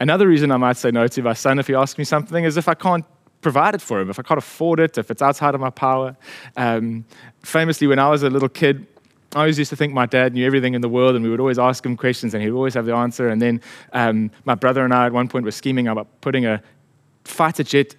Another 0.00 0.26
reason 0.26 0.50
I 0.50 0.56
might 0.56 0.76
say 0.76 0.90
no 0.90 1.06
to 1.06 1.22
my 1.22 1.34
son 1.34 1.60
if 1.60 1.68
he 1.68 1.74
asks 1.74 1.98
me 1.98 2.04
something 2.04 2.42
is 2.42 2.56
if 2.56 2.66
I 2.66 2.74
can't 2.74 3.04
provide 3.42 3.76
it 3.76 3.80
for 3.80 4.00
him, 4.00 4.10
if 4.10 4.18
I 4.18 4.22
can't 4.22 4.38
afford 4.38 4.80
it, 4.80 4.98
if 4.98 5.08
it's 5.08 5.22
outside 5.22 5.54
of 5.54 5.60
my 5.60 5.70
power. 5.70 6.16
Um, 6.56 7.04
famously, 7.44 7.86
when 7.86 8.00
I 8.00 8.08
was 8.08 8.24
a 8.24 8.30
little 8.30 8.48
kid, 8.48 8.88
I 9.34 9.40
always 9.40 9.58
used 9.58 9.70
to 9.70 9.76
think 9.76 9.94
my 9.94 10.06
dad 10.06 10.34
knew 10.34 10.46
everything 10.46 10.74
in 10.74 10.82
the 10.82 10.88
world, 10.88 11.14
and 11.14 11.24
we 11.24 11.30
would 11.30 11.40
always 11.40 11.58
ask 11.58 11.84
him 11.86 11.96
questions, 11.96 12.34
and 12.34 12.42
he'd 12.42 12.50
always 12.50 12.74
have 12.74 12.84
the 12.84 12.94
answer. 12.94 13.28
And 13.28 13.40
then 13.40 13.60
um, 13.92 14.30
my 14.44 14.54
brother 14.54 14.84
and 14.84 14.92
I, 14.92 15.06
at 15.06 15.12
one 15.12 15.28
point, 15.28 15.44
were 15.44 15.50
scheming 15.50 15.88
about 15.88 16.08
putting 16.20 16.44
a 16.44 16.62
fighter 17.24 17.62
jet 17.62 17.96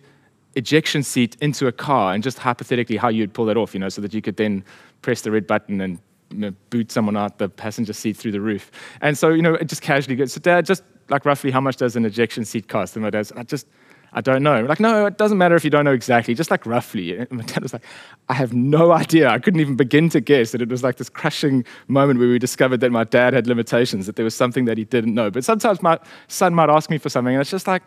ejection 0.55 1.01
seat 1.01 1.35
into 1.41 1.65
a 1.67 1.71
car, 1.71 2.13
and 2.13 2.23
just 2.23 2.37
hypothetically 2.37 2.97
how 2.97 3.09
you'd 3.09 3.33
pull 3.33 3.45
that 3.45 3.57
off, 3.57 3.73
you 3.73 3.79
know, 3.79 3.89
so 3.89 4.01
that 4.01 4.13
you 4.13 4.21
could 4.21 4.37
then 4.37 4.63
press 5.01 5.21
the 5.21 5.31
red 5.31 5.47
button 5.47 5.81
and 5.81 5.99
you 6.29 6.37
know, 6.37 6.51
boot 6.69 6.91
someone 6.91 7.17
out 7.17 7.37
the 7.37 7.49
passenger 7.49 7.93
seat 7.93 8.17
through 8.17 8.31
the 8.31 8.41
roof. 8.41 8.71
And 9.01 9.17
so, 9.17 9.29
you 9.29 9.41
know, 9.41 9.55
it 9.55 9.67
just 9.67 9.81
casually 9.81 10.15
goes, 10.15 10.33
so 10.33 10.39
dad, 10.39 10.65
just 10.65 10.83
like 11.09 11.25
roughly 11.25 11.51
how 11.51 11.61
much 11.61 11.77
does 11.77 11.95
an 11.95 12.05
ejection 12.05 12.45
seat 12.45 12.67
cost? 12.67 12.95
And 12.95 13.03
my 13.03 13.09
dad's, 13.09 13.31
I 13.31 13.43
just, 13.43 13.67
I 14.15 14.21
don't 14.21 14.43
know. 14.43 14.61
like, 14.61 14.79
no, 14.79 15.07
it 15.07 15.17
doesn't 15.17 15.39
matter 15.39 15.55
if 15.55 15.63
you 15.63 15.71
don't 15.71 15.85
know 15.85 15.91
exactly, 15.91 16.35
just 16.35 16.51
like 16.51 16.65
roughly. 16.65 17.17
And 17.17 17.31
my 17.31 17.43
dad 17.43 17.63
was 17.63 17.73
like, 17.73 17.83
I 18.29 18.35
have 18.35 18.53
no 18.53 18.91
idea. 18.91 19.27
I 19.29 19.39
couldn't 19.39 19.59
even 19.59 19.75
begin 19.75 20.09
to 20.09 20.21
guess 20.21 20.51
that 20.51 20.61
it 20.61 20.69
was 20.69 20.83
like 20.83 20.97
this 20.97 21.09
crushing 21.09 21.65
moment 21.87 22.19
where 22.19 22.29
we 22.29 22.37
discovered 22.37 22.79
that 22.81 22.91
my 22.91 23.03
dad 23.03 23.33
had 23.33 23.47
limitations, 23.47 24.05
that 24.05 24.15
there 24.15 24.23
was 24.23 24.35
something 24.35 24.65
that 24.65 24.77
he 24.77 24.85
didn't 24.85 25.15
know. 25.15 25.31
But 25.31 25.43
sometimes 25.43 25.81
my 25.81 25.99
son 26.27 26.53
might 26.53 26.69
ask 26.69 26.89
me 26.89 26.99
for 26.99 27.09
something, 27.09 27.33
and 27.33 27.41
it's 27.41 27.49
just 27.49 27.67
like, 27.67 27.81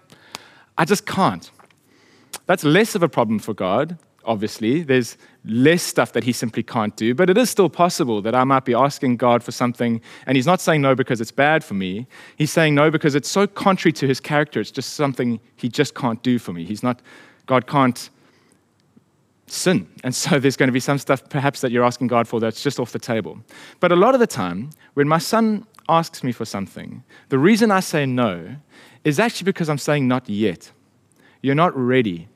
I 0.76 0.84
just 0.84 1.06
can't. 1.06 1.48
That's 2.46 2.64
less 2.64 2.94
of 2.94 3.02
a 3.02 3.08
problem 3.08 3.38
for 3.38 3.54
God 3.54 3.96
obviously. 4.26 4.82
There's 4.82 5.16
less 5.44 5.82
stuff 5.82 6.12
that 6.12 6.24
he 6.24 6.32
simply 6.32 6.62
can't 6.62 6.94
do, 6.96 7.14
but 7.14 7.30
it 7.30 7.38
is 7.38 7.48
still 7.48 7.68
possible 7.68 8.20
that 8.22 8.34
I 8.34 8.44
might 8.44 8.64
be 8.64 8.74
asking 8.74 9.16
God 9.16 9.42
for 9.42 9.52
something, 9.52 10.00
and 10.26 10.36
he's 10.36 10.46
not 10.46 10.60
saying 10.60 10.82
no 10.82 10.94
because 10.94 11.20
it's 11.20 11.30
bad 11.30 11.64
for 11.64 11.74
me. 11.74 12.06
He's 12.36 12.50
saying 12.50 12.74
no 12.74 12.90
because 12.90 13.14
it's 13.14 13.28
so 13.28 13.46
contrary 13.46 13.92
to 13.94 14.06
his 14.06 14.20
character. 14.20 14.60
It's 14.60 14.70
just 14.70 14.94
something 14.94 15.40
he 15.56 15.68
just 15.68 15.94
can't 15.94 16.22
do 16.22 16.38
for 16.38 16.52
me. 16.52 16.64
He's 16.64 16.82
not, 16.82 17.00
God 17.46 17.66
can't 17.66 18.10
sin. 19.46 19.88
And 20.02 20.14
so 20.14 20.38
there's 20.40 20.56
going 20.56 20.68
to 20.68 20.72
be 20.72 20.80
some 20.80 20.98
stuff 20.98 21.28
perhaps 21.28 21.60
that 21.60 21.70
you're 21.70 21.84
asking 21.84 22.08
God 22.08 22.28
for 22.28 22.40
that's 22.40 22.62
just 22.62 22.80
off 22.80 22.92
the 22.92 22.98
table. 22.98 23.38
But 23.80 23.92
a 23.92 23.96
lot 23.96 24.14
of 24.14 24.20
the 24.20 24.26
time, 24.26 24.70
when 24.94 25.08
my 25.08 25.18
son 25.18 25.66
asks 25.88 26.24
me 26.24 26.32
for 26.32 26.44
something, 26.44 27.04
the 27.28 27.38
reason 27.38 27.70
I 27.70 27.80
say 27.80 28.06
no 28.06 28.56
is 29.04 29.20
actually 29.20 29.44
because 29.44 29.68
I'm 29.68 29.78
saying 29.78 30.08
not 30.08 30.28
yet. 30.28 30.72
You're 31.42 31.54
not 31.54 31.76
ready 31.76 32.28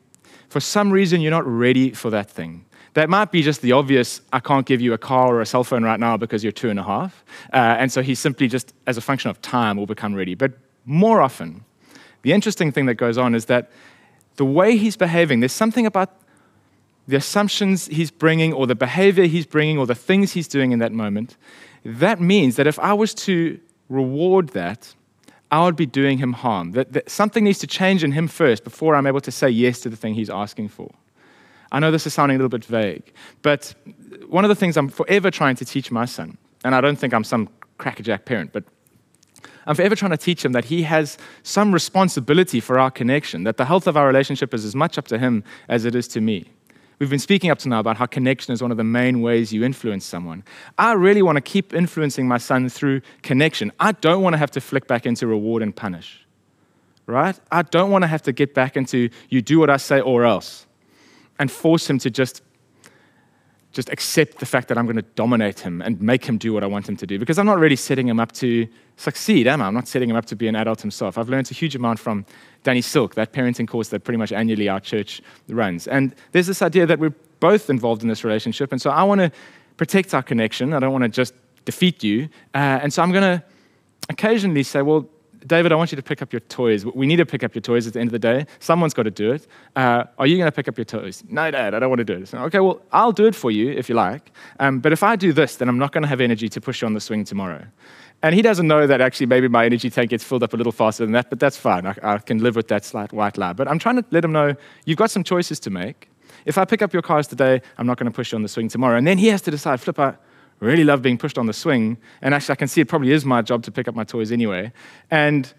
for 0.50 0.60
some 0.60 0.90
reason 0.90 1.20
you're 1.20 1.30
not 1.30 1.46
ready 1.46 1.92
for 1.92 2.10
that 2.10 2.28
thing. 2.28 2.66
That 2.94 3.08
might 3.08 3.30
be 3.30 3.40
just 3.40 3.62
the 3.62 3.70
obvious, 3.70 4.20
I 4.32 4.40
can't 4.40 4.66
give 4.66 4.80
you 4.80 4.92
a 4.92 4.98
car 4.98 5.36
or 5.36 5.40
a 5.40 5.46
cell 5.46 5.62
phone 5.62 5.84
right 5.84 6.00
now 6.00 6.16
because 6.16 6.42
you're 6.42 6.52
two 6.52 6.70
and 6.70 6.78
a 6.78 6.82
half. 6.82 7.24
Uh, 7.52 7.56
and 7.78 7.90
so 7.90 8.02
he 8.02 8.16
simply 8.16 8.48
just, 8.48 8.74
as 8.88 8.96
a 8.96 9.00
function 9.00 9.30
of 9.30 9.40
time, 9.40 9.76
will 9.76 9.86
become 9.86 10.12
ready. 10.12 10.34
But 10.34 10.54
more 10.84 11.20
often, 11.20 11.64
the 12.22 12.32
interesting 12.32 12.72
thing 12.72 12.86
that 12.86 12.96
goes 12.96 13.16
on 13.16 13.34
is 13.36 13.44
that 13.44 13.70
the 14.36 14.44
way 14.44 14.76
he's 14.76 14.96
behaving, 14.96 15.38
there's 15.38 15.52
something 15.52 15.86
about 15.86 16.16
the 17.06 17.16
assumptions 17.16 17.86
he's 17.86 18.10
bringing 18.10 18.52
or 18.52 18.66
the 18.66 18.74
behavior 18.74 19.26
he's 19.26 19.46
bringing 19.46 19.78
or 19.78 19.86
the 19.86 19.94
things 19.94 20.32
he's 20.32 20.48
doing 20.48 20.72
in 20.72 20.80
that 20.80 20.92
moment. 20.92 21.36
That 21.84 22.20
means 22.20 22.56
that 22.56 22.66
if 22.66 22.78
I 22.80 22.92
was 22.92 23.14
to 23.14 23.60
reward 23.88 24.48
that, 24.48 24.94
I 25.50 25.64
would 25.64 25.76
be 25.76 25.86
doing 25.86 26.18
him 26.18 26.32
harm. 26.32 26.72
That, 26.72 26.92
that 26.92 27.10
something 27.10 27.44
needs 27.44 27.58
to 27.60 27.66
change 27.66 28.04
in 28.04 28.12
him 28.12 28.28
first 28.28 28.64
before 28.64 28.94
I'm 28.94 29.06
able 29.06 29.20
to 29.22 29.32
say 29.32 29.48
yes 29.48 29.80
to 29.80 29.88
the 29.88 29.96
thing 29.96 30.14
he's 30.14 30.30
asking 30.30 30.68
for. 30.68 30.90
I 31.72 31.78
know 31.78 31.90
this 31.90 32.06
is 32.06 32.14
sounding 32.14 32.36
a 32.36 32.38
little 32.38 32.48
bit 32.48 32.64
vague, 32.64 33.12
but 33.42 33.74
one 34.28 34.44
of 34.44 34.48
the 34.48 34.54
things 34.54 34.76
I'm 34.76 34.88
forever 34.88 35.30
trying 35.30 35.56
to 35.56 35.64
teach 35.64 35.90
my 35.90 36.04
son, 36.04 36.36
and 36.64 36.74
I 36.74 36.80
don't 36.80 36.96
think 36.96 37.14
I'm 37.14 37.24
some 37.24 37.48
crackerjack 37.78 38.24
parent, 38.24 38.52
but 38.52 38.64
I'm 39.66 39.76
forever 39.76 39.94
trying 39.94 40.10
to 40.10 40.16
teach 40.16 40.44
him 40.44 40.52
that 40.52 40.64
he 40.64 40.82
has 40.82 41.16
some 41.42 41.72
responsibility 41.72 42.60
for 42.60 42.78
our 42.78 42.90
connection, 42.90 43.44
that 43.44 43.56
the 43.56 43.64
health 43.64 43.86
of 43.86 43.96
our 43.96 44.06
relationship 44.06 44.52
is 44.52 44.64
as 44.64 44.74
much 44.74 44.98
up 44.98 45.06
to 45.08 45.18
him 45.18 45.44
as 45.68 45.84
it 45.84 45.94
is 45.94 46.08
to 46.08 46.20
me. 46.20 46.46
We've 47.00 47.08
been 47.08 47.18
speaking 47.18 47.50
up 47.50 47.58
to 47.60 47.68
now 47.70 47.80
about 47.80 47.96
how 47.96 48.04
connection 48.04 48.52
is 48.52 48.60
one 48.60 48.70
of 48.70 48.76
the 48.76 48.84
main 48.84 49.22
ways 49.22 49.54
you 49.54 49.64
influence 49.64 50.04
someone. 50.04 50.44
I 50.76 50.92
really 50.92 51.22
want 51.22 51.36
to 51.36 51.40
keep 51.40 51.72
influencing 51.72 52.28
my 52.28 52.36
son 52.36 52.68
through 52.68 53.00
connection. 53.22 53.72
I 53.80 53.92
don't 53.92 54.22
want 54.22 54.34
to 54.34 54.38
have 54.38 54.50
to 54.50 54.60
flick 54.60 54.86
back 54.86 55.06
into 55.06 55.26
reward 55.26 55.62
and 55.62 55.74
punish, 55.74 56.26
right? 57.06 57.40
I 57.50 57.62
don't 57.62 57.90
want 57.90 58.02
to 58.02 58.06
have 58.06 58.20
to 58.24 58.32
get 58.32 58.52
back 58.52 58.76
into 58.76 59.08
you 59.30 59.40
do 59.40 59.58
what 59.58 59.70
I 59.70 59.78
say 59.78 60.00
or 60.00 60.26
else 60.26 60.66
and 61.38 61.50
force 61.50 61.88
him 61.88 61.98
to 62.00 62.10
just 62.10 62.42
just 63.72 63.88
accept 63.90 64.38
the 64.38 64.46
fact 64.46 64.68
that 64.68 64.76
I'm 64.76 64.86
going 64.86 64.96
to 64.96 65.02
dominate 65.14 65.60
him 65.60 65.80
and 65.80 66.00
make 66.00 66.24
him 66.24 66.38
do 66.38 66.52
what 66.52 66.64
I 66.64 66.66
want 66.66 66.88
him 66.88 66.96
to 66.96 67.06
do 67.06 67.18
because 67.18 67.38
I'm 67.38 67.46
not 67.46 67.58
really 67.58 67.76
setting 67.76 68.08
him 68.08 68.18
up 68.18 68.32
to 68.32 68.66
succeed, 68.96 69.46
am 69.46 69.62
I? 69.62 69.66
I'm 69.66 69.74
not 69.74 69.86
setting 69.86 70.10
him 70.10 70.16
up 70.16 70.26
to 70.26 70.36
be 70.36 70.48
an 70.48 70.56
adult 70.56 70.80
himself. 70.80 71.16
I've 71.16 71.28
learned 71.28 71.50
a 71.50 71.54
huge 71.54 71.76
amount 71.76 72.00
from 72.00 72.26
Danny 72.64 72.80
Silk, 72.80 73.14
that 73.14 73.32
parenting 73.32 73.68
course 73.68 73.88
that 73.88 74.02
pretty 74.02 74.18
much 74.18 74.32
annually 74.32 74.68
our 74.68 74.80
church 74.80 75.22
runs. 75.48 75.86
And 75.86 76.14
there's 76.32 76.48
this 76.48 76.62
idea 76.62 76.84
that 76.86 76.98
we're 76.98 77.14
both 77.38 77.70
involved 77.70 78.02
in 78.02 78.08
this 78.08 78.24
relationship. 78.24 78.72
And 78.72 78.82
so 78.82 78.90
I 78.90 79.04
want 79.04 79.20
to 79.20 79.30
protect 79.76 80.14
our 80.14 80.22
connection. 80.22 80.74
I 80.74 80.80
don't 80.80 80.92
want 80.92 81.04
to 81.04 81.08
just 81.08 81.32
defeat 81.64 82.02
you. 82.02 82.28
Uh, 82.54 82.80
and 82.82 82.92
so 82.92 83.02
I'm 83.02 83.12
going 83.12 83.38
to 83.38 83.42
occasionally 84.08 84.64
say, 84.64 84.82
well, 84.82 85.08
David, 85.46 85.72
I 85.72 85.74
want 85.74 85.90
you 85.90 85.96
to 85.96 86.02
pick 86.02 86.20
up 86.20 86.32
your 86.32 86.40
toys. 86.40 86.84
We 86.84 87.06
need 87.06 87.16
to 87.16 87.26
pick 87.26 87.42
up 87.42 87.54
your 87.54 87.62
toys 87.62 87.86
at 87.86 87.94
the 87.94 88.00
end 88.00 88.08
of 88.08 88.12
the 88.12 88.18
day. 88.18 88.46
Someone's 88.58 88.92
got 88.92 89.04
to 89.04 89.10
do 89.10 89.32
it. 89.32 89.46
Uh, 89.74 90.04
are 90.18 90.26
you 90.26 90.36
going 90.36 90.46
to 90.46 90.52
pick 90.52 90.68
up 90.68 90.76
your 90.76 90.84
toys? 90.84 91.24
No, 91.28 91.50
Dad, 91.50 91.74
I 91.74 91.78
don't 91.78 91.88
want 91.88 92.00
to 92.00 92.04
do 92.04 92.14
it. 92.14 92.34
Okay, 92.34 92.60
well, 92.60 92.82
I'll 92.92 93.12
do 93.12 93.26
it 93.26 93.34
for 93.34 93.50
you 93.50 93.70
if 93.70 93.88
you 93.88 93.94
like. 93.94 94.32
Um, 94.58 94.80
but 94.80 94.92
if 94.92 95.02
I 95.02 95.16
do 95.16 95.32
this, 95.32 95.56
then 95.56 95.68
I'm 95.68 95.78
not 95.78 95.92
going 95.92 96.02
to 96.02 96.08
have 96.08 96.20
energy 96.20 96.48
to 96.50 96.60
push 96.60 96.82
you 96.82 96.86
on 96.86 96.94
the 96.94 97.00
swing 97.00 97.24
tomorrow. 97.24 97.64
And 98.22 98.34
he 98.34 98.42
doesn't 98.42 98.68
know 98.68 98.86
that 98.86 99.00
actually 99.00 99.26
maybe 99.26 99.48
my 99.48 99.64
energy 99.64 99.88
tank 99.88 100.10
gets 100.10 100.24
filled 100.24 100.42
up 100.42 100.52
a 100.52 100.56
little 100.56 100.72
faster 100.72 101.04
than 101.04 101.12
that, 101.12 101.30
but 101.30 101.40
that's 101.40 101.56
fine. 101.56 101.86
I, 101.86 101.96
I 102.02 102.18
can 102.18 102.38
live 102.38 102.54
with 102.54 102.68
that 102.68 102.84
slight 102.84 103.12
white 103.12 103.38
lie. 103.38 103.54
But 103.54 103.66
I'm 103.66 103.78
trying 103.78 103.96
to 103.96 104.04
let 104.10 104.24
him 104.24 104.32
know 104.32 104.54
you've 104.84 104.98
got 104.98 105.10
some 105.10 105.24
choices 105.24 105.58
to 105.60 105.70
make. 105.70 106.10
If 106.44 106.58
I 106.58 106.66
pick 106.66 106.82
up 106.82 106.92
your 106.92 107.02
cars 107.02 107.26
today, 107.26 107.62
I'm 107.78 107.86
not 107.86 107.98
going 107.98 108.10
to 108.10 108.14
push 108.14 108.32
you 108.32 108.36
on 108.36 108.42
the 108.42 108.48
swing 108.48 108.68
tomorrow. 108.68 108.98
And 108.98 109.06
then 109.06 109.16
he 109.16 109.28
has 109.28 109.40
to 109.42 109.50
decide, 109.50 109.80
flip 109.80 109.98
out 109.98 110.20
really 110.60 110.84
love 110.84 111.02
being 111.02 111.18
pushed 111.18 111.38
on 111.38 111.46
the 111.46 111.52
swing. 111.52 111.98
And 112.22 112.34
actually, 112.34 112.52
I 112.52 112.56
can 112.56 112.68
see 112.68 112.80
it 112.80 112.88
probably 112.88 113.12
is 113.12 113.24
my 113.24 113.42
job 113.42 113.62
to 113.64 113.72
pick 113.72 113.88
up 113.88 113.94
my 113.94 114.04
toys 114.04 114.30
anyway. 114.30 114.72
And 115.10 115.52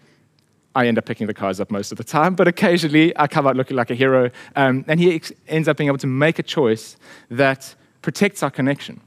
I 0.74 0.86
end 0.86 0.96
up 0.96 1.04
picking 1.04 1.26
the 1.26 1.34
cars 1.34 1.60
up 1.60 1.70
most 1.70 1.92
of 1.92 1.98
the 1.98 2.04
time, 2.04 2.34
but 2.40 2.48
occasionally 2.48 3.12
I 3.18 3.26
come 3.26 3.46
out 3.46 3.56
looking 3.56 3.76
like 3.76 3.90
a 3.90 3.94
hero. 3.94 4.30
Um, 4.56 4.84
and 4.88 4.98
he 4.98 5.14
ex- 5.14 5.32
ends 5.48 5.68
up 5.68 5.76
being 5.76 5.88
able 5.88 5.98
to 5.98 6.06
make 6.06 6.38
a 6.38 6.42
choice 6.42 6.96
that 7.30 7.74
protects 8.00 8.42
our 8.42 8.50
connection. 8.50 9.00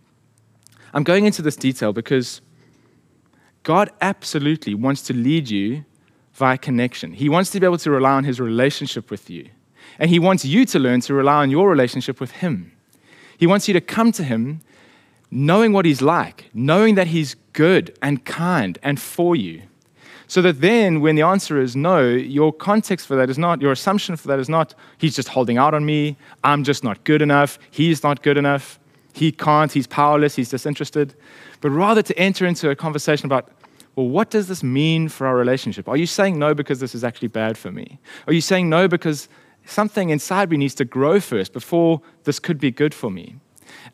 I'm 0.93 1.04
going 1.04 1.26
into 1.26 1.41
this 1.41 1.56
detail 1.56 1.91
because 1.91 2.41
God 3.64 3.91
absolutely 4.00 4.76
wants 4.76 5.02
to 5.04 5.14
lead 5.14 5.50
you 5.50 5.84
via 6.34 6.58
connection. 6.58 7.14
He 7.14 7.30
wants 7.30 7.50
to 7.52 7.60
be 7.60 7.66
able 7.66 7.78
to 7.80 7.91
rely 7.91 8.12
on 8.12 8.24
his 8.24 8.39
relationship 8.39 9.10
with 9.10 9.30
you. 9.30 9.50
And 10.00 10.10
he 10.10 10.20
wants 10.20 10.46
you 10.46 10.66
to 10.66 10.80
learn 10.80 11.02
to 11.02 11.14
rely 11.14 11.41
on 11.41 11.50
your 11.50 11.70
relationship 11.70 12.20
with 12.20 12.32
him. 12.32 12.72
He 13.38 13.48
wants 13.48 13.68
you 13.68 13.74
to 13.74 13.82
come 13.82 14.12
to 14.14 14.24
him 14.24 14.62
knowing 15.32 15.73
what 15.73 15.86
he's 15.86 16.01
like, 16.01 16.49
knowing 16.53 16.95
that 16.95 17.07
he's 17.07 17.36
good 17.53 17.97
and 18.01 18.23
kind 18.26 18.78
and 18.84 18.99
for 18.99 19.36
you. 19.36 19.61
So 20.28 20.41
that 20.41 20.61
then, 20.61 21.01
when 21.01 21.15
the 21.15 21.21
answer 21.21 21.59
is 21.61 21.76
no, 21.76 22.07
your 22.09 22.51
context 22.51 23.07
for 23.07 23.15
that 23.15 23.30
is 23.30 23.38
not, 23.38 23.61
your 23.61 23.71
assumption 23.71 24.15
for 24.15 24.28
that 24.28 24.39
is 24.39 24.49
not, 24.49 24.73
he's 24.97 25.15
just 25.15 25.28
holding 25.30 25.57
out 25.57 25.73
on 25.73 25.86
me, 25.86 26.17
I'm 26.43 26.63
just 26.63 26.84
not 26.84 27.03
good 27.03 27.21
enough, 27.21 27.59
he's 27.69 28.01
not 28.01 28.23
good 28.23 28.38
enough, 28.38 28.80
he 29.13 29.32
can't, 29.32 29.71
he's 29.71 29.88
powerless, 29.88 30.36
he's 30.36 30.49
disinterested. 30.49 31.13
But 31.61 31.69
rather 31.69 32.01
to 32.01 32.17
enter 32.17 32.45
into 32.45 32.69
a 32.69 32.76
conversation 32.76 33.28
about, 33.28 33.51
well, 33.95 34.07
what 34.07 34.30
does 34.30 34.47
this 34.47 34.63
mean 34.63 35.09
for 35.09 35.28
our 35.28 35.36
relationship? 35.36 35.88
Are 35.88 35.95
you 35.95 36.07
saying 36.07 36.38
no 36.38 36.53
because 36.53 36.80
this 36.80 36.95
is 36.95 37.03
actually 37.03 37.30
bad 37.30 37.57
for 37.57 37.71
me? 37.71 37.99
Are 38.28 38.34
you 38.34 38.41
saying 38.41 38.67
no 38.67 38.88
because 38.88 39.30
something 39.65 40.09
inside 40.09 40.49
me 40.49 40.57
needs 40.57 40.76
to 40.76 40.86
grow 40.86 41.19
first 41.19 41.53
before 41.53 42.01
this 42.23 42.39
could 42.39 42.59
be 42.59 42.71
good 42.71 42.93
for 42.93 43.09
me? 43.09 43.36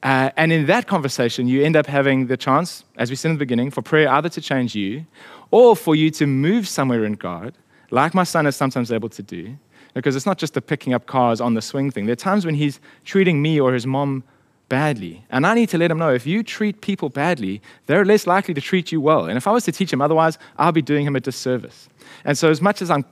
Uh, 0.03 0.31
and 0.37 0.51
in 0.51 0.65
that 0.65 0.87
conversation, 0.87 1.47
you 1.47 1.63
end 1.63 1.75
up 1.75 1.85
having 1.85 2.27
the 2.27 2.37
chance, 2.37 2.83
as 2.97 3.09
we 3.09 3.15
said 3.15 3.29
in 3.29 3.35
the 3.35 3.39
beginning, 3.39 3.71
for 3.71 3.81
prayer 3.81 4.09
either 4.09 4.29
to 4.29 4.41
change 4.41 4.75
you 4.75 5.05
or 5.51 5.75
for 5.75 5.95
you 5.95 6.09
to 6.11 6.25
move 6.25 6.67
somewhere 6.67 7.05
in 7.05 7.13
God, 7.13 7.53
like 7.89 8.13
my 8.13 8.23
son 8.23 8.47
is 8.47 8.55
sometimes 8.55 8.91
able 8.91 9.09
to 9.09 9.23
do. 9.23 9.57
Because 9.93 10.15
it's 10.15 10.25
not 10.25 10.37
just 10.37 10.53
the 10.53 10.61
picking 10.61 10.93
up 10.93 11.05
cars 11.05 11.41
on 11.41 11.53
the 11.53 11.61
swing 11.61 11.91
thing. 11.91 12.05
There 12.05 12.13
are 12.13 12.15
times 12.15 12.45
when 12.45 12.55
he's 12.55 12.79
treating 13.03 13.41
me 13.41 13.59
or 13.59 13.73
his 13.73 13.85
mom 13.85 14.23
badly. 14.71 15.25
And 15.29 15.45
I 15.45 15.53
need 15.53 15.67
to 15.69 15.77
let 15.77 15.91
him 15.91 15.97
know 15.97 16.13
if 16.13 16.25
you 16.25 16.43
treat 16.43 16.79
people 16.79 17.09
badly, 17.09 17.61
they're 17.87 18.05
less 18.05 18.25
likely 18.25 18.53
to 18.53 18.61
treat 18.61 18.89
you 18.89 19.01
well. 19.01 19.25
And 19.25 19.35
if 19.35 19.45
I 19.45 19.51
was 19.51 19.65
to 19.65 19.71
teach 19.73 19.91
him 19.91 20.01
otherwise, 20.01 20.37
I'll 20.57 20.71
be 20.71 20.81
doing 20.81 21.05
him 21.05 21.17
a 21.17 21.19
disservice. 21.19 21.89
And 22.23 22.37
so, 22.37 22.49
as 22.49 22.61
much 22.61 22.81
as 22.81 22.89
I'm 22.89 23.03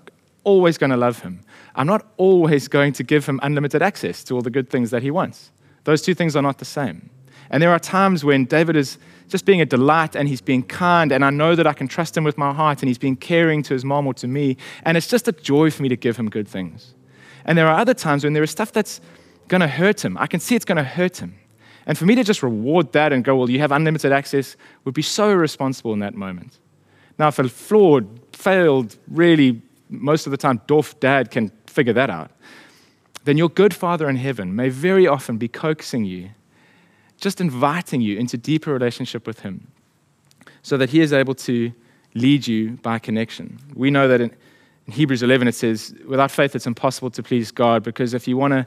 always 0.46 0.78
going 0.78 0.92
to 0.92 0.96
love 0.96 1.20
him, 1.20 1.42
I'm 1.76 1.86
not 1.86 2.08
always 2.16 2.70
going 2.70 2.94
to 2.94 3.04
give 3.04 3.26
him 3.26 3.42
unlimited 3.44 3.82
access 3.82 4.24
to 4.26 4.36
all 4.36 4.42
the 4.42 4.50
good 4.50 4.70
things 4.70 4.90
that 4.92 5.04
he 5.04 5.12
wants. 5.12 5.52
Those 5.84 6.02
two 6.02 6.14
things 6.14 6.36
are 6.36 6.42
not 6.42 6.58
the 6.58 6.66
same. 6.66 7.10
And 7.50 7.64
there 7.64 7.72
are 7.72 7.80
times 7.80 8.24
when 8.24 8.46
David 8.46 8.76
is 8.76 8.98
just 9.28 9.46
being 9.46 9.62
a 9.62 9.66
delight 9.66 10.16
and 10.16 10.28
he's 10.28 10.42
being 10.42 10.64
kind, 10.64 11.12
and 11.12 11.24
I 11.24 11.30
know 11.30 11.56
that 11.56 11.68
I 11.68 11.74
can 11.74 11.88
trust 11.88 12.16
him 12.18 12.24
with 12.24 12.38
my 12.38 12.54
heart, 12.54 12.82
and 12.82 12.88
he's 12.88 12.98
being 12.98 13.16
caring 13.16 13.64
to 13.64 13.74
his 13.74 13.86
mom 13.86 14.08
or 14.08 14.14
to 14.16 14.28
me, 14.28 14.58
and 14.84 14.98
it's 14.98 15.08
just 15.08 15.28
a 15.28 15.32
joy 15.32 15.72
for 15.72 15.84
me 15.84 15.90
to 15.90 15.96
give 15.96 16.18
him 16.18 16.30
good 16.30 16.48
things. 16.48 16.94
And 17.46 17.58
there 17.58 17.68
are 17.68 17.80
other 17.80 17.94
times 17.94 18.24
when 18.24 18.34
there 18.34 18.44
is 18.44 18.52
stuff 18.52 18.72
that's 18.72 19.02
going 19.48 19.62
to 19.62 19.68
hurt 19.68 20.04
him. 20.04 20.18
I 20.18 20.28
can 20.28 20.40
see 20.40 20.56
it's 20.56 20.66
going 20.66 20.78
to 20.78 20.84
hurt 20.84 21.18
him. 21.18 21.36
And 21.86 21.98
for 21.98 22.06
me 22.06 22.14
to 22.16 22.24
just 22.24 22.44
reward 22.44 22.92
that 22.94 23.12
and 23.12 23.24
go, 23.24 23.36
well, 23.36 23.50
you 23.50 23.60
have 23.60 23.72
unlimited 23.72 24.12
access, 24.12 24.56
would 24.86 24.94
be 24.94 25.02
so 25.02 25.32
irresponsible 25.32 25.94
in 25.94 26.00
that 26.00 26.14
moment. 26.14 26.60
Now, 27.18 27.30
if 27.30 27.40
a 27.40 27.50
flawed, 27.50 28.08
failed, 28.32 28.96
really, 29.08 29.62
most 29.90 30.28
of 30.28 30.32
the 30.32 30.38
time, 30.38 30.60
dwarf 30.68 31.00
dad 31.00 31.32
can 31.32 31.52
figure 31.66 31.94
that 31.94 32.10
out, 32.10 32.32
then 33.26 33.38
your 33.38 33.50
good 33.50 33.74
Father 33.74 34.10
in 34.10 34.16
heaven 34.16 34.56
may 34.56 34.70
very 34.70 35.08
often 35.08 35.38
be 35.38 35.48
coaxing 35.48 36.06
you, 36.06 36.30
just 37.18 37.42
inviting 37.42 38.02
you 38.02 38.18
into 38.18 38.38
deeper 38.38 38.72
relationship 38.72 39.28
with 39.28 39.42
Him 39.42 39.68
so 40.62 40.78
that 40.78 40.90
He 40.90 41.02
is 41.02 41.14
able 41.14 41.36
to 41.36 41.72
lead 42.16 42.48
you 42.48 42.72
by 42.82 43.00
connection. 43.00 43.60
We 43.74 43.92
know 43.92 44.08
that 44.08 44.22
in, 44.22 44.36
Hebrews 44.88 45.22
11 45.22 45.48
it 45.48 45.56
says, 45.56 45.94
without 46.08 46.32
faith 46.32 46.56
it's 46.56 46.66
impossible 46.66 47.12
to 47.12 47.22
please 47.22 47.52
God 47.52 47.84
because 47.84 48.14
if 48.14 48.28
you 48.28 48.38
want 48.38 48.54
to 48.54 48.66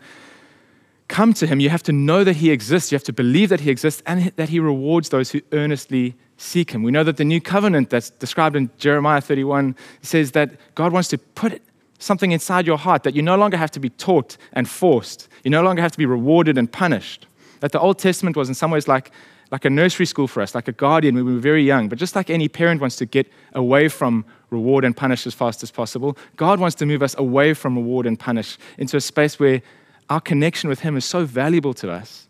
come 1.09 1.33
to 1.35 1.47
Him, 1.47 1.61
you 1.61 1.69
have 1.69 1.83
to 1.85 1.93
know 1.93 2.25
that 2.25 2.37
He 2.37 2.51
exists, 2.51 2.93
you 2.93 2.97
have 2.97 3.05
to 3.05 3.13
believe 3.13 3.49
that 3.51 3.61
He 3.61 3.71
exists, 3.71 4.03
and 4.07 4.33
that 4.37 4.49
He 4.49 4.61
rewards 4.61 5.11
those 5.11 5.31
who 5.31 5.41
earnestly 5.53 6.15
seek 6.37 6.71
Him. 6.71 6.83
We 6.83 6.91
know 6.91 7.05
that 7.05 7.17
the 7.17 7.25
new 7.25 7.41
covenant 7.41 7.91
that's 7.91 8.11
described 8.11 8.57
in 8.57 8.71
Jeremiah 8.79 9.21
31 9.21 9.77
says 10.01 10.33
that 10.33 10.53
God 10.75 10.93
wants 10.93 11.09
to 11.11 11.19
put 11.19 11.63
something 12.03 12.33
inside 12.33 12.67
your 12.67 12.79
heart 12.79 13.05
that 13.05 13.15
you 13.15 13.23
no 13.23 13.37
longer 13.37 13.57
have 13.57 13.71
to 13.73 13.81
be 13.81 13.91
taught 13.91 14.37
and 14.53 14.69
forced. 14.69 15.29
You 15.45 15.51
no 15.51 15.63
longer 15.63 15.83
have 15.83 15.93
to 15.93 15.99
be 15.99 16.07
rewarded 16.07 16.59
and 16.59 16.71
punished. 16.71 17.27
That 17.61 17.73
the 17.73 17.81
Old 17.81 17.99
Testament 17.99 18.37
was 18.37 18.49
in 18.49 18.55
some 18.55 18.71
ways 18.71 18.89
like, 18.89 19.13
like 19.51 19.65
a 19.65 19.71
nursery 19.71 20.07
school 20.07 20.27
for 20.27 20.43
us, 20.43 20.55
like 20.55 20.67
a 20.67 20.73
guardian 20.73 21.15
when 21.15 21.25
we 21.25 21.35
were 21.35 21.41
very 21.41 21.63
young. 21.63 21.89
But 21.89 21.99
just 21.99 22.17
like 22.17 22.29
any 22.29 22.49
parent 22.49 22.81
wants 22.81 22.97
to 22.97 23.07
get 23.07 23.31
away 23.55 23.89
from 23.89 24.25
reward 24.51 24.85
and 24.85 24.97
punish 24.97 25.27
as 25.27 25.35
fast 25.35 25.63
as 25.63 25.71
possible, 25.71 26.17
God 26.37 26.59
wants 26.59 26.75
to 26.77 26.87
move 26.87 27.03
us 27.03 27.15
away 27.19 27.55
from 27.55 27.77
reward 27.77 28.07
and 28.07 28.19
punish 28.19 28.59
into 28.79 28.97
a 28.97 29.01
space 29.01 29.39
where 29.39 29.63
our 30.11 30.21
connection 30.21 30.69
with 30.69 30.81
Him 30.81 30.97
is 30.97 31.05
so 31.05 31.25
valuable 31.25 31.75
to 31.75 31.91
us 31.91 32.27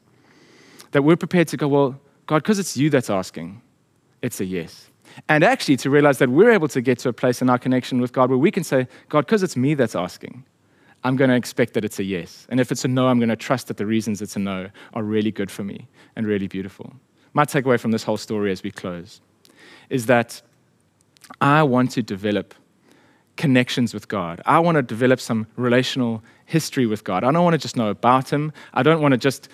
that 0.90 1.02
we're 1.02 1.16
prepared 1.16 1.48
to 1.48 1.56
go, 1.56 1.68
Well, 1.68 2.00
God, 2.26 2.42
because 2.42 2.58
it's 2.58 2.76
you 2.76 2.90
that's 2.90 3.10
asking, 3.10 3.62
it's 4.20 4.40
a 4.40 4.44
yes. 4.44 4.91
And 5.28 5.44
actually, 5.44 5.76
to 5.78 5.90
realize 5.90 6.18
that 6.18 6.28
we're 6.28 6.50
able 6.50 6.68
to 6.68 6.80
get 6.80 6.98
to 7.00 7.08
a 7.08 7.12
place 7.12 7.42
in 7.42 7.50
our 7.50 7.58
connection 7.58 8.00
with 8.00 8.12
God 8.12 8.30
where 8.30 8.38
we 8.38 8.50
can 8.50 8.64
say, 8.64 8.86
God, 9.08 9.26
because 9.26 9.42
it's 9.42 9.56
me 9.56 9.74
that's 9.74 9.94
asking, 9.94 10.44
I'm 11.04 11.16
going 11.16 11.30
to 11.30 11.36
expect 11.36 11.74
that 11.74 11.84
it's 11.84 11.98
a 11.98 12.04
yes. 12.04 12.46
And 12.48 12.60
if 12.60 12.70
it's 12.70 12.84
a 12.84 12.88
no, 12.88 13.08
I'm 13.08 13.18
going 13.18 13.28
to 13.28 13.36
trust 13.36 13.68
that 13.68 13.76
the 13.76 13.86
reasons 13.86 14.22
it's 14.22 14.36
a 14.36 14.38
no 14.38 14.68
are 14.94 15.02
really 15.02 15.30
good 15.30 15.50
for 15.50 15.64
me 15.64 15.88
and 16.16 16.26
really 16.26 16.46
beautiful. 16.46 16.92
My 17.34 17.44
takeaway 17.44 17.80
from 17.80 17.90
this 17.90 18.04
whole 18.04 18.16
story 18.16 18.52
as 18.52 18.62
we 18.62 18.70
close 18.70 19.20
is 19.90 20.06
that 20.06 20.42
I 21.40 21.62
want 21.62 21.90
to 21.92 22.02
develop 22.02 22.54
connections 23.36 23.94
with 23.94 24.08
God. 24.08 24.42
I 24.46 24.58
want 24.58 24.76
to 24.76 24.82
develop 24.82 25.18
some 25.18 25.46
relational 25.56 26.22
history 26.44 26.86
with 26.86 27.02
God. 27.04 27.24
I 27.24 27.32
don't 27.32 27.44
want 27.44 27.54
to 27.54 27.58
just 27.58 27.76
know 27.76 27.88
about 27.88 28.30
Him. 28.30 28.52
I 28.74 28.82
don't 28.82 29.00
want 29.00 29.12
to 29.12 29.18
just 29.18 29.48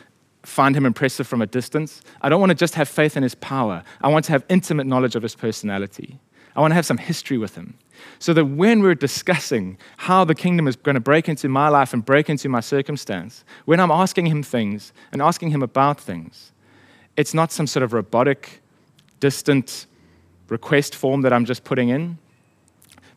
find 0.48 0.74
him 0.74 0.86
impressive 0.86 1.26
from 1.26 1.42
a 1.42 1.46
distance. 1.46 2.00
I 2.22 2.28
don't 2.28 2.40
want 2.40 2.50
to 2.50 2.56
just 2.56 2.74
have 2.74 2.88
faith 2.88 3.16
in 3.16 3.22
his 3.22 3.34
power. 3.36 3.82
I 4.00 4.08
want 4.08 4.24
to 4.26 4.32
have 4.32 4.44
intimate 4.48 4.86
knowledge 4.86 5.14
of 5.14 5.22
his 5.22 5.34
personality. 5.34 6.18
I 6.56 6.60
want 6.60 6.72
to 6.72 6.74
have 6.74 6.86
some 6.86 6.98
history 6.98 7.38
with 7.38 7.54
him. 7.54 7.78
So 8.18 8.32
that 8.32 8.44
when 8.44 8.80
we're 8.80 8.94
discussing 8.94 9.78
how 9.96 10.24
the 10.24 10.34
kingdom 10.34 10.66
is 10.66 10.76
going 10.76 10.94
to 10.94 11.00
break 11.00 11.28
into 11.28 11.48
my 11.48 11.68
life 11.68 11.92
and 11.92 12.04
break 12.04 12.28
into 12.30 12.48
my 12.48 12.60
circumstance, 12.60 13.44
when 13.64 13.78
I'm 13.78 13.90
asking 13.90 14.26
him 14.26 14.42
things 14.42 14.92
and 15.12 15.20
asking 15.20 15.50
him 15.50 15.62
about 15.62 16.00
things, 16.00 16.52
it's 17.16 17.34
not 17.34 17.52
some 17.52 17.66
sort 17.66 17.82
of 17.82 17.92
robotic, 17.92 18.60
distant 19.20 19.86
request 20.48 20.94
form 20.94 21.22
that 21.22 21.32
I'm 21.32 21.44
just 21.44 21.64
putting 21.64 21.90
in, 21.90 22.18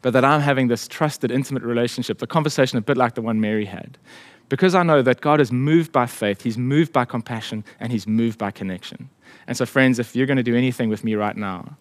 but 0.01 0.13
that 0.13 0.25
I'm 0.25 0.41
having 0.41 0.67
this 0.67 0.87
trusted, 0.87 1.31
intimate 1.31 1.63
relationship, 1.63 2.17
the 2.17 2.27
conversation 2.27 2.77
a 2.77 2.81
bit 2.81 2.97
like 2.97 3.15
the 3.15 3.21
one 3.21 3.39
Mary 3.39 3.65
had, 3.65 3.97
because 4.51 4.75
I 4.75 4.83
know 4.83 5.01
that 5.01 5.21
God 5.21 5.39
is 5.39 5.49
moved 5.49 5.93
by 5.93 6.05
faith, 6.05 6.41
He's 6.41 6.57
moved 6.57 6.91
by 6.91 7.05
compassion, 7.05 7.63
and 7.79 7.89
He's 7.89 8.05
moved 8.05 8.37
by 8.37 8.51
connection. 8.51 9.09
And 9.47 9.55
so, 9.55 9.65
friends, 9.65 9.97
if 9.97 10.13
you're 10.13 10.25
going 10.25 10.35
to 10.35 10.43
do 10.43 10.57
anything 10.57 10.89
with 10.89 11.05
me 11.05 11.15
right 11.15 11.37
now, 11.37 11.77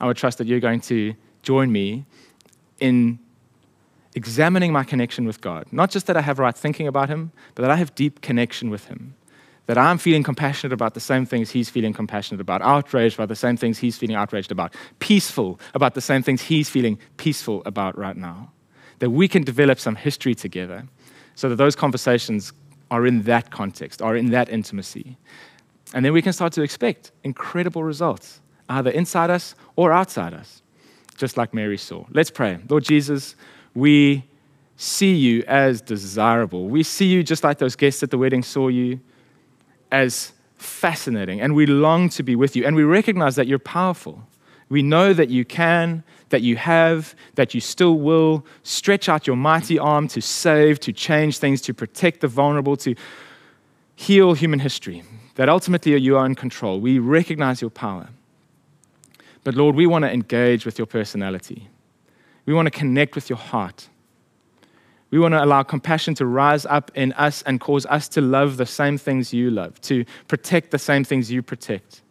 I 0.00 0.06
would 0.06 0.16
trust 0.16 0.38
that 0.38 0.46
you're 0.46 0.60
going 0.60 0.80
to 0.82 1.14
join 1.42 1.72
me 1.72 2.04
in 2.78 3.18
examining 4.14 4.72
my 4.72 4.84
connection 4.84 5.26
with 5.26 5.40
God. 5.40 5.66
Not 5.72 5.90
just 5.90 6.06
that 6.06 6.16
I 6.16 6.20
have 6.20 6.38
right 6.38 6.56
thinking 6.56 6.86
about 6.86 7.08
Him, 7.08 7.32
but 7.56 7.62
that 7.62 7.72
I 7.72 7.74
have 7.74 7.92
deep 7.96 8.20
connection 8.20 8.70
with 8.70 8.84
Him. 8.86 9.16
That 9.66 9.76
I'm 9.76 9.98
feeling 9.98 10.22
compassionate 10.22 10.72
about 10.72 10.94
the 10.94 11.00
same 11.00 11.26
things 11.26 11.50
He's 11.50 11.68
feeling 11.68 11.92
compassionate 11.92 12.40
about, 12.40 12.62
outraged 12.62 13.16
by 13.16 13.26
the 13.26 13.34
same 13.34 13.56
things 13.56 13.78
He's 13.78 13.98
feeling 13.98 14.14
outraged 14.14 14.52
about, 14.52 14.72
peaceful 15.00 15.58
about 15.74 15.94
the 15.94 16.00
same 16.00 16.22
things 16.22 16.42
He's 16.42 16.70
feeling 16.70 16.96
peaceful 17.16 17.60
about 17.66 17.98
right 17.98 18.16
now. 18.16 18.52
That 19.00 19.10
we 19.10 19.26
can 19.26 19.42
develop 19.42 19.80
some 19.80 19.96
history 19.96 20.36
together 20.36 20.86
so 21.34 21.48
that 21.48 21.56
those 21.56 21.76
conversations 21.76 22.52
are 22.90 23.06
in 23.06 23.22
that 23.22 23.50
context, 23.50 24.02
are 24.02 24.16
in 24.16 24.30
that 24.30 24.48
intimacy. 24.48 25.16
And 25.94 26.04
then 26.04 26.12
we 26.12 26.22
can 26.22 26.32
start 26.32 26.52
to 26.54 26.62
expect 26.62 27.12
incredible 27.22 27.82
results, 27.82 28.40
either 28.68 28.90
inside 28.90 29.30
us 29.30 29.54
or 29.76 29.92
outside 29.92 30.34
us, 30.34 30.62
just 31.16 31.36
like 31.36 31.54
Mary 31.54 31.78
saw. 31.78 32.04
Let's 32.10 32.30
pray. 32.30 32.58
Lord 32.68 32.84
Jesus, 32.84 33.36
we 33.74 34.24
see 34.76 35.14
you 35.14 35.44
as 35.46 35.80
desirable. 35.80 36.66
We 36.68 36.82
see 36.82 37.06
you 37.06 37.22
just 37.22 37.44
like 37.44 37.58
those 37.58 37.76
guests 37.76 38.02
at 38.02 38.10
the 38.10 38.18
wedding 38.18 38.42
saw 38.42 38.68
you 38.68 39.00
as 39.92 40.32
fascinating, 40.56 41.40
and 41.40 41.54
we 41.54 41.66
long 41.66 42.08
to 42.08 42.22
be 42.22 42.34
with 42.34 42.56
you, 42.56 42.64
and 42.64 42.74
we 42.74 42.82
recognize 42.82 43.36
that 43.36 43.46
you're 43.46 43.58
powerful. 43.58 44.26
We 44.68 44.82
know 44.82 45.12
that 45.12 45.28
you 45.28 45.44
can, 45.44 46.02
that 46.30 46.42
you 46.42 46.56
have, 46.56 47.14
that 47.34 47.54
you 47.54 47.60
still 47.60 47.98
will. 47.98 48.44
Stretch 48.62 49.08
out 49.08 49.26
your 49.26 49.36
mighty 49.36 49.78
arm 49.78 50.08
to 50.08 50.20
save, 50.20 50.80
to 50.80 50.92
change 50.92 51.38
things, 51.38 51.60
to 51.62 51.74
protect 51.74 52.20
the 52.20 52.28
vulnerable, 52.28 52.76
to 52.78 52.94
heal 53.96 54.34
human 54.34 54.58
history. 54.58 55.02
That 55.36 55.48
ultimately 55.48 55.96
you 55.96 56.16
are 56.16 56.26
in 56.26 56.34
control. 56.34 56.80
We 56.80 56.98
recognize 56.98 57.60
your 57.60 57.70
power. 57.70 58.08
But 59.42 59.54
Lord, 59.54 59.74
we 59.74 59.86
want 59.86 60.04
to 60.04 60.10
engage 60.10 60.64
with 60.64 60.78
your 60.78 60.86
personality. 60.86 61.68
We 62.46 62.54
want 62.54 62.66
to 62.66 62.70
connect 62.70 63.14
with 63.14 63.28
your 63.28 63.38
heart. 63.38 63.88
We 65.10 65.18
want 65.18 65.32
to 65.32 65.44
allow 65.44 65.62
compassion 65.62 66.14
to 66.16 66.26
rise 66.26 66.66
up 66.66 66.90
in 66.94 67.12
us 67.12 67.42
and 67.42 67.60
cause 67.60 67.86
us 67.86 68.08
to 68.10 68.20
love 68.20 68.56
the 68.56 68.66
same 68.66 68.98
things 68.98 69.32
you 69.32 69.50
love, 69.50 69.80
to 69.82 70.04
protect 70.28 70.70
the 70.70 70.78
same 70.78 71.04
things 71.04 71.30
you 71.30 71.42
protect 71.42 72.02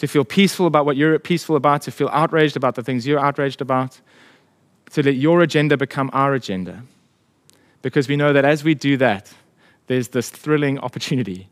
to 0.00 0.06
feel 0.06 0.24
peaceful 0.24 0.64
about 0.64 0.86
what 0.86 0.96
you're 0.96 1.18
peaceful 1.18 1.56
about, 1.56 1.82
to 1.82 1.90
feel 1.90 2.08
outraged 2.10 2.56
about 2.56 2.74
the 2.74 2.82
things 2.82 3.06
you're 3.06 3.20
outraged 3.20 3.60
about, 3.60 4.00
to 4.92 5.02
let 5.02 5.16
your 5.16 5.42
agenda 5.42 5.76
become 5.76 6.08
our 6.14 6.32
agenda. 6.32 6.84
Because 7.82 8.08
we 8.08 8.16
know 8.16 8.32
that 8.32 8.46
as 8.46 8.64
we 8.64 8.74
do 8.74 8.96
that, 8.96 9.30
there's 9.88 10.08
this 10.08 10.30
thrilling 10.30 10.78
opportunity. 10.78 11.50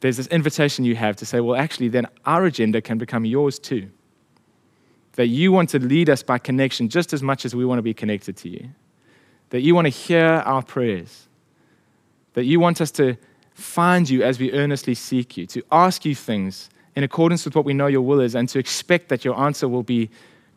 There's 0.00 0.16
this 0.16 0.28
invitation 0.28 0.86
you 0.86 0.96
have 0.96 1.14
to 1.16 1.26
say, 1.26 1.40
well, 1.40 1.60
actually, 1.60 1.88
then 1.88 2.06
our 2.24 2.46
agenda 2.46 2.80
can 2.80 2.96
become 2.96 3.26
yours 3.26 3.58
too. 3.58 3.90
That 5.16 5.26
you 5.26 5.52
want 5.52 5.68
to 5.70 5.78
lead 5.78 6.08
us 6.08 6.22
by 6.22 6.38
connection 6.38 6.88
just 6.88 7.12
as 7.12 7.22
much 7.22 7.44
as 7.44 7.54
we 7.54 7.66
want 7.66 7.80
to 7.80 7.82
be 7.82 7.92
connected 7.92 8.34
to 8.38 8.48
you. 8.48 8.70
That 9.50 9.60
you 9.60 9.74
want 9.74 9.84
to 9.84 9.90
hear 9.90 10.24
our 10.24 10.62
prayers. 10.62 11.28
That 12.32 12.44
you 12.44 12.60
want 12.60 12.80
us 12.80 12.90
to 12.92 13.18
find 13.52 14.08
you 14.08 14.22
as 14.22 14.38
we 14.38 14.52
earnestly 14.52 14.94
seek 14.94 15.36
you, 15.36 15.46
to 15.48 15.62
ask 15.70 16.06
you 16.06 16.14
things 16.14 16.70
in 16.94 17.04
accordance 17.04 17.44
with 17.44 17.54
what 17.54 17.64
we 17.64 17.72
know 17.72 17.86
your 17.86 18.02
will 18.02 18.20
is, 18.20 18.34
and 18.34 18.48
to 18.50 18.58
expect 18.58 19.08
that 19.08 19.24
your 19.24 19.38
answer 19.38 19.68
will 19.68 19.82
be 19.82 20.10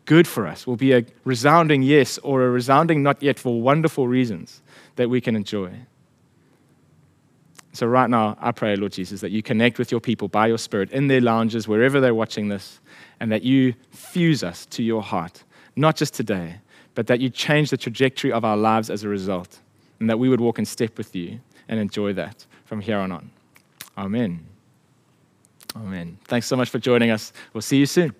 good 0.05 0.27
for 0.27 0.47
us, 0.47 0.67
will 0.67 0.75
be 0.75 0.93
a 0.93 1.05
resounding 1.23 1.81
yes 1.81 2.17
or 2.19 2.43
a 2.43 2.49
resounding 2.49 3.01
not 3.03 3.21
yet 3.21 3.39
for 3.39 3.61
wonderful 3.61 4.07
reasons 4.07 4.61
that 4.95 5.09
we 5.09 5.19
can 5.19 5.35
enjoy. 5.35 5.71
So, 7.73 7.87
right 7.87 8.09
now, 8.09 8.37
I 8.39 8.51
pray, 8.51 8.75
Lord 8.77 8.93
Jesus, 8.93 9.19
that 9.21 9.31
you 9.31 9.43
connect 9.43 9.79
with 9.79 9.91
your 9.91 9.99
people 9.99 10.29
by 10.29 10.47
your 10.47 10.57
Spirit 10.57 10.91
in 10.91 11.07
their 11.07 11.19
lounges, 11.19 11.67
wherever 11.67 11.99
they're 11.99 12.15
watching 12.15 12.47
this, 12.47 12.79
and 13.19 13.31
that 13.31 13.43
you 13.43 13.73
fuse 13.91 14.43
us 14.43 14.65
to 14.67 14.83
your 14.83 15.01
heart, 15.01 15.43
not 15.75 15.97
just 15.97 16.13
today, 16.13 16.59
but 16.93 17.07
that 17.07 17.19
you 17.19 17.29
change 17.29 17.71
the 17.71 17.77
trajectory 17.77 18.31
of 18.31 18.45
our 18.45 18.55
lives 18.55 18.89
as 18.89 19.03
a 19.03 19.09
result, 19.09 19.59
and 19.99 20.09
that 20.09 20.17
we 20.17 20.29
would 20.29 20.39
walk 20.39 20.57
in 20.57 20.65
step 20.65 20.97
with 20.97 21.13
you 21.15 21.39
and 21.67 21.79
enjoy 21.79 22.13
that 22.13 22.45
from 22.63 22.79
here 22.79 22.97
on 22.97 23.11
on. 23.11 23.29
Amen. 23.97 24.54
Amen. 25.75 26.17
Thanks 26.25 26.47
so 26.47 26.55
much 26.55 26.69
for 26.69 26.79
joining 26.79 27.11
us. 27.11 27.33
We'll 27.53 27.61
see 27.61 27.77
you 27.77 27.85
soon. 27.85 28.15